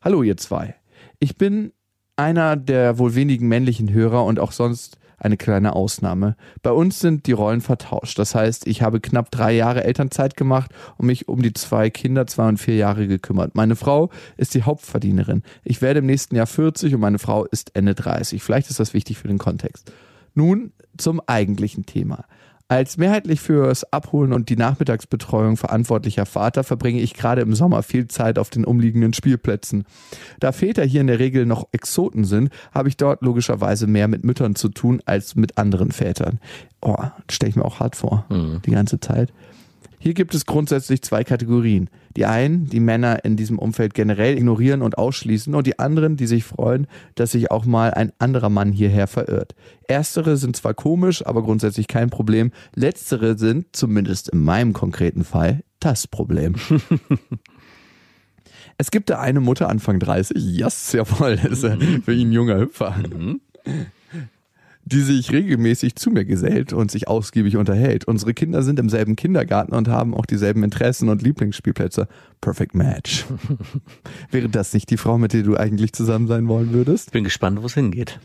Hallo 0.00 0.22
ihr 0.22 0.38
zwei. 0.38 0.76
Ich 1.18 1.36
bin 1.36 1.74
einer 2.16 2.56
der 2.56 2.96
wohl 2.96 3.14
wenigen 3.14 3.48
männlichen 3.48 3.92
Hörer 3.92 4.24
und 4.24 4.38
auch 4.38 4.52
sonst 4.52 4.96
eine 5.18 5.36
kleine 5.36 5.74
Ausnahme. 5.74 6.36
Bei 6.62 6.70
uns 6.70 6.98
sind 6.98 7.26
die 7.26 7.32
Rollen 7.32 7.60
vertauscht. 7.60 8.18
Das 8.18 8.34
heißt, 8.34 8.66
ich 8.66 8.80
habe 8.80 9.00
knapp 9.00 9.30
drei 9.30 9.52
Jahre 9.52 9.84
Elternzeit 9.84 10.38
gemacht 10.38 10.70
und 10.96 11.04
mich 11.04 11.28
um 11.28 11.42
die 11.42 11.52
zwei 11.52 11.90
Kinder, 11.90 12.26
zwei 12.26 12.48
und 12.48 12.56
vier 12.56 12.76
Jahre 12.76 13.06
gekümmert. 13.06 13.54
Meine 13.54 13.76
Frau 13.76 14.08
ist 14.38 14.54
die 14.54 14.62
Hauptverdienerin. 14.62 15.42
Ich 15.64 15.82
werde 15.82 15.98
im 15.98 16.06
nächsten 16.06 16.34
Jahr 16.34 16.46
40 16.46 16.94
und 16.94 17.00
meine 17.02 17.18
Frau 17.18 17.44
ist 17.44 17.76
Ende 17.76 17.94
30. 17.94 18.42
Vielleicht 18.42 18.70
ist 18.70 18.80
das 18.80 18.94
wichtig 18.94 19.18
für 19.18 19.28
den 19.28 19.36
Kontext. 19.36 19.92
Nun 20.32 20.72
zum 20.96 21.20
eigentlichen 21.26 21.84
Thema. 21.84 22.24
Als 22.70 22.98
mehrheitlich 22.98 23.40
fürs 23.40 23.82
Abholen 23.92 24.32
und 24.32 24.48
die 24.48 24.54
Nachmittagsbetreuung 24.54 25.56
verantwortlicher 25.56 26.24
Vater 26.24 26.62
verbringe 26.62 27.00
ich 27.00 27.14
gerade 27.14 27.42
im 27.42 27.52
Sommer 27.52 27.82
viel 27.82 28.06
Zeit 28.06 28.38
auf 28.38 28.48
den 28.48 28.64
umliegenden 28.64 29.12
Spielplätzen. 29.12 29.86
Da 30.38 30.52
Väter 30.52 30.84
hier 30.84 31.00
in 31.00 31.08
der 31.08 31.18
Regel 31.18 31.46
noch 31.46 31.66
Exoten 31.72 32.22
sind, 32.22 32.50
habe 32.70 32.88
ich 32.88 32.96
dort 32.96 33.22
logischerweise 33.22 33.88
mehr 33.88 34.06
mit 34.06 34.22
Müttern 34.22 34.54
zu 34.54 34.68
tun 34.68 35.02
als 35.04 35.34
mit 35.34 35.58
anderen 35.58 35.90
Vätern. 35.90 36.38
Oh, 36.80 36.94
stelle 37.28 37.50
ich 37.50 37.56
mir 37.56 37.64
auch 37.64 37.80
hart 37.80 37.96
vor, 37.96 38.26
die 38.64 38.70
ganze 38.70 39.00
Zeit. 39.00 39.32
Hier 39.98 40.14
gibt 40.14 40.32
es 40.36 40.46
grundsätzlich 40.46 41.02
zwei 41.02 41.24
Kategorien. 41.24 41.90
Die 42.16 42.26
einen, 42.26 42.66
die 42.66 42.80
Männer 42.80 43.24
in 43.24 43.36
diesem 43.36 43.58
Umfeld 43.58 43.94
generell 43.94 44.36
ignorieren 44.36 44.82
und 44.82 44.98
ausschließen 44.98 45.54
und 45.54 45.66
die 45.66 45.78
anderen, 45.78 46.16
die 46.16 46.26
sich 46.26 46.44
freuen, 46.44 46.86
dass 47.14 47.32
sich 47.32 47.50
auch 47.50 47.64
mal 47.64 47.92
ein 47.94 48.12
anderer 48.18 48.48
Mann 48.48 48.72
hierher 48.72 49.06
verirrt. 49.06 49.54
Erstere 49.86 50.36
sind 50.36 50.56
zwar 50.56 50.74
komisch, 50.74 51.24
aber 51.24 51.42
grundsätzlich 51.42 51.86
kein 51.86 52.10
Problem. 52.10 52.52
Letztere 52.74 53.38
sind, 53.38 53.66
zumindest 53.72 54.28
in 54.30 54.40
meinem 54.40 54.72
konkreten 54.72 55.24
Fall, 55.24 55.62
das 55.78 56.06
Problem. 56.06 56.56
Es 58.80 58.90
gibt 58.90 59.10
da 59.10 59.20
eine 59.20 59.40
Mutter 59.40 59.68
Anfang 59.68 59.98
30, 59.98 60.38
yes, 60.38 60.92
jawohl, 60.92 61.36
das 61.36 61.52
ist 61.52 61.64
ja 61.64 61.76
für 62.02 62.14
ihn 62.14 62.30
ein 62.30 62.32
junger 62.32 62.58
Hüpfer, 62.58 62.96
die 64.84 65.00
sich 65.00 65.30
regelmäßig 65.30 65.94
zu 65.96 66.10
mir 66.10 66.24
gesellt 66.24 66.72
und 66.72 66.90
sich 66.90 67.08
ausgiebig 67.08 67.56
unterhält. 67.56 68.06
Unsere 68.06 68.34
Kinder 68.34 68.62
sind 68.62 68.78
im 68.78 68.88
selben 68.88 69.16
Kindergarten 69.16 69.74
und 69.74 69.88
haben 69.88 70.14
auch 70.14 70.26
dieselben 70.26 70.62
Interessen 70.62 71.08
und 71.08 71.22
Lieblingsspielplätze. 71.22 72.08
Perfect 72.40 72.74
Match. 72.74 73.26
Wäre 74.30 74.48
das 74.48 74.72
nicht 74.72 74.90
die 74.90 74.96
Frau, 74.96 75.18
mit 75.18 75.32
der 75.32 75.42
du 75.42 75.56
eigentlich 75.56 75.92
zusammen 75.92 76.26
sein 76.26 76.48
wollen 76.48 76.72
würdest? 76.72 77.12
Bin 77.12 77.24
gespannt, 77.24 77.62
wo 77.62 77.66
es 77.66 77.74
hingeht. 77.74 78.18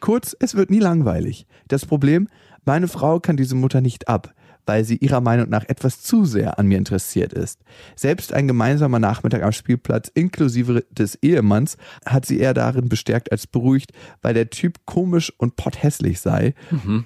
Kurz, 0.00 0.36
es 0.38 0.54
wird 0.54 0.70
nie 0.70 0.80
langweilig. 0.80 1.46
Das 1.68 1.86
Problem, 1.86 2.28
meine 2.64 2.88
Frau 2.88 3.18
kann 3.18 3.36
diese 3.36 3.54
Mutter 3.54 3.80
nicht 3.80 4.08
ab, 4.08 4.34
weil 4.66 4.84
sie 4.84 4.96
ihrer 4.96 5.20
Meinung 5.20 5.48
nach 5.48 5.64
etwas 5.68 6.02
zu 6.02 6.24
sehr 6.24 6.58
an 6.58 6.66
mir 6.66 6.78
interessiert 6.78 7.32
ist. 7.32 7.60
Selbst 7.96 8.32
ein 8.32 8.46
gemeinsamer 8.46 8.98
Nachmittag 8.98 9.42
am 9.42 9.52
Spielplatz 9.52 10.10
inklusive 10.14 10.84
des 10.90 11.16
Ehemanns 11.22 11.76
hat 12.06 12.26
sie 12.26 12.38
eher 12.38 12.54
darin 12.54 12.88
bestärkt 12.88 13.32
als 13.32 13.46
beruhigt, 13.46 13.92
weil 14.20 14.34
der 14.34 14.50
Typ 14.50 14.86
komisch 14.86 15.32
und 15.36 15.56
potthässlich 15.56 16.20
sei 16.20 16.54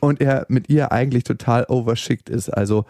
und 0.01 0.21
er 0.21 0.47
mit 0.49 0.69
ihr 0.69 0.93
eigentlich 0.93 1.25
total 1.25 1.65
overschickt 1.69 2.29
ist. 2.29 2.51
Also 2.51 2.85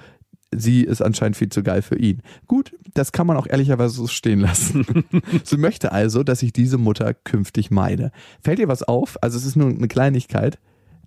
sie 0.51 0.83
ist 0.83 1.03
anscheinend 1.03 1.37
viel 1.37 1.49
zu 1.49 1.63
geil 1.63 1.83
für 1.83 1.97
ihn. 1.97 2.23
Gut, 2.47 2.73
das 2.95 3.13
kann 3.13 3.27
man 3.27 3.37
auch 3.37 3.47
ehrlicherweise 3.47 3.95
so 3.95 4.07
stehen 4.07 4.41
lassen. 4.41 5.05
sie 5.45 5.57
möchte 5.57 5.93
also, 5.93 6.23
dass 6.23 6.43
ich 6.43 6.53
diese 6.53 6.79
Mutter 6.79 7.15
künftig 7.15 7.71
meide. 7.71 8.11
Fällt 8.43 8.59
ihr 8.59 8.69
was 8.69 8.83
auf? 8.83 9.17
Also 9.23 9.39
es 9.39 9.45
ist 9.45 9.57
nur 9.57 9.69
eine 9.69 9.89
Kleinigkeit, 9.89 10.59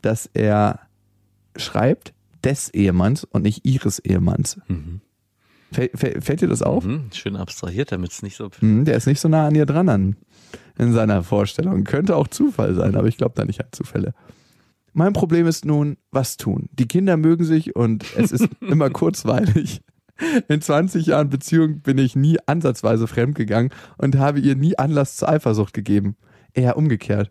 dass 0.01 0.29
er 0.33 0.79
schreibt 1.55 2.13
des 2.43 2.69
Ehemanns 2.73 3.23
und 3.23 3.43
nicht 3.43 3.65
ihres 3.65 3.99
Ehemanns. 3.99 4.59
Fällt, 5.71 5.97
fällt, 5.99 6.23
fällt 6.23 6.41
dir 6.41 6.47
das 6.47 6.61
auf? 6.61 6.85
Mhm, 6.85 7.09
schön 7.13 7.35
abstrahiert, 7.35 7.91
damit 7.91 8.11
es 8.11 8.21
nicht 8.23 8.35
so. 8.35 8.49
Hm, 8.59 8.85
Der 8.85 8.95
ist 8.95 9.05
nicht 9.07 9.19
so 9.19 9.27
nah 9.29 9.47
an 9.47 9.55
ihr 9.55 9.65
dran 9.65 9.87
an, 9.89 10.15
in 10.77 10.93
seiner 10.93 11.23
Vorstellung. 11.23 11.83
Könnte 11.83 12.15
auch 12.15 12.27
Zufall 12.27 12.73
sein, 12.75 12.95
aber 12.95 13.07
ich 13.07 13.17
glaube 13.17 13.33
da 13.35 13.45
nicht 13.45 13.61
an 13.61 13.67
Zufälle. 13.71 14.13
Mein 14.93 15.13
Problem 15.13 15.45
ist 15.45 15.65
nun, 15.65 15.97
was 16.11 16.37
tun? 16.37 16.67
Die 16.71 16.87
Kinder 16.87 17.15
mögen 17.17 17.43
sich 17.43 17.75
und 17.75 18.03
es 18.17 18.31
ist 18.31 18.47
immer 18.61 18.89
kurzweilig. 18.89 19.81
In 20.47 20.59
20 20.61 21.05
Jahren 21.05 21.29
Beziehung 21.29 21.79
bin 21.81 21.97
ich 21.99 22.15
nie 22.15 22.37
ansatzweise 22.47 23.07
fremdgegangen 23.07 23.71
und 23.97 24.17
habe 24.17 24.39
ihr 24.39 24.55
nie 24.55 24.77
Anlass 24.77 25.15
zur 25.17 25.29
Eifersucht 25.29 25.73
gegeben. 25.73 26.15
Eher 26.53 26.75
umgekehrt. 26.75 27.29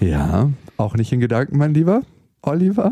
Ja, 0.00 0.50
auch 0.76 0.94
nicht 0.94 1.12
in 1.12 1.20
Gedanken, 1.20 1.56
mein 1.56 1.72
Lieber 1.72 2.02
Oliver. 2.42 2.90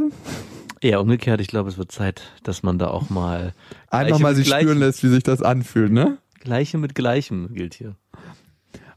Eher 0.83 1.01
umgekehrt, 1.01 1.41
ich 1.41 1.47
glaube, 1.47 1.69
es 1.69 1.79
wird 1.79 1.93
Zeit, 1.93 2.23
dass 2.43 2.65
man 2.65 2.77
da 2.77 2.89
auch 2.89 3.09
mal. 3.09 3.55
Einfach 3.89 4.19
mal 4.19 4.35
sich 4.35 4.47
Gleichem- 4.47 4.67
spüren 4.67 4.79
lässt, 4.81 5.05
wie 5.05 5.09
sich 5.09 5.23
das 5.23 5.41
anfühlt, 5.41 5.93
ne? 5.93 6.19
Gleiche 6.41 6.77
mit 6.77 6.97
Gleichem 6.97 7.55
gilt 7.55 7.75
hier. 7.75 7.95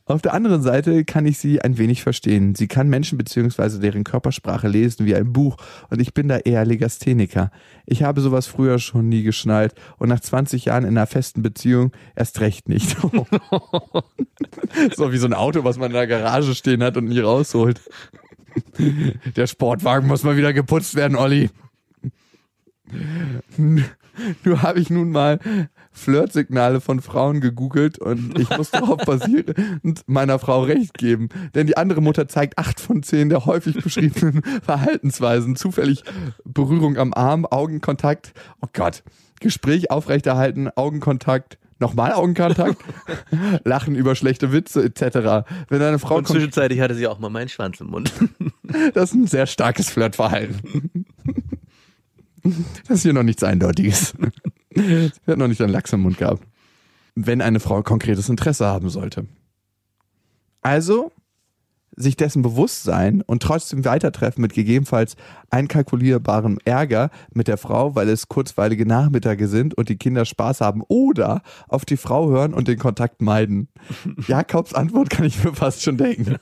Auf 0.07 0.21
der 0.23 0.33
anderen 0.33 0.63
Seite 0.63 1.03
kann 1.05 1.25
ich 1.27 1.37
sie 1.39 1.61
ein 1.61 1.77
wenig 1.79 2.01
verstehen. 2.03 2.53
Sie 2.55 2.67
kann 2.67 2.89
Menschen 2.89 3.17
bzw. 3.19 3.79
deren 3.79 4.03
Körpersprache 4.03 4.67
lesen 4.67 5.05
wie 5.05 5.15
ein 5.15 5.31
Buch 5.31 5.57
und 5.91 5.99
ich 6.01 6.13
bin 6.15 6.27
da 6.27 6.37
eher 6.37 6.65
Legastheniker. 6.65 7.51
Ich 7.85 8.01
habe 8.03 8.21
sowas 8.21 8.45
früher 8.47 8.77
schon 8.79 9.09
nie 9.09 9.21
geschnallt 9.23 9.73
und 9.97 10.09
nach 10.09 10.19
20 10.19 10.65
Jahren 10.65 10.83
in 10.85 10.89
einer 10.97 11.07
festen 11.07 11.41
Beziehung 11.43 11.91
erst 12.15 12.39
recht 12.39 12.67
nicht. 12.69 12.95
so 14.95 15.11
wie 15.11 15.17
so 15.17 15.25
ein 15.27 15.33
Auto, 15.33 15.63
was 15.63 15.77
man 15.77 15.87
in 15.87 15.93
der 15.93 16.07
Garage 16.07 16.53
stehen 16.55 16.83
hat 16.83 16.97
und 16.97 17.05
nie 17.05 17.19
rausholt. 17.19 17.81
Der 19.35 19.47
Sportwagen 19.47 20.07
muss 20.07 20.23
mal 20.23 20.37
wieder 20.37 20.53
geputzt 20.53 20.93
werden, 20.95 21.15
Olli. 21.17 21.49
Nur 24.43 24.61
habe 24.61 24.79
ich 24.79 24.89
nun 24.89 25.11
mal 25.11 25.39
Flirtsignale 25.91 26.81
von 26.81 27.01
Frauen 27.01 27.41
gegoogelt 27.41 27.97
und 27.99 28.37
ich 28.37 28.49
muss 28.55 28.71
darauf 28.71 28.97
basierend 29.05 29.53
meiner 30.07 30.39
Frau 30.39 30.63
recht 30.63 30.97
geben. 30.97 31.29
Denn 31.53 31.67
die 31.67 31.77
andere 31.77 32.01
Mutter 32.01 32.27
zeigt 32.27 32.57
acht 32.57 32.79
von 32.79 33.03
zehn 33.03 33.29
der 33.29 33.45
häufig 33.45 33.81
beschriebenen 33.81 34.41
Verhaltensweisen. 34.63 35.55
Zufällig 35.55 36.03
Berührung 36.43 36.97
am 36.97 37.13
Arm, 37.13 37.45
Augenkontakt. 37.45 38.33
Oh 38.61 38.67
Gott. 38.73 39.03
Gespräch 39.39 39.91
aufrechterhalten, 39.91 40.69
Augenkontakt. 40.69 41.57
Nochmal 41.77 42.13
Augenkontakt, 42.13 42.77
Lachen 43.65 43.95
über 43.95 44.15
schlechte 44.15 44.53
Witze 44.53 44.81
etc. 44.81 45.45
Wenn 45.67 45.81
eine 45.81 45.99
Frau 45.99 46.15
Und 46.15 46.27
zwischenzeitlich 46.27 46.79
hatte 46.79 46.95
sie 46.95 47.05
auch 47.05 47.19
mal 47.19 47.29
meinen 47.29 47.49
Schwanz 47.49 47.81
im 47.81 47.87
Mund. 47.87 48.13
das 48.93 49.09
ist 49.09 49.15
ein 49.15 49.27
sehr 49.27 49.45
starkes 49.45 49.89
Flirtverhalten. 49.89 51.05
Das 52.87 52.97
ist 52.97 53.03
hier 53.03 53.13
noch 53.13 53.23
nichts 53.23 53.43
Eindeutiges. 53.43 54.13
Sie 54.75 55.11
hat 55.27 55.37
noch 55.37 55.47
nicht 55.47 55.61
einen 55.61 55.71
Lachs 55.71 55.93
im 55.93 56.01
Mund 56.01 56.17
gehabt. 56.17 56.43
Wenn 57.15 57.41
eine 57.41 57.59
Frau 57.59 57.81
konkretes 57.81 58.29
Interesse 58.29 58.65
haben 58.65 58.89
sollte. 58.89 59.25
Also 60.61 61.11
sich 61.95 62.17
dessen 62.17 62.41
bewusst 62.41 62.83
sein 62.83 63.21
und 63.25 63.41
trotzdem 63.41 63.85
weitertreffen 63.85 64.41
mit 64.41 64.53
gegebenenfalls 64.53 65.15
einkalkulierbarem 65.49 66.57
Ärger 66.65 67.09
mit 67.33 67.47
der 67.47 67.57
Frau, 67.57 67.95
weil 67.95 68.09
es 68.09 68.27
kurzweilige 68.27 68.85
Nachmittage 68.85 69.47
sind 69.47 69.73
und 69.73 69.89
die 69.89 69.97
Kinder 69.97 70.25
Spaß 70.25 70.61
haben 70.61 70.81
oder 70.87 71.41
auf 71.67 71.85
die 71.85 71.97
Frau 71.97 72.29
hören 72.29 72.53
und 72.53 72.67
den 72.67 72.77
Kontakt 72.77 73.21
meiden. 73.21 73.69
Jakobs 74.27 74.73
Antwort 74.73 75.09
kann 75.09 75.25
ich 75.25 75.43
mir 75.43 75.53
fast 75.53 75.83
schon 75.83 75.97
denken. 75.97 76.35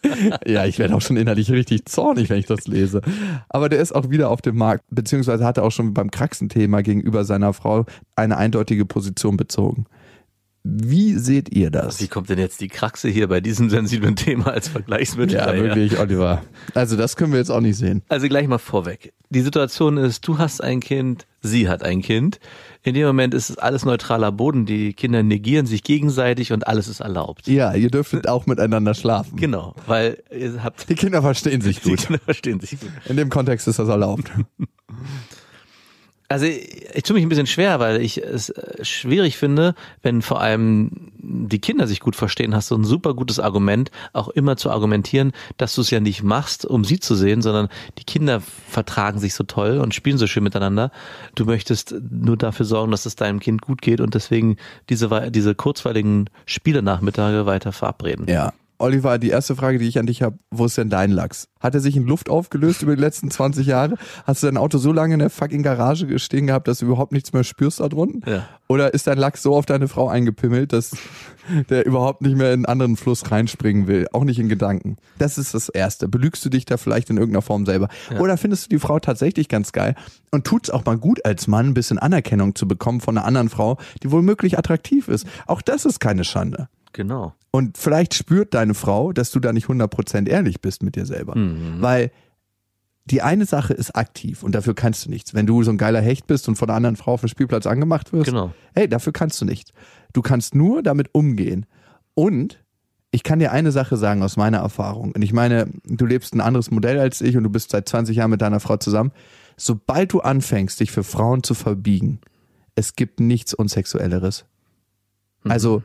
Ja, 0.46 0.66
ich 0.66 0.80
werde 0.80 0.96
auch 0.96 1.02
schon 1.02 1.18
innerlich 1.18 1.52
richtig 1.52 1.86
zornig, 1.86 2.30
wenn 2.30 2.40
ich 2.40 2.46
das 2.46 2.68
lese. 2.68 3.02
Aber 3.50 3.70
der 3.70 3.80
ist 3.80 3.94
auch 3.94 4.10
wieder 4.10 4.30
auf 4.30 4.42
dem 4.42 4.58
Markt, 4.58 4.84
beziehungsweise 4.90 5.46
hat 5.46 5.58
er 5.58 5.64
auch 5.64 5.72
schon 5.72 5.94
beim 5.94 6.12
Kraxenthema 6.12 6.82
gegenüber 6.82 7.26
seiner 7.26 7.54
Frau 7.54 7.86
eine 8.16 8.38
eindeutige 8.38 8.86
Position 8.86 9.38
bezogen. 9.38 9.86
Wie 10.66 11.16
seht 11.16 11.50
ihr 11.54 11.72
das? 11.72 12.00
Wie 12.00 12.08
kommt 12.08 12.30
denn 12.30 12.40
jetzt 12.40 12.62
die 12.62 12.70
Kraxe 12.70 13.10
hier 13.10 13.28
bei 13.28 13.42
diesem 13.42 13.70
sensiblen 13.70 14.16
Thema 14.16 14.48
als 14.48 14.70
Vergleichsmittel? 14.70 15.36
Ja, 15.36 15.54
wirklich, 15.54 16.00
Oliver. 16.00 16.42
Also 16.74 16.96
das 16.96 17.18
können 17.18 17.34
wir 17.34 17.40
jetzt 17.40 17.50
auch 17.50 17.60
nicht 17.60 17.78
sehen. 17.78 18.02
Also 18.08 18.30
gleich 18.30 18.48
mal 18.48 18.60
vorweg. 18.60 19.12
Die 19.30 19.42
Situation 19.42 19.98
ist, 19.98 20.26
du 20.26 20.38
hast 20.38 20.64
ein 20.64 20.80
Kind, 20.80 21.28
sie 21.42 21.68
hat 21.68 21.84
ein 21.84 22.02
Kind. 22.02 22.40
In 22.82 22.94
dem 22.94 23.06
Moment 23.08 23.34
ist 23.34 23.50
es 23.50 23.58
alles 23.58 23.84
neutraler 23.84 24.32
Boden. 24.32 24.66
Die 24.66 24.94
Kinder 24.94 25.22
negieren 25.22 25.66
sich 25.66 25.84
gegenseitig 25.84 26.54
und 26.54 26.66
alles 26.66 26.88
ist 26.88 27.02
erlaubt. 27.02 27.46
Ja, 27.48 27.74
ihr 27.74 27.92
dürftet 27.92 28.30
auch 28.30 28.46
miteinander 28.46 28.94
schlafen. 28.94 29.36
Genau, 29.36 29.76
weil 29.86 30.24
ihr 30.32 30.64
habt 30.64 30.88
Die 30.88 30.96
Kinder 30.96 31.22
verstehen 31.22 31.60
sich 31.60 31.82
die 31.82 31.90
gut. 31.90 32.00
Kinder 32.06 32.22
verstehen 32.24 32.62
sich 32.62 32.80
gut. 32.80 32.92
In 33.10 33.18
dem 33.18 33.30
Kontext 33.30 33.68
ist 33.68 33.80
das 33.80 33.90
erlaubt. 33.90 34.32
Also 36.34 36.48
ich, 36.48 36.88
ich 36.96 37.04
tue 37.04 37.14
mich 37.14 37.24
ein 37.24 37.30
bisschen 37.30 37.46
schwer, 37.46 37.80
weil 37.80 38.02
ich 38.02 38.18
es 38.18 38.50
äh, 38.50 38.84
schwierig 38.84 39.38
finde, 39.38 39.76
wenn 40.02 40.24
vor 40.24 40.42
allem 40.42 41.12
die 41.20 41.60
Kinder 41.60 41.86
sich 41.86 42.00
gut 42.00 42.16
verstehen, 42.16 42.56
hast 42.56 42.72
du 42.72 42.76
ein 42.76 42.86
super 42.86 43.14
gutes 43.14 43.40
Argument, 43.40 43.92
auch 44.14 44.30
immer 44.30 44.58
zu 44.58 44.72
argumentieren, 44.72 45.32
dass 45.58 45.76
du 45.76 45.82
es 45.82 45.92
ja 45.92 46.00
nicht 46.00 46.24
machst, 46.24 46.66
um 46.66 46.86
sie 46.86 47.00
zu 47.00 47.14
sehen, 47.14 47.44
sondern 47.44 47.68
die 48.00 48.04
Kinder 48.04 48.42
vertragen 48.42 49.20
sich 49.20 49.36
so 49.36 49.44
toll 49.44 49.78
und 49.78 49.94
spielen 49.94 50.18
so 50.18 50.26
schön 50.26 50.42
miteinander. 50.42 50.90
Du 51.36 51.46
möchtest 51.46 51.94
nur 52.10 52.36
dafür 52.36 52.66
sorgen, 52.66 52.90
dass 52.90 53.06
es 53.06 53.16
deinem 53.16 53.40
Kind 53.40 53.62
gut 53.62 53.84
geht 53.84 54.02
und 54.02 54.16
deswegen 54.16 54.58
diese, 54.90 55.30
diese 55.30 55.54
kurzweiligen 55.54 56.32
Spielenachmittage 56.48 57.46
weiter 57.46 57.72
verabreden. 57.72 58.26
Ja. 58.28 58.54
Oliver, 58.84 59.18
die 59.18 59.30
erste 59.30 59.56
Frage, 59.56 59.80
die 59.80 59.88
ich 59.88 59.98
an 59.98 60.08
dich 60.08 60.22
habe, 60.22 60.38
wo 60.52 60.66
ist 60.66 60.78
denn 60.78 60.90
dein 60.90 61.10
Lachs? 61.10 61.48
Hat 61.62 61.74
er 61.74 61.80
sich 61.80 61.96
in 61.96 62.06
Luft 62.06 62.30
aufgelöst 62.30 62.82
über 62.82 62.94
die 62.98 63.02
letzten 63.02 63.32
20 63.32 63.66
Jahre? 63.66 63.96
Hast 64.26 64.44
du 64.44 64.48
dein 64.48 64.58
Auto 64.58 64.78
so 64.78 64.92
lange 64.92 65.14
in 65.14 65.20
der 65.20 65.30
fucking 65.30 65.64
Garage 65.64 66.20
stehen 66.20 66.48
gehabt, 66.48 66.68
dass 66.68 66.80
du 66.80 66.88
überhaupt 66.88 67.14
nichts 67.14 67.32
mehr 67.32 67.46
spürst 67.46 67.80
da 67.80 67.88
drunten? 67.88 68.30
Ja. 68.30 68.46
Oder 68.68 68.94
ist 68.94 69.08
dein 69.08 69.18
Lachs 69.18 69.42
so 69.42 69.56
auf 69.56 69.66
deine 69.66 69.88
Frau 69.88 70.10
eingepimmelt, 70.10 70.74
dass 70.74 70.92
der 71.70 71.86
überhaupt 71.86 72.24
nicht 72.24 72.36
mehr 72.36 72.48
in 72.48 72.56
einen 72.56 72.66
anderen 72.66 72.98
Fluss 72.98 73.32
reinspringen 73.32 73.88
will? 73.88 74.06
Auch 74.12 74.26
nicht 74.26 74.38
in 74.38 74.50
Gedanken. 74.50 74.98
Das 75.18 75.38
ist 75.38 75.54
das 75.54 75.70
Erste. 75.70 76.10
Belügst 76.10 76.44
du 76.44 76.50
dich 76.50 76.66
da 76.66 76.76
vielleicht 76.76 77.10
in 77.10 77.16
irgendeiner 77.16 77.42
Form 77.42 77.66
selber? 77.66 77.88
Oder 78.20 78.36
findest 78.36 78.66
du 78.66 78.70
die 78.70 78.80
Frau 78.80 79.00
tatsächlich 79.00 79.48
ganz 79.48 79.72
geil 79.72 79.96
und 80.32 80.46
tut's 80.46 80.70
auch 80.70 80.84
mal 80.84 80.98
gut 80.98 81.24
als 81.24 81.48
Mann, 81.48 81.68
ein 81.68 81.74
bisschen 81.74 82.00
Anerkennung 82.00 82.54
zu 82.54 82.68
bekommen 82.68 83.00
von 83.00 83.18
einer 83.18 83.26
anderen 83.26 83.48
Frau, 83.48 83.78
die 84.04 84.12
womöglich 84.12 84.58
attraktiv 84.58 85.08
ist? 85.08 85.26
Auch 85.48 85.62
das 85.62 85.86
ist 85.86 86.02
keine 86.02 86.26
Schande. 86.26 86.68
Genau. 86.94 87.34
Und 87.52 87.78
vielleicht 87.78 88.14
spürt 88.14 88.54
deine 88.54 88.74
Frau, 88.74 89.12
dass 89.14 89.32
du 89.32 89.40
da 89.40 89.52
nicht 89.54 89.68
100% 89.68 90.28
ehrlich 90.28 90.62
bist 90.62 90.82
mit 90.84 90.96
dir 90.96 91.06
selber. 91.06 91.34
Weil 91.82 92.12
die 93.06 93.22
eine 93.22 93.46
Sache 93.46 93.74
ist 93.74 93.96
aktiv 93.98 94.44
und 94.44 94.56
dafür 94.56 94.74
kannst 94.76 95.06
du 95.06 95.10
nichts. 95.10 95.34
Wenn 95.34 95.46
du 95.46 95.62
so 95.64 95.72
ein 95.72 95.78
geiler 95.78 96.00
Hecht 96.02 96.26
bist 96.26 96.48
und 96.48 96.56
von 96.56 96.70
einer 96.70 96.78
anderen 96.78 96.96
Frau 96.96 97.14
auf 97.14 97.20
dem 97.22 97.28
Spielplatz 97.30 97.66
angemacht 97.68 98.14
wirst, 98.14 98.28
Genau. 98.30 98.54
hey, 98.74 98.88
dafür 98.88 99.12
kannst 99.12 99.42
du 99.42 99.46
nichts. 99.46 99.72
Du 100.14 100.22
kannst 100.22 100.56
nur 100.56 100.82
damit 100.82 101.10
umgehen. 101.14 101.66
Und 102.14 102.64
ich 103.12 103.24
kann 103.24 103.40
dir 103.40 103.52
eine 103.52 103.72
Sache 103.72 103.98
sagen 103.98 104.24
aus 104.24 104.38
meiner 104.38 104.60
Erfahrung. 104.60 105.12
Und 105.12 105.22
ich 105.22 105.34
meine, 105.34 105.68
du 105.84 106.06
lebst 106.06 106.34
ein 106.34 106.42
anderes 106.42 106.72
Modell 106.72 106.98
als 107.00 107.20
ich 107.22 107.36
und 107.36 107.44
du 107.44 107.50
bist 107.50 107.72
seit 107.72 107.90
20 107.90 108.16
Jahren 108.16 108.32
mit 108.32 108.42
deiner 108.42 108.60
Frau 108.60 108.78
zusammen. 108.78 109.12
Sobald 109.58 110.14
du 110.14 110.22
anfängst, 110.22 110.80
dich 110.80 110.92
für 110.92 111.04
Frauen 111.04 111.44
zu 111.44 111.54
verbiegen, 111.56 112.22
es 112.76 112.96
gibt 112.96 113.20
nichts 113.20 113.54
Unsexuelleres. 113.54 114.46
Also, 115.44 115.84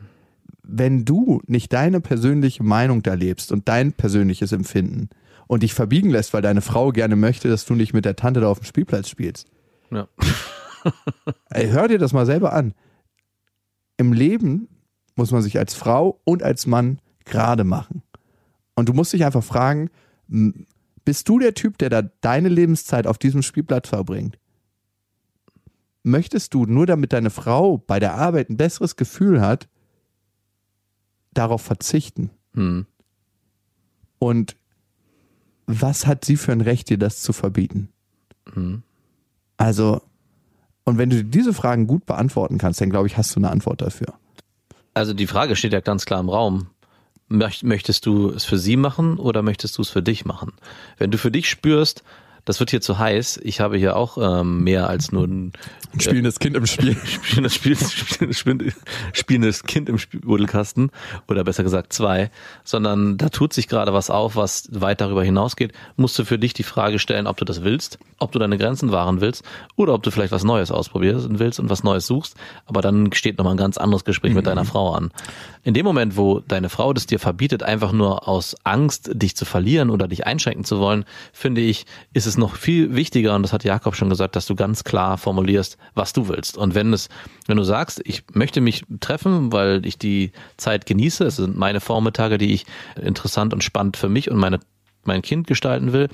wenn 0.71 1.05
du 1.05 1.41
nicht 1.47 1.73
deine 1.73 2.01
persönliche 2.01 2.63
Meinung 2.63 3.01
da 3.01 3.13
lebst 3.13 3.51
und 3.51 3.67
dein 3.67 3.93
persönliches 3.93 4.51
Empfinden 4.51 5.09
und 5.47 5.63
dich 5.63 5.73
verbiegen 5.73 6.09
lässt, 6.09 6.33
weil 6.33 6.41
deine 6.41 6.61
Frau 6.61 6.91
gerne 6.91 7.15
möchte, 7.15 7.49
dass 7.49 7.65
du 7.65 7.75
nicht 7.75 7.93
mit 7.93 8.05
der 8.05 8.15
Tante 8.15 8.41
da 8.41 8.47
auf 8.47 8.59
dem 8.59 8.65
Spielplatz 8.65 9.09
spielst, 9.09 9.47
Ja. 9.91 10.07
Ey, 11.49 11.69
hör 11.69 11.87
dir 11.87 11.97
das 11.97 12.13
mal 12.13 12.25
selber 12.25 12.53
an. 12.53 12.73
Im 13.97 14.13
Leben 14.13 14.69
muss 15.15 15.31
man 15.31 15.41
sich 15.41 15.57
als 15.57 15.73
Frau 15.73 16.21
und 16.23 16.41
als 16.41 16.67
Mann 16.67 16.99
gerade 17.25 17.65
machen. 17.65 18.03
Und 18.75 18.87
du 18.87 18.93
musst 18.93 19.11
dich 19.11 19.25
einfach 19.25 19.43
fragen, 19.43 19.89
bist 21.03 21.27
du 21.27 21.39
der 21.39 21.53
Typ, 21.53 21.77
der 21.79 21.89
da 21.89 22.03
deine 22.21 22.47
Lebenszeit 22.47 23.07
auf 23.07 23.17
diesem 23.17 23.41
Spielplatz 23.41 23.89
verbringt? 23.89 24.39
Möchtest 26.03 26.53
du 26.53 26.65
nur 26.65 26.85
damit 26.85 27.11
deine 27.11 27.29
Frau 27.29 27.77
bei 27.77 27.99
der 27.99 28.13
Arbeit 28.13 28.49
ein 28.49 28.57
besseres 28.57 28.95
Gefühl 28.95 29.41
hat, 29.41 29.67
darauf 31.33 31.61
verzichten? 31.61 32.29
Hm. 32.53 32.85
Und 34.19 34.55
was 35.65 36.07
hat 36.07 36.25
sie 36.25 36.35
für 36.35 36.51
ein 36.51 36.61
Recht, 36.61 36.89
dir 36.89 36.97
das 36.97 37.21
zu 37.21 37.31
verbieten? 37.33 37.89
Hm. 38.53 38.81
Also, 39.57 40.01
Und 40.85 40.97
wenn 40.97 41.11
du 41.11 41.23
diese 41.23 41.53
Fragen 41.53 41.85
gut 41.85 42.07
beantworten 42.07 42.57
kannst, 42.57 42.81
dann 42.81 42.89
glaube 42.89 43.05
ich, 43.07 43.15
hast 43.17 43.35
du 43.35 43.39
eine 43.39 43.51
Antwort 43.51 43.81
dafür. 43.81 44.13
Also 44.95 45.13
die 45.13 45.27
Frage 45.27 45.55
steht 45.55 45.71
ja 45.73 45.81
ganz 45.81 46.05
klar 46.05 46.19
im 46.19 46.29
Raum. 46.29 46.67
Möcht- 47.29 47.63
Möchtest 47.63 48.07
du 48.07 48.29
es 48.31 48.43
für 48.43 48.57
sie 48.57 48.75
machen 48.75 49.17
oder 49.17 49.43
möchtest 49.43 49.77
du 49.77 49.83
es 49.83 49.89
für 49.89 50.01
dich 50.01 50.25
machen? 50.25 50.53
Wenn 50.97 51.11
du 51.11 51.19
für 51.19 51.29
dich 51.29 51.47
spürst, 51.47 52.03
das 52.49 52.59
wird 52.59 52.71
hier 52.71 52.81
zu 52.81 52.97
heiß, 52.97 53.39
ich 53.43 53.59
habe 53.59 53.77
hier 53.77 53.95
auch 53.95 54.17
ähm, 54.19 54.63
mehr 54.63 54.89
als 54.89 55.11
nur 55.11 55.27
ein 55.27 55.53
Ein 55.93 55.99
spielendes 55.99 56.39
Kind 56.39 56.55
im 56.55 56.65
Spiel. 56.65 56.97
spielendes, 57.05 57.53
Spiel, 57.53 57.77
spielendes, 57.77 58.75
spielendes 59.13 59.63
Kind 59.65 59.87
im 59.87 59.99
Spieludelkasten 59.99 60.89
oder 61.27 61.43
besser 61.43 61.61
gesagt 61.61 61.93
zwei, 61.93 62.31
sondern 62.63 63.19
da 63.19 63.29
tut 63.29 63.53
sich 63.53 63.67
gerade 63.67 63.93
was 63.93 64.09
auf, 64.09 64.35
was 64.35 64.67
weit 64.71 64.99
darüber 64.99 65.23
hinausgeht, 65.23 65.73
musst 65.95 66.17
du 66.17 66.25
für 66.25 66.39
dich 66.39 66.53
die 66.53 66.63
Frage 66.63 66.97
stellen, 66.97 67.27
ob 67.27 67.37
du 67.37 67.45
das 67.45 67.63
willst, 67.63 67.99
ob 68.17 68.31
du 68.31 68.39
deine 68.39 68.57
Grenzen 68.57 68.91
wahren 68.91 69.21
willst 69.21 69.43
oder 69.75 69.93
ob 69.93 70.01
du 70.01 70.09
vielleicht 70.09 70.31
was 70.31 70.43
Neues 70.43 70.71
ausprobieren 70.71 71.37
willst 71.37 71.59
und 71.59 71.69
was 71.69 71.83
Neues 71.83 72.07
suchst, 72.07 72.35
aber 72.65 72.81
dann 72.81 73.13
steht 73.13 73.37
nochmal 73.37 73.53
ein 73.53 73.57
ganz 73.57 73.77
anderes 73.77 74.05
Gespräch 74.05 74.33
mit 74.33 74.47
deiner 74.47 74.65
Frau 74.65 74.93
an. 74.93 75.11
In 75.63 75.75
dem 75.75 75.85
Moment, 75.85 76.17
wo 76.17 76.39
deine 76.39 76.69
Frau 76.69 76.93
das 76.93 77.05
dir 77.05 77.19
verbietet, 77.19 77.61
einfach 77.61 77.91
nur 77.91 78.27
aus 78.27 78.55
Angst, 78.63 79.11
dich 79.13 79.35
zu 79.35 79.45
verlieren 79.45 79.91
oder 79.91 80.07
dich 80.07 80.25
einschränken 80.25 80.63
zu 80.63 80.79
wollen, 80.79 81.05
finde 81.31 81.61
ich, 81.61 81.85
ist 82.13 82.25
es 82.25 82.38
noch 82.39 82.55
viel 82.55 82.95
wichtiger, 82.95 83.35
und 83.35 83.43
das 83.43 83.53
hat 83.53 83.63
Jakob 83.63 83.95
schon 83.95 84.09
gesagt, 84.09 84.35
dass 84.35 84.45
du 84.45 84.55
ganz 84.55 84.83
klar 84.83 85.17
formulierst, 85.17 85.77
was 85.93 86.13
du 86.13 86.27
willst. 86.27 86.57
Und 86.57 86.75
wenn 86.75 86.93
es, 86.93 87.09
wenn 87.47 87.57
du 87.57 87.63
sagst, 87.63 88.01
ich 88.05 88.23
möchte 88.33 88.61
mich 88.61 88.83
treffen, 88.99 89.51
weil 89.51 89.85
ich 89.85 89.97
die 89.97 90.31
Zeit 90.57 90.85
genieße, 90.85 91.25
es 91.25 91.35
sind 91.35 91.57
meine 91.57 91.79
Vormittage, 91.79 92.37
die 92.37 92.53
ich 92.53 92.65
interessant 93.01 93.53
und 93.53 93.63
spannend 93.63 93.97
für 93.97 94.09
mich 94.09 94.31
und 94.31 94.37
meine, 94.37 94.59
mein 95.03 95.21
Kind 95.21 95.47
gestalten 95.47 95.93
will, 95.93 96.09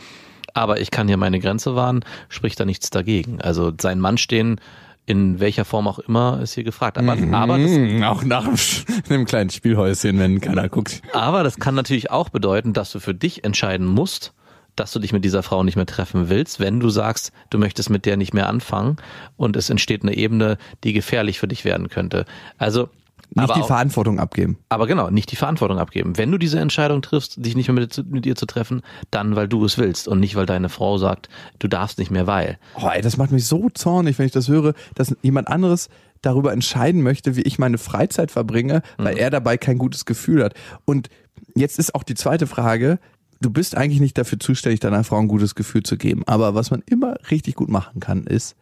aber 0.54 0.80
ich 0.80 0.92
kann 0.92 1.08
hier 1.08 1.18
meine 1.18 1.40
Grenze 1.40 1.76
wahren, 1.76 2.04
spricht 2.30 2.60
da 2.60 2.66
nichts 2.66 2.90
dagegen. 2.90 3.42
Also 3.42 3.74
sein 3.80 4.00
Mann 4.00 4.18
stehen, 4.18 4.60
in 5.06 5.40
welcher 5.40 5.66
Form 5.66 5.88
auch 5.88 6.00
immer, 6.00 6.40
ist 6.42 6.54
hier 6.54 6.64
gefragt. 6.64 6.98
Aber, 6.98 7.16
aber 7.32 7.58
das 7.58 7.72
auch 8.04 8.24
nach 8.24 8.48
einem 9.10 9.26
kleinen 9.26 9.50
Spielhäuschen, 9.50 10.18
wenn 10.18 10.42
keiner 10.42 10.68
guckt. 10.70 11.02
Aber 11.14 11.44
das 11.44 11.58
kann 11.58 11.76
natürlich 11.76 12.10
auch 12.10 12.30
bedeuten, 12.30 12.74
dass 12.74 12.92
du 12.92 13.00
für 13.00 13.14
dich 13.14 13.44
entscheiden 13.44 13.86
musst, 13.86 14.34
dass 14.76 14.92
du 14.92 15.00
dich 15.00 15.14
mit 15.14 15.24
dieser 15.26 15.44
Frau 15.44 15.64
nicht 15.64 15.76
mehr 15.76 15.86
treffen 15.86 16.30
willst, 16.30 16.60
wenn 16.60 16.80
du 16.80 16.90
sagst, 16.90 17.32
du 17.50 17.58
möchtest 17.58 17.90
mit 17.90 18.06
der 18.06 18.18
nicht 18.18 18.34
mehr 18.34 18.50
anfangen 18.50 18.98
und 19.38 19.56
es 19.56 19.70
entsteht 19.70 20.04
eine 20.04 20.16
Ebene, 20.16 20.58
die 20.84 20.94
gefährlich 20.94 21.40
für 21.40 21.48
dich 21.48 21.66
werden 21.66 21.90
könnte. 21.90 22.26
Also 22.58 22.90
Nicht 23.30 23.44
aber 23.44 23.54
die 23.56 23.62
auch, 23.62 23.68
Verantwortung 23.68 24.20
abgeben. 24.20 24.58
aber 24.70 24.86
genau, 24.88 25.10
nicht 25.10 25.32
die 25.32 25.36
Verantwortung 25.36 25.80
abgeben. 25.80 26.18
Wenn 26.18 26.32
du 26.32 26.38
diese 26.38 26.60
Entscheidung 26.60 27.02
triffst, 27.02 27.44
dich 27.44 27.56
nicht 27.56 27.68
mehr 27.70 27.76
mit, 27.82 28.04
mit 28.12 28.26
ihr 28.26 28.36
zu 28.36 28.46
treffen, 28.46 28.82
dann 29.12 29.36
weil 29.36 29.48
du 29.48 29.64
es 29.66 29.78
willst 29.78 30.08
und 30.08 30.20
nicht 30.20 30.36
weil 30.36 30.46
deine 30.46 30.70
Frau 30.70 30.98
sagt, 30.98 31.30
du 31.60 31.68
darfst 31.68 31.98
nicht 31.98 32.12
mehr, 32.12 32.28
weil. 32.28 32.58
Oh, 32.82 32.90
ey, 32.94 33.02
das 33.02 33.18
macht 33.18 33.32
mich 33.32 33.46
so 33.48 33.70
zornig, 33.74 34.20
wenn 34.20 34.26
ich 34.26 34.32
das 34.32 34.48
höre, 34.48 34.74
dass 34.94 35.16
jemand 35.22 35.48
anderes 35.48 35.90
darüber 36.22 36.52
entscheiden 36.54 37.02
möchte, 37.04 37.36
wie 37.36 37.42
ich 37.44 37.60
meine 37.60 37.78
Freizeit 37.78 38.32
verbringe, 38.32 38.82
weil 38.98 39.18
er 39.18 39.30
dabei 39.30 39.58
kein 39.58 39.78
gutes 39.78 40.06
Gefühl 40.06 40.44
hat. 40.44 40.54
Und 40.86 41.10
jetzt 41.56 41.78
ist 41.78 41.94
auch 41.94 42.04
die 42.04 42.16
zweite 42.16 42.48
Frage, 42.48 43.00
du 43.42 43.50
bist 43.50 43.76
eigentlich 43.76 44.02
nicht 44.02 44.18
dafür 44.18 44.40
zuständig, 44.40 44.80
deiner 44.80 45.04
Frau 45.04 45.18
ein 45.20 45.28
gutes 45.28 45.56
Gefühl 45.56 45.84
zu 45.84 45.98
geben. 45.98 46.24
Aber 46.26 46.56
was 46.56 46.72
man 46.72 46.84
immer 46.86 47.16
richtig 47.32 47.56
gut 47.56 47.70
machen 47.70 48.00
kann, 48.00 48.26
ist 48.26 48.56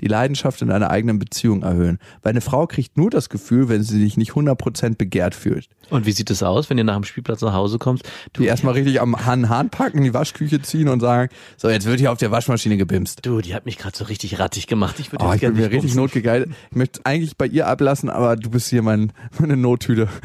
die 0.00 0.06
Leidenschaft 0.08 0.62
in 0.62 0.68
deiner 0.68 0.88
eigenen 0.90 1.18
Beziehung 1.18 1.62
erhöhen. 1.62 1.98
Weil 2.22 2.30
eine 2.30 2.40
Frau 2.40 2.66
kriegt 2.66 2.96
nur 2.96 3.10
das 3.10 3.28
Gefühl, 3.28 3.68
wenn 3.68 3.82
sie 3.82 4.00
sich 4.00 4.16
nicht 4.16 4.32
100% 4.32 4.96
begehrt 4.96 5.34
fühlt. 5.34 5.68
Und 5.90 6.06
wie 6.06 6.12
sieht 6.12 6.30
es 6.30 6.42
aus, 6.42 6.70
wenn 6.70 6.78
ihr 6.78 6.84
nach 6.84 6.94
dem 6.94 7.04
Spielplatz 7.04 7.42
nach 7.42 7.52
Hause 7.52 7.78
kommst? 7.78 8.08
Du, 8.32 8.40
Die 8.40 8.48
erstmal 8.48 8.72
richtig 8.72 8.98
am 9.02 9.26
Hahn, 9.26 9.50
Hahn 9.50 9.68
packen, 9.68 10.02
die 10.02 10.14
Waschküche 10.14 10.62
ziehen 10.62 10.88
und 10.88 11.00
sagen, 11.00 11.28
so 11.58 11.68
jetzt 11.68 11.84
wird 11.84 12.00
hier 12.00 12.12
auf 12.12 12.18
der 12.18 12.30
Waschmaschine 12.30 12.78
gebimst. 12.78 13.26
du, 13.26 13.42
die 13.42 13.54
hat 13.54 13.66
mich 13.66 13.76
gerade 13.76 13.94
so 13.94 14.04
richtig 14.04 14.38
rattig 14.38 14.66
gemacht. 14.68 14.98
Ich 15.00 15.12
würde 15.12 15.22
Oh, 15.22 15.34
ich 15.34 15.40
bin 15.42 15.52
mir 15.52 15.70
richtig 15.70 15.94
notgegeilt. 15.94 16.48
Ich 16.70 16.76
möchte 16.76 17.00
eigentlich 17.04 17.36
bei 17.36 17.46
ihr 17.46 17.66
ablassen, 17.66 18.08
aber 18.08 18.36
du 18.36 18.48
bist 18.48 18.70
hier 18.70 18.80
mein, 18.82 19.12
meine 19.38 19.56
Nottüte. 19.58 20.08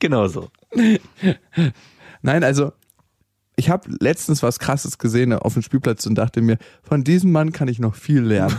Genau 0.00 0.26
so. 0.26 0.48
Nein, 2.22 2.44
also 2.44 2.72
ich 3.56 3.68
habe 3.68 3.90
letztens 4.00 4.42
was 4.42 4.58
Krasses 4.58 4.98
gesehen 4.98 5.32
auf 5.32 5.52
dem 5.52 5.62
Spielplatz 5.62 6.06
und 6.06 6.14
dachte 6.14 6.40
mir, 6.40 6.58
von 6.82 7.04
diesem 7.04 7.32
Mann 7.32 7.52
kann 7.52 7.68
ich 7.68 7.78
noch 7.78 7.94
viel 7.94 8.20
lernen. 8.20 8.58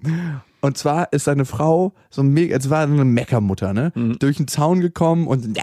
und 0.60 0.78
zwar 0.78 1.12
ist 1.12 1.24
seine 1.24 1.44
Frau 1.44 1.94
so 2.08 2.22
mega, 2.22 2.56
es 2.56 2.70
war 2.70 2.82
eine 2.82 3.04
Meckermutter, 3.04 3.72
ne? 3.74 3.92
Durch 4.18 4.38
den 4.38 4.48
Zaun 4.48 4.80
gekommen 4.80 5.26
und 5.26 5.54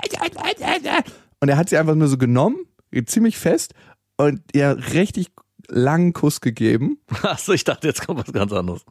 und 1.40 1.50
er 1.50 1.58
hat 1.58 1.70
sie 1.70 1.78
einfach 1.78 1.96
nur 1.96 2.08
so 2.08 2.18
genommen, 2.18 2.58
ziemlich 3.06 3.38
fest 3.38 3.74
und 4.18 4.42
ihr 4.54 4.78
richtig 4.94 5.30
langen 5.68 6.14
Kuss 6.14 6.42
gegeben. 6.42 7.00
Achso, 7.24 7.54
ich 7.54 7.64
dachte, 7.64 7.88
jetzt 7.88 8.06
kommt 8.06 8.20
was 8.20 8.34
ganz 8.34 8.52
anderes. 8.52 8.84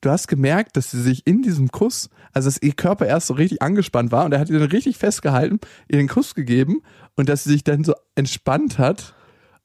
Du 0.00 0.10
hast 0.10 0.28
gemerkt, 0.28 0.76
dass 0.76 0.90
sie 0.90 1.00
sich 1.00 1.26
in 1.26 1.42
diesem 1.42 1.68
Kuss, 1.68 2.10
also 2.32 2.48
dass 2.48 2.60
ihr 2.62 2.72
Körper 2.72 3.06
erst 3.06 3.28
so 3.28 3.34
richtig 3.34 3.62
angespannt 3.62 4.12
war 4.12 4.24
und 4.24 4.32
er 4.32 4.40
hat 4.40 4.50
ihr 4.50 4.58
dann 4.58 4.68
richtig 4.68 4.98
festgehalten, 4.98 5.60
ihr 5.88 5.98
den 5.98 6.08
Kuss 6.08 6.34
gegeben 6.34 6.82
und 7.14 7.28
dass 7.28 7.44
sie 7.44 7.50
sich 7.50 7.64
dann 7.64 7.84
so 7.84 7.94
entspannt 8.14 8.78
hat 8.78 9.14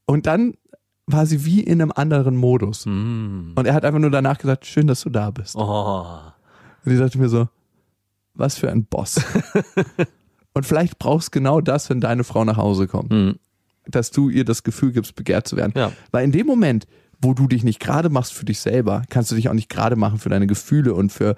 und 0.05 0.25
dann 0.25 0.55
war 1.07 1.25
sie 1.25 1.45
wie 1.45 1.61
in 1.61 1.81
einem 1.81 1.91
anderen 1.93 2.37
Modus. 2.37 2.85
Und 3.55 3.65
er 3.65 3.73
hat 3.73 3.85
einfach 3.85 3.99
nur 3.99 4.11
danach 4.11 4.37
gesagt, 4.37 4.65
schön, 4.65 4.87
dass 4.87 5.01
du 5.01 5.09
da 5.09 5.31
bist. 5.31 5.55
Oh. 5.55 6.05
Und 6.85 6.91
ich 6.91 6.99
dachte 6.99 7.17
mir 7.17 7.29
so, 7.29 7.49
was 8.33 8.57
für 8.57 8.69
ein 8.71 8.85
Boss. 8.85 9.19
und 10.53 10.65
vielleicht 10.65 10.99
brauchst 10.99 11.27
du 11.29 11.39
genau 11.39 11.61
das, 11.61 11.89
wenn 11.89 12.01
deine 12.01 12.23
Frau 12.23 12.43
nach 12.45 12.57
Hause 12.57 12.87
kommt. 12.87 13.11
Mhm. 13.11 13.35
Dass 13.85 14.11
du 14.11 14.29
ihr 14.29 14.45
das 14.45 14.63
Gefühl 14.63 14.91
gibst, 14.91 15.15
begehrt 15.15 15.47
zu 15.47 15.57
werden. 15.57 15.73
Ja. 15.75 15.91
Weil 16.11 16.23
in 16.23 16.31
dem 16.31 16.47
Moment, 16.47 16.87
wo 17.21 17.33
du 17.33 17.47
dich 17.47 17.63
nicht 17.63 17.79
gerade 17.79 18.09
machst 18.09 18.33
für 18.33 18.45
dich 18.45 18.59
selber, 18.59 19.03
kannst 19.09 19.31
du 19.31 19.35
dich 19.35 19.49
auch 19.49 19.53
nicht 19.53 19.69
gerade 19.69 19.95
machen 19.95 20.19
für 20.19 20.29
deine 20.29 20.47
Gefühle 20.47 20.93
und 20.93 21.11
für 21.11 21.35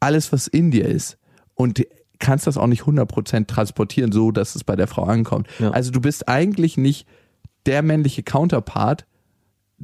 alles, 0.00 0.32
was 0.32 0.48
in 0.48 0.70
dir 0.70 0.86
ist. 0.86 1.18
Und 1.54 1.82
kannst 2.18 2.46
das 2.46 2.56
auch 2.56 2.66
nicht 2.66 2.82
100% 2.82 3.46
transportieren, 3.46 4.12
so 4.12 4.30
dass 4.30 4.54
es 4.54 4.64
bei 4.64 4.76
der 4.76 4.86
Frau 4.86 5.04
ankommt. 5.04 5.48
Ja. 5.58 5.70
Also 5.70 5.90
du 5.90 6.00
bist 6.00 6.28
eigentlich 6.28 6.76
nicht 6.76 7.06
der 7.66 7.82
männliche 7.82 8.22
Counterpart, 8.22 9.06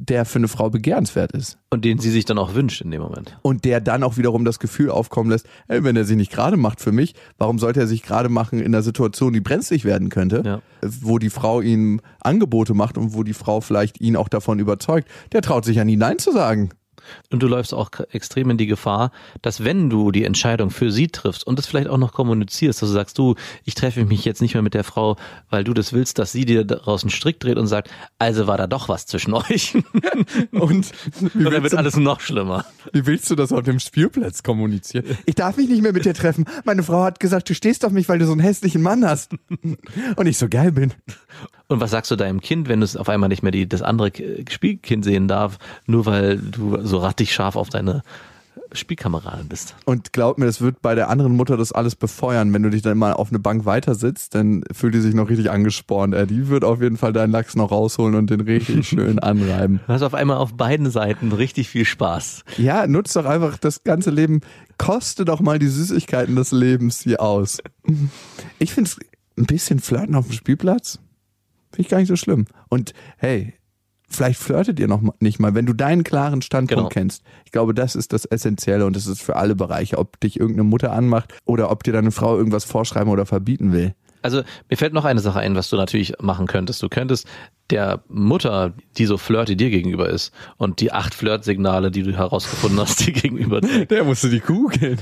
der 0.01 0.23
für 0.25 0.39
eine 0.39 0.47
Frau 0.47 0.69
begehrenswert 0.69 1.33
ist. 1.33 1.57
Und 1.71 1.83
den 1.83 1.99
sie 1.99 2.09
sich 2.09 2.23
dann 2.23 2.37
auch 2.37 2.53
wünscht 2.55 2.81
in 2.81 2.89
dem 2.89 3.01
Moment. 3.01 3.37
Und 3.41 3.65
der 3.65 3.81
dann 3.81 4.01
auch 4.03 4.15
wiederum 4.17 4.45
das 4.45 4.59
Gefühl 4.59 4.89
aufkommen 4.91 5.29
lässt, 5.29 5.45
ey, 5.67 5.83
wenn 5.83 5.95
er 5.97 6.05
sich 6.05 6.15
nicht 6.15 6.31
gerade 6.31 6.55
macht 6.55 6.79
für 6.79 6.91
mich, 6.93 7.15
warum 7.37 7.59
sollte 7.59 7.81
er 7.81 7.87
sich 7.87 8.01
gerade 8.01 8.29
machen 8.29 8.59
in 8.59 8.67
einer 8.67 8.81
Situation, 8.81 9.33
die 9.33 9.41
brenzlig 9.41 9.83
werden 9.83 10.09
könnte, 10.09 10.41
Ja. 10.45 10.61
wo 10.81 11.19
die 11.19 11.29
Frau 11.29 11.59
ihm 11.61 11.99
Angebote 12.21 12.73
macht 12.73 12.97
und 12.97 13.13
wo 13.13 13.23
die 13.23 13.33
Frau 13.33 13.59
vielleicht 13.61 13.99
ihn 13.99 14.15
auch 14.15 14.29
davon 14.29 14.59
überzeugt. 14.59 15.07
Der 15.33 15.41
traut 15.41 15.65
sich 15.65 15.75
ja 15.77 15.83
nie 15.83 15.97
Nein 15.97 16.17
zu 16.17 16.31
sagen. 16.31 16.69
Und 17.31 17.43
du 17.43 17.47
läufst 17.47 17.73
auch 17.73 17.91
extrem 18.11 18.49
in 18.49 18.57
die 18.57 18.67
Gefahr, 18.67 19.11
dass 19.41 19.63
wenn 19.63 19.89
du 19.89 20.11
die 20.11 20.23
Entscheidung 20.23 20.69
für 20.69 20.91
sie 20.91 21.07
triffst 21.07 21.45
und 21.45 21.57
das 21.57 21.67
vielleicht 21.67 21.87
auch 21.87 21.97
noch 21.97 22.13
kommunizierst, 22.13 22.81
dass 22.81 22.89
du 22.89 22.93
sagst, 22.93 23.17
du, 23.17 23.35
ich 23.65 23.75
treffe 23.75 24.05
mich 24.05 24.25
jetzt 24.25 24.41
nicht 24.41 24.53
mehr 24.53 24.63
mit 24.63 24.73
der 24.73 24.83
Frau, 24.83 25.17
weil 25.49 25.63
du 25.63 25.73
das 25.73 25.93
willst, 25.93 26.19
dass 26.19 26.31
sie 26.31 26.45
dir 26.45 26.63
daraus 26.63 27.03
einen 27.03 27.09
Strick 27.09 27.39
dreht 27.39 27.57
und 27.57 27.67
sagt, 27.67 27.89
also 28.17 28.47
war 28.47 28.57
da 28.57 28.67
doch 28.67 28.89
was 28.89 29.05
zwischen 29.05 29.33
euch. 29.33 29.75
Und 30.51 30.91
dann 31.33 31.63
wird 31.63 31.73
du, 31.73 31.77
alles 31.77 31.95
noch 31.95 32.19
schlimmer. 32.19 32.65
wie 32.93 33.05
willst 33.05 33.29
du 33.29 33.35
das 33.35 33.51
auf 33.51 33.63
dem 33.63 33.79
Spielplatz 33.79 34.43
kommunizieren? 34.43 35.05
Ich 35.25 35.35
darf 35.35 35.57
mich 35.57 35.69
nicht 35.69 35.81
mehr 35.81 35.93
mit 35.93 36.05
dir 36.05 36.13
treffen. 36.13 36.45
Meine 36.65 36.83
Frau 36.83 37.03
hat 37.03 37.19
gesagt, 37.19 37.49
du 37.49 37.55
stehst 37.55 37.85
auf 37.85 37.91
mich, 37.91 38.09
weil 38.09 38.19
du 38.19 38.25
so 38.25 38.31
einen 38.31 38.41
hässlichen 38.41 38.81
Mann 38.81 39.05
hast. 39.05 39.33
Und 40.15 40.27
ich 40.27 40.37
so 40.37 40.49
geil 40.49 40.71
bin. 40.71 40.93
Und 41.69 41.79
was 41.79 41.91
sagst 41.91 42.09
du 42.09 42.15
deinem 42.15 42.41
Kind, 42.41 42.67
wenn 42.67 42.81
es 42.81 42.97
auf 42.97 43.09
einmal 43.09 43.29
nicht 43.29 43.43
mehr 43.43 43.51
die, 43.51 43.69
das 43.69 43.83
andere 43.83 44.11
Spielkind 44.49 45.05
sehen 45.05 45.27
darf, 45.27 45.59
nur 45.85 46.07
weil 46.07 46.37
du 46.37 46.83
so 46.83 46.97
rattig 46.97 47.31
scharf 47.31 47.55
auf 47.55 47.69
deine 47.69 48.01
Spielkameradin 48.71 49.47
bist? 49.47 49.75
Und 49.85 50.11
glaub 50.11 50.39
mir, 50.39 50.47
das 50.47 50.61
wird 50.61 50.81
bei 50.81 50.95
der 50.95 51.09
anderen 51.09 51.35
Mutter 51.35 51.57
das 51.57 51.71
alles 51.71 51.95
befeuern. 51.95 52.51
Wenn 52.53 52.63
du 52.63 52.71
dich 52.71 52.81
dann 52.81 52.97
mal 52.97 53.13
auf 53.13 53.29
eine 53.29 53.37
Bank 53.37 53.65
weiter 53.65 53.93
sitzt, 53.93 54.33
dann 54.33 54.63
fühlt 54.71 54.95
die 54.95 54.99
sich 54.99 55.13
noch 55.13 55.29
richtig 55.29 55.51
angespornt. 55.51 56.15
Äh, 56.15 56.25
die 56.25 56.47
wird 56.47 56.63
auf 56.63 56.81
jeden 56.81 56.97
Fall 56.97 57.13
deinen 57.13 57.31
Lachs 57.31 57.55
noch 57.55 57.69
rausholen 57.69 58.15
und 58.15 58.31
den 58.31 58.41
richtig 58.41 58.87
schön 58.87 59.19
anreiben. 59.19 59.79
Du 59.85 59.93
hast 59.93 60.01
auf 60.01 60.15
einmal 60.15 60.37
auf 60.37 60.55
beiden 60.55 60.89
Seiten 60.89 61.31
richtig 61.31 61.69
viel 61.69 61.85
Spaß. 61.85 62.45
Ja, 62.57 62.87
nutzt 62.87 63.15
doch 63.15 63.25
einfach 63.25 63.59
das 63.59 63.83
ganze 63.83 64.09
Leben. 64.09 64.41
Koste 64.79 65.23
doch 65.23 65.39
mal 65.39 65.59
die 65.59 65.67
Süßigkeiten 65.67 66.35
des 66.35 66.51
Lebens 66.51 67.01
hier 67.01 67.21
aus. 67.21 67.59
Ich 68.57 68.73
finde 68.73 68.89
es 68.89 68.99
ein 69.37 69.45
bisschen 69.45 69.79
flirten 69.79 70.15
auf 70.15 70.25
dem 70.25 70.33
Spielplatz. 70.33 70.99
Finde 71.71 71.81
ich 71.81 71.89
gar 71.89 71.97
nicht 71.99 72.07
so 72.07 72.15
schlimm. 72.15 72.45
Und 72.69 72.93
hey, 73.17 73.53
vielleicht 74.09 74.39
flirtet 74.39 74.79
ihr 74.79 74.87
noch 74.87 75.01
nicht 75.19 75.39
mal, 75.39 75.53
wenn 75.55 75.65
du 75.65 75.73
deinen 75.73 76.03
klaren 76.03 76.41
Standpunkt 76.41 76.79
Genau. 76.79 76.89
kennst. 76.89 77.23
Ich 77.45 77.51
glaube, 77.51 77.73
das 77.73 77.95
ist 77.95 78.11
das 78.13 78.25
Essentielle 78.25 78.85
und 78.85 78.95
das 78.95 79.05
ist 79.07 79.21
für 79.21 79.35
alle 79.35 79.55
Bereiche, 79.55 79.97
ob 79.97 80.19
dich 80.19 80.39
irgendeine 80.39 80.67
Mutter 80.67 80.91
anmacht 80.93 81.33
oder 81.45 81.69
ob 81.71 81.83
dir 81.83 81.93
deine 81.93 82.11
Frau 82.11 82.37
irgendwas 82.37 82.63
vorschreiben 82.65 83.11
oder 83.11 83.25
verbieten 83.25 83.71
will. 83.71 83.93
Also 84.21 84.41
mir 84.69 84.75
fällt 84.75 84.91
noch 84.93 85.05
eine 85.05 85.21
Sache 85.21 85.39
ein, 85.39 85.55
was 85.55 85.69
du 85.69 85.77
natürlich 85.77 86.13
machen 86.19 86.45
könntest. 86.45 86.83
Du 86.83 86.89
könntest 86.89 87.25
der 87.69 88.03
Mutter, 88.09 88.73
die 88.97 89.05
so 89.05 89.17
flirty 89.17 89.55
dir 89.55 89.69
gegenüber 89.69 90.09
ist 90.09 90.33
und 90.57 90.81
die 90.81 90.91
acht 90.91 91.13
Flirtsignale, 91.13 91.89
die 91.89 92.03
du 92.03 92.11
herausgefunden 92.17 92.79
hast, 92.81 92.99
die 93.07 93.13
gegenüber, 93.13 93.61
Der 93.61 94.03
musste 94.03 94.29
die 94.29 94.41
googeln. 94.41 94.99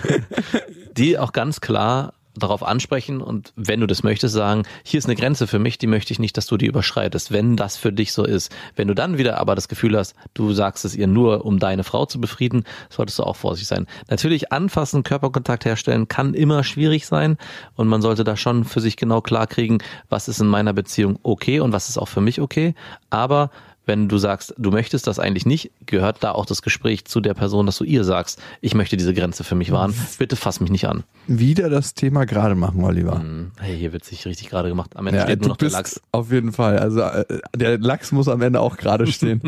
die 0.98 1.18
auch 1.18 1.32
ganz 1.32 1.62
klar 1.62 2.14
darauf 2.38 2.64
ansprechen 2.64 3.22
und 3.22 3.54
wenn 3.56 3.80
du 3.80 3.88
das 3.88 4.04
möchtest, 4.04 4.34
sagen, 4.34 4.64
hier 4.84 4.98
ist 4.98 5.06
eine 5.06 5.16
Grenze 5.16 5.48
für 5.48 5.60
mich, 5.60 5.78
die 5.78 5.88
möchte 5.88 6.14
ich 6.14 6.20
nicht, 6.20 6.38
dass 6.38 6.46
du 6.46 6.58
die 6.58 6.66
überschreitest, 6.66 7.32
wenn 7.32 7.56
das 7.56 7.78
für 7.78 7.92
dich 7.92 8.14
so 8.14 8.24
ist. 8.24 8.52
Wenn 8.76 8.88
du 8.88 8.94
dann 8.94 9.18
wieder 9.18 9.40
aber 9.40 9.56
das 9.56 9.68
Gefühl 9.68 9.98
hast, 9.98 10.16
du 10.34 10.54
sagst 10.54 10.86
es 10.86 10.96
ihr 10.96 11.08
nur, 11.08 11.46
um 11.46 11.60
deine 11.60 11.84
Frau 11.84 12.06
zu 12.06 12.20
befrieden, 12.22 12.64
solltest 12.90 13.20
du 13.20 13.24
auch 13.24 13.36
vorsichtig 13.36 13.68
sein. 13.68 13.88
Natürlich 14.10 14.52
anfassen, 14.52 15.04
Körperkontakt 15.04 15.66
herstellen 15.66 16.08
kann 16.08 16.34
immer 16.34 16.64
schwierig 16.64 17.08
sein 17.08 17.38
und 17.76 17.88
man 17.88 18.02
sollte 18.02 18.24
da 18.24 18.38
schon 18.38 18.64
für 18.64 18.82
sich 18.82 18.98
genau 18.98 19.22
klar 19.22 19.48
kriegen, 19.48 19.80
was 20.10 20.28
ist 20.28 20.40
in 20.40 20.48
meiner 20.48 20.74
Beziehung 20.74 21.20
okay 21.24 21.60
und 21.60 21.72
was 21.72 21.90
ist 21.90 21.98
auch 21.98 22.08
für 22.08 22.22
mich 22.22 22.42
okay. 22.42 22.76
Aber 23.10 23.52
wenn 23.88 24.08
du 24.08 24.18
sagst, 24.20 24.54
du 24.58 24.70
möchtest 24.70 25.08
das 25.08 25.18
eigentlich 25.18 25.46
nicht, 25.48 25.72
gehört 25.88 26.18
da 26.24 26.34
auch 26.34 26.46
das 26.46 26.62
Gespräch 26.62 27.06
zu 27.06 27.20
der 27.22 27.34
Person, 27.34 27.66
dass 27.66 27.78
du 27.80 27.84
ihr 27.84 28.04
sagst, 28.04 28.40
ich 28.62 28.76
möchte 28.76 28.96
diese 28.98 29.14
Grenze 29.16 29.44
für 29.44 29.56
mich 29.56 29.72
wahren, 29.72 29.96
bitte 30.20 30.36
fass 30.36 30.60
mich 30.60 30.70
nicht 30.70 30.88
an. 30.88 31.04
Wieder 31.26 31.70
das 31.70 31.94
Thema 31.96 32.26
gerade 32.26 32.54
machen, 32.56 32.84
Oliver. 32.84 33.20
Hm, 33.20 33.52
Hey, 33.60 33.76
hier 33.78 33.94
wird 33.94 34.06
sich 34.06 34.26
richtig 34.26 34.50
gerade 34.50 34.70
gemacht. 34.70 34.96
Am 34.96 35.08
Ende 35.08 35.20
Ja, 35.20 35.26
steht 35.26 35.40
nur 35.42 35.50
noch 35.50 35.58
der 35.58 35.70
Lachs. 35.72 36.00
auf 36.12 36.32
jeden 36.32 36.52
Fall. 36.52 36.78
Also 36.78 37.00
äh, 37.02 37.26
der 37.56 37.78
Lachs 37.80 38.12
muss 38.12 38.28
am 38.28 38.42
Ende 38.42 38.60
auch 38.60 38.78
gerade 38.78 39.08
stehen. 39.08 39.42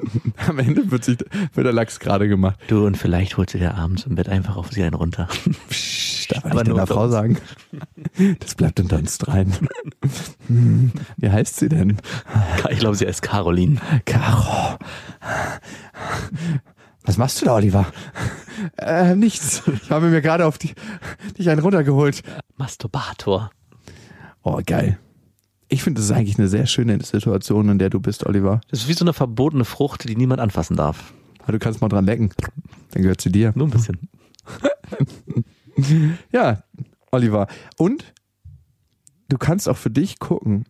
am 0.46 0.58
Ende 0.58 0.90
wird, 0.90 1.04
sich, 1.04 1.18
wird 1.54 1.66
der 1.66 1.72
Lachs 1.72 1.98
gerade 1.98 2.28
gemacht. 2.28 2.58
Du, 2.68 2.86
und 2.86 2.96
vielleicht 2.96 3.36
holst 3.36 3.54
du 3.54 3.58
dir 3.58 3.74
abends 3.74 4.04
im 4.04 4.14
Bett 4.14 4.28
einfach 4.28 4.56
auf 4.56 4.70
sie 4.72 4.82
einen 4.82 4.94
runter. 4.94 5.28
Psst, 6.26 6.36
darf 6.36 6.44
Aber 6.44 6.64
nur 6.64 6.74
deiner 6.74 6.86
Frau 6.86 7.08
sagen. 7.08 7.38
Das 8.40 8.54
bleibt 8.54 8.80
unter 8.80 8.96
uns 8.96 9.18
dreien. 9.18 9.52
Hm, 10.46 10.90
Wie 11.18 11.30
heißt 11.30 11.56
sie 11.56 11.68
denn? 11.68 11.98
Ich 12.70 12.78
glaube, 12.78 12.96
sie 12.96 13.06
heißt 13.06 13.20
Caroline. 13.20 13.78
Caro. 14.06 14.78
Was 17.04 17.18
machst 17.18 17.40
du 17.40 17.44
da, 17.44 17.54
Oliver? 17.56 17.86
Äh, 18.78 19.14
nichts. 19.16 19.62
Ich 19.82 19.90
habe 19.90 20.06
mir 20.06 20.22
gerade 20.22 20.46
auf 20.46 20.56
die, 20.56 20.74
dich 21.38 21.50
einen 21.50 21.60
runtergeholt. 21.60 22.22
Masturbator. 22.56 23.50
Oh, 24.42 24.60
geil. 24.64 24.98
Ich 25.68 25.82
finde, 25.82 26.00
das 26.00 26.06
ist 26.10 26.16
eigentlich 26.16 26.38
eine 26.38 26.48
sehr 26.48 26.66
schöne 26.66 27.02
Situation, 27.04 27.68
in 27.68 27.78
der 27.78 27.90
du 27.90 28.00
bist, 28.00 28.24
Oliver. 28.24 28.62
Das 28.70 28.80
ist 28.80 28.88
wie 28.88 28.94
so 28.94 29.04
eine 29.04 29.12
verbotene 29.12 29.66
Frucht, 29.66 30.08
die 30.08 30.16
niemand 30.16 30.40
anfassen 30.40 30.76
darf. 30.76 31.12
Aber 31.42 31.52
du 31.52 31.58
kannst 31.58 31.82
mal 31.82 31.88
dran 31.88 32.06
lecken. 32.06 32.30
Dann 32.92 33.02
gehört 33.02 33.20
sie 33.20 33.30
dir. 33.30 33.52
Nur 33.54 33.66
ein 33.66 33.72
bisschen. 33.72 34.08
Ja, 36.32 36.62
Oliver. 37.10 37.46
Und 37.76 38.12
du 39.28 39.38
kannst 39.38 39.68
auch 39.68 39.76
für 39.76 39.90
dich 39.90 40.18
gucken. 40.18 40.64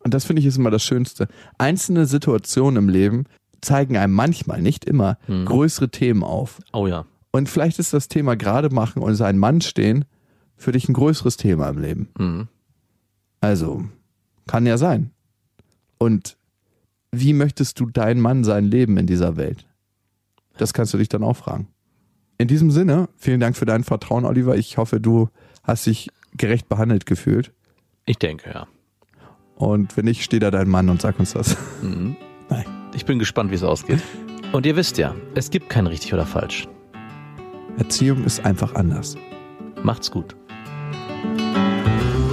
Und 0.00 0.14
das 0.14 0.24
finde 0.24 0.40
ich 0.40 0.46
ist 0.46 0.56
immer 0.56 0.70
das 0.70 0.82
Schönste. 0.82 1.28
Einzelne 1.58 2.06
Situationen 2.06 2.84
im 2.84 2.88
Leben 2.88 3.24
zeigen 3.60 3.96
einem 3.96 4.12
manchmal, 4.12 4.60
nicht 4.60 4.84
immer, 4.84 5.18
größere 5.28 5.90
Themen 5.90 6.24
auf. 6.24 6.60
Oh 6.72 6.86
ja. 6.86 7.06
Und 7.30 7.48
vielleicht 7.48 7.78
ist 7.78 7.92
das 7.92 8.08
Thema 8.08 8.36
gerade 8.36 8.70
machen 8.70 9.02
und 9.02 9.14
sein 9.14 9.38
Mann 9.38 9.60
stehen 9.60 10.04
für 10.56 10.72
dich 10.72 10.88
ein 10.88 10.94
größeres 10.94 11.36
Thema 11.36 11.68
im 11.68 11.78
Leben. 11.78 12.08
Mhm. 12.18 12.48
Also, 13.40 13.84
kann 14.46 14.66
ja 14.66 14.76
sein. 14.78 15.10
Und 15.98 16.36
wie 17.10 17.32
möchtest 17.32 17.78
du 17.78 17.86
dein 17.86 18.20
Mann 18.20 18.44
sein 18.44 18.64
Leben 18.64 18.96
in 18.96 19.06
dieser 19.06 19.36
Welt? 19.36 19.66
Das 20.56 20.72
kannst 20.72 20.92
du 20.94 20.98
dich 20.98 21.08
dann 21.08 21.22
auch 21.22 21.36
fragen. 21.36 21.68
In 22.42 22.48
diesem 22.48 22.72
Sinne, 22.72 23.08
vielen 23.16 23.38
Dank 23.38 23.56
für 23.56 23.66
dein 23.66 23.84
Vertrauen, 23.84 24.24
Oliver. 24.24 24.56
Ich 24.56 24.76
hoffe, 24.76 24.98
du 24.98 25.28
hast 25.62 25.86
dich 25.86 26.10
gerecht 26.36 26.68
behandelt 26.68 27.06
gefühlt. 27.06 27.52
Ich 28.04 28.18
denke, 28.18 28.50
ja. 28.50 28.66
Und 29.54 29.96
wenn 29.96 30.06
nicht, 30.06 30.24
steh 30.24 30.40
da 30.40 30.50
dein 30.50 30.68
Mann 30.68 30.88
und 30.88 31.00
sag 31.00 31.20
uns 31.20 31.34
das. 31.34 31.56
Mhm. 31.82 32.16
Nein. 32.50 32.64
Ich 32.96 33.04
bin 33.04 33.20
gespannt, 33.20 33.52
wie 33.52 33.54
es 33.54 33.62
ausgeht. 33.62 34.02
Und 34.50 34.66
ihr 34.66 34.74
wisst 34.74 34.98
ja, 34.98 35.14
es 35.36 35.50
gibt 35.50 35.68
kein 35.68 35.86
richtig 35.86 36.14
oder 36.14 36.26
falsch. 36.26 36.66
Erziehung 37.78 38.24
ist 38.24 38.44
einfach 38.44 38.74
anders. 38.74 39.16
Macht's 39.84 40.10
gut. 40.10 40.34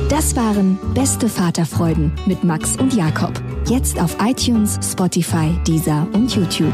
Das 0.09 0.35
waren 0.35 0.79
Beste 0.95 1.29
Vaterfreuden 1.29 2.11
mit 2.25 2.43
Max 2.43 2.77
und 2.77 2.95
Jakob. 2.95 3.39
Jetzt 3.67 4.01
auf 4.01 4.17
iTunes, 4.19 4.79
Spotify, 4.81 5.55
Deezer 5.67 6.07
und 6.13 6.35
YouTube. 6.35 6.73